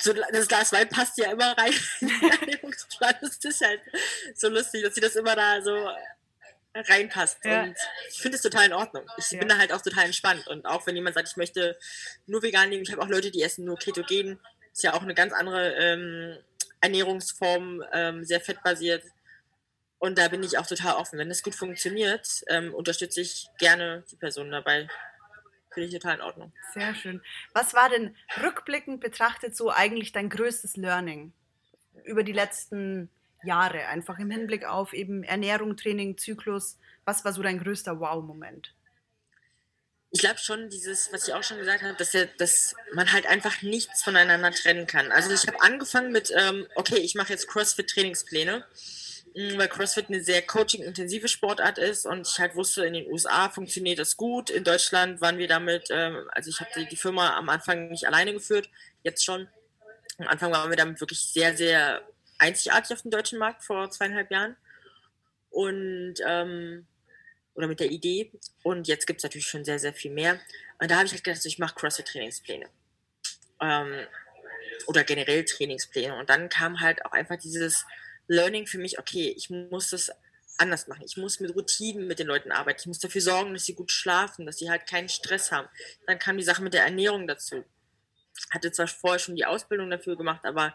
so, 0.00 0.12
das 0.12 0.48
Glas 0.48 0.72
Wein 0.72 0.88
passt 0.88 1.18
ja 1.18 1.30
immer 1.30 1.56
rein 1.56 1.72
in 2.00 2.08
den 2.08 2.30
Ernährungsplan. 2.30 3.14
Das 3.20 3.36
ist 3.36 3.60
halt 3.60 3.80
so 4.34 4.48
lustig, 4.48 4.82
dass 4.82 4.94
sie 4.94 5.00
das 5.00 5.16
immer 5.16 5.36
da 5.36 5.62
so 5.62 5.90
reinpasst. 6.74 7.44
Ja. 7.44 7.64
Und 7.64 7.76
ich 8.10 8.18
finde 8.18 8.36
es 8.36 8.42
total 8.42 8.66
in 8.66 8.72
Ordnung. 8.72 9.04
Ich 9.16 9.30
ja. 9.30 9.38
bin 9.38 9.48
da 9.48 9.58
halt 9.58 9.72
auch 9.72 9.82
total 9.82 10.06
entspannt. 10.06 10.46
Und 10.48 10.66
auch 10.66 10.86
wenn 10.86 10.96
jemand 10.96 11.14
sagt, 11.14 11.28
ich 11.28 11.36
möchte 11.36 11.78
nur 12.26 12.42
vegan 12.42 12.70
leben, 12.70 12.82
ich 12.82 12.92
habe 12.92 13.02
auch 13.02 13.08
Leute, 13.08 13.30
die 13.30 13.42
essen 13.42 13.64
nur 13.64 13.78
ketogen. 13.78 14.40
Ist 14.72 14.82
ja 14.82 14.94
auch 14.94 15.02
eine 15.02 15.14
ganz 15.14 15.32
andere 15.32 15.74
ähm, 15.74 16.38
Ernährungsform, 16.80 17.84
ähm, 17.92 18.24
sehr 18.24 18.40
fettbasiert. 18.40 19.04
Und 19.98 20.18
da 20.18 20.28
bin 20.28 20.42
ich 20.42 20.58
auch 20.58 20.66
total 20.66 20.96
offen. 20.96 21.18
Wenn 21.18 21.28
das 21.28 21.42
gut 21.42 21.54
funktioniert, 21.54 22.44
ähm, 22.48 22.74
unterstütze 22.74 23.20
ich 23.20 23.46
gerne 23.58 24.04
die 24.10 24.16
Person 24.16 24.50
dabei. 24.50 24.88
Finde 25.74 25.88
ich 25.88 25.94
total 25.94 26.16
in 26.16 26.22
Ordnung. 26.22 26.52
Sehr 26.72 26.94
schön. 26.94 27.20
Was 27.52 27.74
war 27.74 27.90
denn 27.90 28.16
rückblickend 28.42 29.00
betrachtet 29.00 29.56
so 29.56 29.70
eigentlich 29.70 30.12
dein 30.12 30.30
größtes 30.30 30.76
Learning 30.76 31.32
über 32.04 32.22
die 32.22 32.32
letzten 32.32 33.10
Jahre? 33.42 33.86
Einfach 33.86 34.18
im 34.18 34.30
Hinblick 34.30 34.64
auf 34.64 34.92
eben 34.92 35.24
Ernährung, 35.24 35.76
Training, 35.76 36.16
Zyklus. 36.16 36.78
Was 37.04 37.24
war 37.24 37.32
so 37.32 37.42
dein 37.42 37.58
größter 37.58 38.00
Wow-Moment? 38.00 38.72
ich 40.14 40.20
glaube 40.20 40.38
schon, 40.38 40.70
dieses, 40.70 41.12
was 41.12 41.26
ich 41.26 41.34
auch 41.34 41.42
schon 41.42 41.58
gesagt 41.58 41.82
habe, 41.82 41.94
dass, 41.96 42.12
ja, 42.12 42.24
dass 42.38 42.76
man 42.92 43.12
halt 43.12 43.26
einfach 43.26 43.62
nichts 43.62 44.04
voneinander 44.04 44.52
trennen 44.52 44.86
kann. 44.86 45.10
Also 45.10 45.32
ich 45.32 45.44
habe 45.48 45.60
angefangen 45.60 46.12
mit, 46.12 46.32
ähm, 46.36 46.68
okay, 46.76 46.98
ich 46.98 47.16
mache 47.16 47.32
jetzt 47.32 47.48
CrossFit-Trainingspläne, 47.48 48.64
weil 49.34 49.68
CrossFit 49.68 50.08
eine 50.08 50.22
sehr 50.22 50.42
coaching-intensive 50.42 51.26
Sportart 51.28 51.78
ist 51.78 52.06
und 52.06 52.26
ich 52.26 52.38
halt 52.38 52.54
wusste, 52.54 52.86
in 52.86 52.94
den 52.94 53.10
USA 53.10 53.48
funktioniert 53.48 53.98
das 53.98 54.16
gut. 54.16 54.50
In 54.50 54.62
Deutschland 54.62 55.20
waren 55.20 55.38
wir 55.38 55.48
damit, 55.48 55.88
ähm, 55.90 56.28
also 56.32 56.50
ich 56.50 56.60
habe 56.60 56.70
die, 56.76 56.86
die 56.86 56.96
Firma 56.96 57.36
am 57.36 57.48
Anfang 57.48 57.88
nicht 57.88 58.06
alleine 58.06 58.32
geführt, 58.32 58.70
jetzt 59.02 59.24
schon. 59.24 59.48
Am 60.18 60.28
Anfang 60.28 60.52
waren 60.52 60.70
wir 60.70 60.76
damit 60.76 61.00
wirklich 61.00 61.20
sehr, 61.20 61.56
sehr 61.56 62.02
einzigartig 62.38 62.94
auf 62.94 63.02
dem 63.02 63.10
deutschen 63.10 63.38
Markt 63.38 63.64
vor 63.64 63.90
zweieinhalb 63.90 64.30
Jahren. 64.30 64.56
Und 65.50 66.14
ähm, 66.26 66.86
oder 67.54 67.68
mit 67.68 67.80
der 67.80 67.90
Idee. 67.90 68.32
Und 68.62 68.88
jetzt 68.88 69.06
gibt 69.06 69.18
es 69.18 69.24
natürlich 69.24 69.46
schon 69.46 69.64
sehr, 69.64 69.78
sehr 69.78 69.92
viel 69.92 70.10
mehr. 70.10 70.38
Und 70.78 70.90
da 70.90 70.96
habe 70.96 71.06
ich 71.06 71.12
halt 71.12 71.24
gedacht, 71.24 71.44
ich 71.44 71.58
mache 71.58 71.74
CrossFit-Trainingspläne. 71.74 72.66
Ähm, 73.60 74.06
oder 74.86 75.04
generell 75.04 75.44
Trainingspläne. 75.44 76.16
Und 76.16 76.30
dann 76.30 76.48
kam 76.48 76.80
halt 76.80 77.04
auch 77.06 77.12
einfach 77.12 77.36
dieses 77.36 77.84
Learning 78.26 78.66
für 78.66 78.78
mich, 78.78 78.98
okay, 78.98 79.34
ich 79.36 79.50
muss 79.50 79.90
das 79.90 80.10
anders 80.58 80.86
machen. 80.86 81.02
Ich 81.04 81.16
muss 81.16 81.40
mit 81.40 81.54
Routinen 81.54 82.06
mit 82.06 82.18
den 82.18 82.26
Leuten 82.26 82.52
arbeiten. 82.52 82.80
Ich 82.80 82.86
muss 82.86 83.00
dafür 83.00 83.20
sorgen, 83.20 83.54
dass 83.54 83.64
sie 83.64 83.74
gut 83.74 83.90
schlafen, 83.90 84.46
dass 84.46 84.58
sie 84.58 84.70
halt 84.70 84.86
keinen 84.86 85.08
Stress 85.08 85.50
haben. 85.50 85.68
Dann 86.06 86.18
kam 86.18 86.36
die 86.36 86.44
Sache 86.44 86.62
mit 86.62 86.74
der 86.74 86.84
Ernährung 86.84 87.26
dazu. 87.26 87.64
Hatte 88.50 88.72
zwar 88.72 88.86
vorher 88.86 89.18
schon 89.18 89.36
die 89.36 89.46
Ausbildung 89.46 89.90
dafür 89.90 90.16
gemacht, 90.16 90.44
aber 90.44 90.74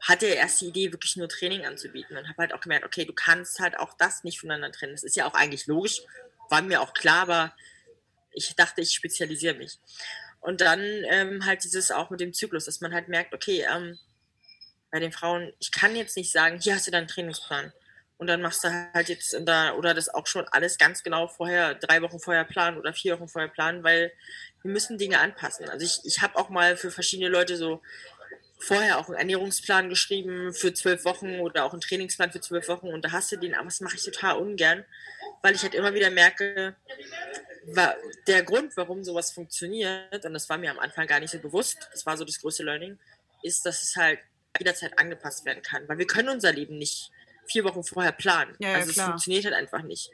hatte 0.00 0.26
erst 0.26 0.60
die 0.60 0.66
Idee, 0.66 0.92
wirklich 0.92 1.16
nur 1.16 1.28
Training 1.28 1.64
anzubieten 1.64 2.16
und 2.16 2.28
habe 2.28 2.36
halt 2.38 2.54
auch 2.54 2.60
gemerkt, 2.60 2.84
okay, 2.84 3.04
du 3.04 3.12
kannst 3.12 3.58
halt 3.60 3.78
auch 3.78 3.94
das 3.94 4.24
nicht 4.24 4.40
voneinander 4.40 4.70
trennen. 4.70 4.92
Das 4.92 5.04
ist 5.04 5.16
ja 5.16 5.26
auch 5.26 5.34
eigentlich 5.34 5.66
logisch, 5.66 6.02
war 6.50 6.62
mir 6.62 6.80
auch 6.80 6.92
klar, 6.94 7.22
aber 7.22 7.54
ich 8.32 8.54
dachte, 8.54 8.82
ich 8.82 8.92
spezialisiere 8.92 9.54
mich. 9.54 9.78
Und 10.40 10.60
dann 10.60 10.80
ähm, 10.80 11.44
halt 11.44 11.64
dieses 11.64 11.90
auch 11.90 12.10
mit 12.10 12.20
dem 12.20 12.32
Zyklus, 12.32 12.66
dass 12.66 12.80
man 12.80 12.92
halt 12.92 13.08
merkt, 13.08 13.34
okay, 13.34 13.66
ähm, 13.68 13.98
bei 14.90 15.00
den 15.00 15.12
Frauen, 15.12 15.52
ich 15.58 15.72
kann 15.72 15.96
jetzt 15.96 16.16
nicht 16.16 16.32
sagen, 16.32 16.60
hier 16.60 16.74
hast 16.74 16.86
du 16.86 16.90
deinen 16.90 17.08
Trainingsplan. 17.08 17.72
Und 18.18 18.28
dann 18.28 18.40
machst 18.40 18.64
du 18.64 18.68
halt 18.94 19.10
jetzt 19.10 19.36
da, 19.42 19.74
oder 19.74 19.92
das 19.92 20.08
auch 20.08 20.26
schon 20.26 20.48
alles 20.48 20.78
ganz 20.78 21.02
genau 21.02 21.28
vorher, 21.28 21.74
drei 21.74 22.00
Wochen 22.00 22.18
vorher 22.18 22.44
planen 22.44 22.78
oder 22.78 22.94
vier 22.94 23.18
Wochen 23.18 23.28
vorher 23.28 23.50
planen, 23.50 23.84
weil 23.84 24.10
wir 24.62 24.70
müssen 24.70 24.96
Dinge 24.96 25.20
anpassen. 25.20 25.68
Also 25.68 25.84
ich, 25.84 26.00
ich 26.04 26.22
habe 26.22 26.36
auch 26.36 26.48
mal 26.48 26.78
für 26.78 26.90
verschiedene 26.90 27.28
Leute 27.28 27.58
so 27.58 27.82
vorher 28.58 28.98
auch 28.98 29.08
einen 29.08 29.18
Ernährungsplan 29.18 29.90
geschrieben 29.90 30.54
für 30.54 30.72
zwölf 30.72 31.04
Wochen 31.04 31.40
oder 31.40 31.64
auch 31.64 31.72
einen 31.72 31.82
Trainingsplan 31.82 32.32
für 32.32 32.40
zwölf 32.40 32.68
Wochen 32.68 32.88
und 32.88 33.04
da 33.04 33.12
hast 33.12 33.30
du 33.32 33.36
den, 33.36 33.54
aber 33.54 33.66
das 33.66 33.80
mache 33.80 33.96
ich 33.96 34.02
total 34.02 34.36
ungern, 34.36 34.84
weil 35.42 35.54
ich 35.54 35.62
halt 35.62 35.74
immer 35.74 35.92
wieder 35.92 36.10
merke, 36.10 36.74
der 38.26 38.42
Grund, 38.44 38.74
warum 38.76 39.04
sowas 39.04 39.30
funktioniert, 39.30 40.24
und 40.24 40.32
das 40.32 40.48
war 40.48 40.56
mir 40.56 40.70
am 40.70 40.78
Anfang 40.78 41.06
gar 41.06 41.20
nicht 41.20 41.32
so 41.32 41.38
bewusst, 41.38 41.88
das 41.92 42.06
war 42.06 42.16
so 42.16 42.24
das 42.24 42.40
größte 42.40 42.62
Learning, 42.62 42.98
ist, 43.42 43.66
dass 43.66 43.82
es 43.82 43.94
halt 43.94 44.20
jederzeit 44.58 44.98
angepasst 44.98 45.44
werden 45.44 45.62
kann, 45.62 45.88
weil 45.88 45.98
wir 45.98 46.06
können 46.06 46.28
unser 46.28 46.52
Leben 46.52 46.78
nicht 46.78 47.10
vier 47.46 47.64
Wochen 47.64 47.84
vorher 47.84 48.12
planen. 48.12 48.54
Ja, 48.58 48.70
ja, 48.70 48.74
also 48.76 48.90
es 48.90 49.00
funktioniert 49.00 49.44
halt 49.44 49.54
einfach 49.54 49.82
nicht. 49.82 50.10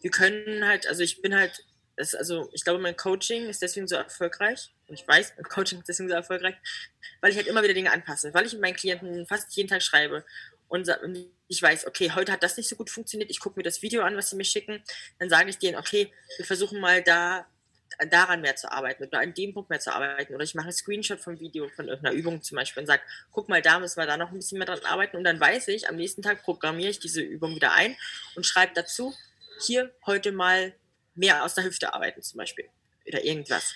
Wir 0.00 0.10
können 0.10 0.66
halt, 0.66 0.86
also 0.86 1.02
ich 1.02 1.20
bin 1.20 1.34
halt 1.34 1.64
das, 1.96 2.14
also 2.14 2.50
ich 2.52 2.62
glaube, 2.62 2.78
mein 2.78 2.96
Coaching 2.96 3.48
ist 3.48 3.62
deswegen 3.62 3.88
so 3.88 3.96
erfolgreich. 3.96 4.72
Und 4.86 4.94
ich 4.94 5.08
weiß, 5.08 5.34
mein 5.36 5.44
Coaching 5.44 5.78
ist 5.78 5.88
deswegen 5.88 6.08
so 6.08 6.14
erfolgreich, 6.14 6.54
weil 7.20 7.30
ich 7.30 7.36
halt 7.36 7.46
immer 7.46 7.62
wieder 7.62 7.74
Dinge 7.74 7.92
anpasse, 7.92 8.34
weil 8.34 8.46
ich 8.46 8.52
mit 8.52 8.62
meinen 8.62 8.76
Klienten 8.76 9.26
fast 9.26 9.56
jeden 9.56 9.68
Tag 9.68 9.82
schreibe 9.82 10.24
und 10.68 10.90
ich 11.48 11.62
weiß, 11.62 11.86
okay, 11.86 12.12
heute 12.14 12.32
hat 12.32 12.42
das 12.42 12.56
nicht 12.56 12.68
so 12.68 12.76
gut 12.76 12.90
funktioniert, 12.90 13.30
ich 13.30 13.40
gucke 13.40 13.58
mir 13.58 13.62
das 13.62 13.82
Video 13.82 14.02
an, 14.02 14.16
was 14.16 14.30
sie 14.30 14.36
mir 14.36 14.44
schicken, 14.44 14.82
dann 15.18 15.28
sage 15.28 15.48
ich 15.48 15.58
denen, 15.58 15.78
okay, 15.78 16.12
wir 16.36 16.44
versuchen 16.44 16.80
mal 16.80 17.02
da 17.02 17.46
daran 18.10 18.40
mehr 18.40 18.56
zu 18.56 18.70
arbeiten 18.70 19.04
oder 19.04 19.20
an 19.20 19.34
dem 19.34 19.54
Punkt 19.54 19.70
mehr 19.70 19.80
zu 19.80 19.92
arbeiten 19.92 20.34
oder 20.34 20.44
ich 20.44 20.54
mache 20.54 20.66
einen 20.66 20.72
Screenshot 20.72 21.20
vom 21.20 21.38
Video 21.40 21.68
von 21.68 21.88
irgendeiner 21.88 22.14
Übung 22.14 22.42
zum 22.42 22.56
Beispiel 22.56 22.82
und 22.82 22.86
sage, 22.86 23.02
guck 23.32 23.48
mal, 23.48 23.62
da 23.62 23.78
müssen 23.78 23.98
wir 23.98 24.06
da 24.06 24.16
noch 24.16 24.30
ein 24.30 24.36
bisschen 24.36 24.58
mehr 24.58 24.66
dran 24.66 24.84
arbeiten 24.84 25.16
und 25.16 25.24
dann 25.24 25.40
weiß 25.40 25.68
ich, 25.68 25.88
am 25.88 25.96
nächsten 25.96 26.22
Tag 26.22 26.42
programmiere 26.42 26.90
ich 26.90 26.98
diese 26.98 27.20
Übung 27.20 27.54
wieder 27.54 27.72
ein 27.72 27.96
und 28.34 28.46
schreibe 28.46 28.72
dazu, 28.74 29.14
hier 29.60 29.92
heute 30.04 30.32
mal 30.32 30.74
mehr 31.14 31.44
aus 31.44 31.54
der 31.54 31.64
Hüfte 31.64 31.94
arbeiten 31.94 32.22
zum 32.22 32.38
Beispiel 32.38 32.66
oder 33.06 33.24
irgendwas. 33.24 33.74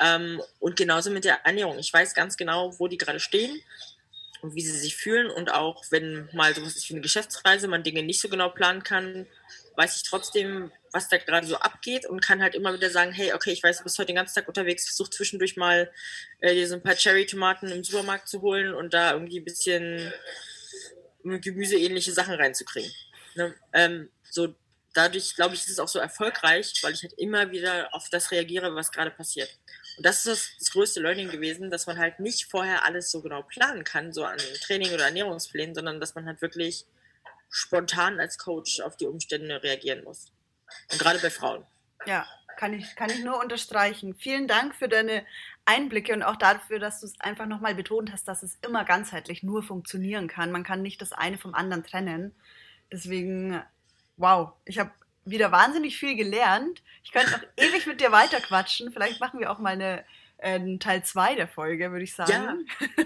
Ähm, 0.00 0.40
und 0.58 0.76
genauso 0.76 1.10
mit 1.10 1.24
der 1.24 1.44
Ernährung. 1.44 1.78
Ich 1.78 1.92
weiß 1.92 2.14
ganz 2.14 2.36
genau, 2.36 2.78
wo 2.78 2.88
die 2.88 2.98
gerade 2.98 3.20
stehen 3.20 3.60
und 4.40 4.54
wie 4.54 4.62
sie 4.62 4.78
sich 4.78 4.96
fühlen. 4.96 5.30
Und 5.30 5.52
auch 5.52 5.84
wenn 5.90 6.28
mal 6.32 6.54
sowas 6.54 6.76
ist 6.76 6.88
wie 6.88 6.94
eine 6.94 7.02
Geschäftsreise, 7.02 7.68
man 7.68 7.82
Dinge 7.82 8.02
nicht 8.02 8.20
so 8.20 8.28
genau 8.28 8.48
planen 8.48 8.82
kann, 8.82 9.26
weiß 9.76 9.96
ich 9.96 10.02
trotzdem, 10.02 10.70
was 10.92 11.08
da 11.08 11.16
gerade 11.18 11.46
so 11.46 11.56
abgeht 11.56 12.06
und 12.06 12.20
kann 12.20 12.42
halt 12.42 12.54
immer 12.54 12.74
wieder 12.74 12.90
sagen, 12.90 13.12
hey, 13.12 13.32
okay, 13.32 13.52
ich 13.52 13.62
weiß, 13.62 13.78
du 13.78 13.84
bist 13.84 13.98
heute 13.98 14.08
den 14.08 14.16
ganzen 14.16 14.34
Tag 14.34 14.48
unterwegs, 14.48 14.86
versuch 14.86 15.08
zwischendurch 15.08 15.56
mal 15.56 15.90
äh, 16.40 16.54
dir 16.54 16.68
so 16.68 16.74
ein 16.74 16.82
paar 16.82 16.96
Cherry-Tomaten 16.96 17.70
im 17.70 17.84
Supermarkt 17.84 18.28
zu 18.28 18.42
holen 18.42 18.74
und 18.74 18.92
da 18.94 19.12
irgendwie 19.12 19.40
ein 19.40 19.44
bisschen 19.44 20.12
Gemüseähnliche 21.22 22.12
Sachen 22.12 22.34
reinzukriegen. 22.34 22.90
Ne? 23.34 23.54
Ähm, 23.72 24.10
so 24.30 24.54
dadurch, 24.94 25.36
glaube 25.36 25.54
ich, 25.54 25.62
ist 25.62 25.70
es 25.70 25.78
auch 25.78 25.88
so 25.88 25.98
erfolgreich, 25.98 26.74
weil 26.82 26.92
ich 26.92 27.02
halt 27.02 27.12
immer 27.14 27.50
wieder 27.50 27.94
auf 27.94 28.08
das 28.10 28.30
reagiere, 28.30 28.74
was 28.74 28.90
gerade 28.90 29.10
passiert. 29.10 29.50
Und 29.96 30.06
das 30.06 30.18
ist 30.18 30.26
das, 30.26 30.50
das, 30.58 30.70
größte 30.72 31.00
Learning 31.00 31.30
gewesen, 31.30 31.70
dass 31.70 31.86
man 31.86 31.98
halt 31.98 32.20
nicht 32.20 32.50
vorher 32.50 32.84
alles 32.84 33.10
so 33.10 33.22
genau 33.22 33.42
planen 33.42 33.84
kann, 33.84 34.12
so 34.12 34.24
an 34.24 34.38
Training 34.62 34.92
oder 34.92 35.04
Ernährungsplänen, 35.04 35.74
sondern 35.74 36.00
dass 36.00 36.14
man 36.14 36.26
halt 36.26 36.42
wirklich 36.42 36.86
spontan 37.50 38.18
als 38.18 38.38
Coach 38.38 38.80
auf 38.80 38.96
die 38.96 39.06
Umstände 39.06 39.62
reagieren 39.62 40.04
muss. 40.04 40.32
Und 40.90 40.98
gerade 40.98 41.18
bei 41.18 41.30
Frauen. 41.30 41.66
Ja, 42.06 42.26
kann 42.56 42.72
ich, 42.72 42.96
kann 42.96 43.10
ich 43.10 43.22
nur 43.22 43.38
unterstreichen. 43.40 44.14
Vielen 44.14 44.48
Dank 44.48 44.74
für 44.74 44.88
deine 44.88 45.24
Einblicke 45.66 46.14
und 46.14 46.22
auch 46.22 46.36
dafür, 46.36 46.78
dass 46.78 47.00
du 47.00 47.06
es 47.06 47.20
einfach 47.20 47.46
nochmal 47.46 47.74
betont 47.74 48.12
hast, 48.12 48.26
dass 48.28 48.42
es 48.42 48.58
immer 48.62 48.84
ganzheitlich 48.84 49.42
nur 49.42 49.62
funktionieren 49.62 50.28
kann. 50.28 50.52
Man 50.52 50.64
kann 50.64 50.80
nicht 50.80 51.02
das 51.02 51.12
eine 51.12 51.36
vom 51.36 51.54
anderen 51.54 51.84
trennen. 51.84 52.34
Deswegen 52.92 53.62
wow, 54.20 54.52
ich 54.64 54.78
habe 54.78 54.90
wieder 55.24 55.50
wahnsinnig 55.50 55.98
viel 55.98 56.14
gelernt. 56.14 56.82
Ich 57.02 57.12
könnte 57.12 57.32
noch 57.32 57.42
ewig 57.56 57.86
mit 57.86 58.00
dir 58.00 58.12
weiterquatschen. 58.12 58.92
Vielleicht 58.92 59.20
machen 59.20 59.40
wir 59.40 59.50
auch 59.50 59.58
mal 59.58 59.72
eine, 59.72 60.04
äh, 60.40 60.78
Teil 60.78 61.04
2 61.04 61.34
der 61.34 61.48
Folge, 61.48 61.90
würde 61.90 62.04
ich 62.04 62.14
sagen. 62.14 62.32
Ja, 62.32 62.56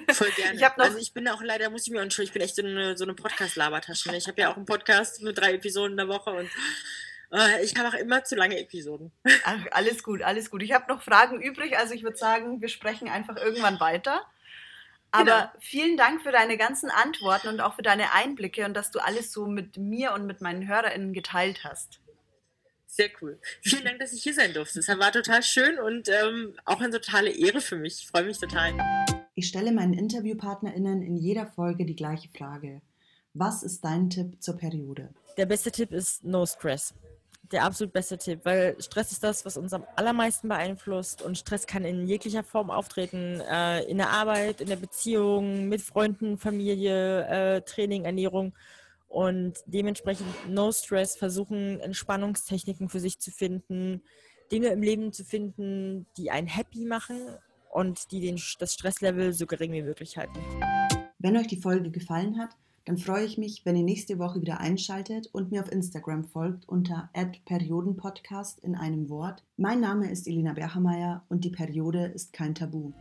voll 0.14 0.30
gerne. 0.30 0.56
ich 0.56 0.64
also 0.64 0.98
ich 0.98 1.12
bin 1.12 1.28
auch 1.28 1.42
leider, 1.42 1.70
muss 1.70 1.86
ich 1.86 1.92
mir 1.92 2.00
entschuldigen, 2.00 2.30
ich 2.30 2.32
bin 2.32 2.42
echt 2.42 2.56
so 2.56 2.62
eine, 2.62 2.96
so 2.96 3.04
eine 3.04 3.14
Podcast-Labertasche. 3.14 4.10
Ne? 4.10 4.16
Ich 4.16 4.28
habe 4.28 4.40
ja 4.40 4.50
auch 4.50 4.56
einen 4.56 4.66
Podcast 4.66 5.22
mit 5.22 5.38
drei 5.38 5.54
Episoden 5.54 5.92
in 5.92 5.96
der 5.96 6.08
Woche 6.08 6.30
und 6.30 6.50
äh, 7.32 7.64
ich 7.64 7.76
habe 7.76 7.88
auch 7.88 7.94
immer 7.94 8.24
zu 8.24 8.36
lange 8.36 8.58
Episoden. 8.58 9.12
Ach, 9.44 9.58
alles 9.72 10.02
gut, 10.02 10.22
alles 10.22 10.50
gut. 10.50 10.62
Ich 10.62 10.72
habe 10.72 10.92
noch 10.92 11.02
Fragen 11.02 11.40
übrig, 11.40 11.76
also 11.76 11.94
ich 11.94 12.02
würde 12.02 12.16
sagen, 12.16 12.60
wir 12.60 12.68
sprechen 12.68 13.08
einfach 13.08 13.36
irgendwann 13.36 13.80
weiter. 13.80 14.22
Aber 15.10 15.24
genau. 15.24 15.50
vielen 15.60 15.96
Dank 15.96 16.22
für 16.22 16.32
deine 16.32 16.56
ganzen 16.56 16.90
Antworten 16.90 17.48
und 17.48 17.60
auch 17.60 17.76
für 17.76 17.82
deine 17.82 18.12
Einblicke 18.12 18.64
und 18.64 18.74
dass 18.74 18.90
du 18.90 18.98
alles 18.98 19.32
so 19.32 19.46
mit 19.46 19.76
mir 19.76 20.12
und 20.12 20.26
mit 20.26 20.40
meinen 20.40 20.66
HörerInnen 20.66 21.12
geteilt 21.12 21.62
hast. 21.62 22.00
Sehr 22.96 23.10
cool. 23.20 23.40
Vielen 23.60 23.84
Dank, 23.84 23.98
dass 23.98 24.12
ich 24.12 24.22
hier 24.22 24.34
sein 24.34 24.52
durfte. 24.52 24.78
Es 24.78 24.86
war 24.86 25.10
total 25.10 25.42
schön 25.42 25.80
und 25.80 26.08
ähm, 26.08 26.54
auch 26.64 26.80
eine 26.80 26.92
totale 26.92 27.30
Ehre 27.30 27.60
für 27.60 27.74
mich. 27.74 27.98
Ich 27.98 28.06
freue 28.06 28.22
mich 28.22 28.38
total. 28.38 28.72
Ich 29.34 29.48
stelle 29.48 29.72
meinen 29.72 29.94
InterviewpartnerInnen 29.94 31.02
in 31.02 31.16
jeder 31.16 31.48
Folge 31.48 31.86
die 31.86 31.96
gleiche 31.96 32.28
Frage. 32.28 32.82
Was 33.32 33.64
ist 33.64 33.84
dein 33.84 34.10
Tipp 34.10 34.40
zur 34.40 34.56
Periode? 34.56 35.12
Der 35.36 35.46
beste 35.46 35.72
Tipp 35.72 35.90
ist 35.90 36.22
No 36.22 36.46
Stress 36.46 36.94
der 37.52 37.64
absolut 37.64 37.92
beste 37.92 38.16
Tipp, 38.16 38.40
weil 38.44 38.74
Stress 38.80 39.12
ist 39.12 39.22
das, 39.22 39.44
was 39.44 39.56
uns 39.56 39.72
am 39.72 39.84
allermeisten 39.96 40.48
beeinflusst 40.48 41.22
und 41.22 41.36
Stress 41.36 41.66
kann 41.66 41.84
in 41.84 42.06
jeglicher 42.06 42.42
Form 42.42 42.70
auftreten, 42.70 43.40
äh, 43.40 43.82
in 43.82 43.98
der 43.98 44.10
Arbeit, 44.10 44.60
in 44.60 44.68
der 44.68 44.76
Beziehung, 44.76 45.68
mit 45.68 45.82
Freunden, 45.82 46.38
Familie, 46.38 47.26
äh, 47.26 47.60
Training, 47.60 48.06
Ernährung 48.06 48.54
und 49.14 49.54
dementsprechend 49.66 50.26
No 50.48 50.72
Stress 50.72 51.14
versuchen, 51.14 51.78
Entspannungstechniken 51.78 52.88
für 52.88 52.98
sich 52.98 53.20
zu 53.20 53.30
finden, 53.30 54.02
Dinge 54.50 54.68
im 54.68 54.82
Leben 54.82 55.12
zu 55.12 55.24
finden, 55.24 56.06
die 56.16 56.32
einen 56.32 56.48
happy 56.48 56.84
machen 56.84 57.20
und 57.70 58.10
die 58.10 58.20
den, 58.20 58.40
das 58.58 58.74
Stresslevel 58.74 59.32
so 59.32 59.46
gering 59.46 59.72
wie 59.72 59.82
möglich 59.82 60.16
halten. 60.16 60.38
Wenn 61.18 61.36
euch 61.36 61.46
die 61.46 61.60
Folge 61.60 61.92
gefallen 61.92 62.38
hat, 62.38 62.50
dann 62.86 62.98
freue 62.98 63.24
ich 63.24 63.38
mich, 63.38 63.64
wenn 63.64 63.76
ihr 63.76 63.84
nächste 63.84 64.18
Woche 64.18 64.42
wieder 64.42 64.58
einschaltet 64.58 65.28
und 65.32 65.52
mir 65.52 65.62
auf 65.62 65.70
Instagram 65.70 66.24
folgt 66.24 66.68
unter 66.68 67.08
@periodenpodcast 67.44 68.58
in 68.64 68.74
einem 68.74 69.08
Wort. 69.08 69.44
Mein 69.56 69.80
Name 69.80 70.10
ist 70.10 70.26
Elina 70.26 70.54
Berhameier 70.54 71.24
und 71.28 71.44
die 71.44 71.50
Periode 71.50 72.06
ist 72.06 72.32
kein 72.32 72.56
Tabu. 72.56 72.92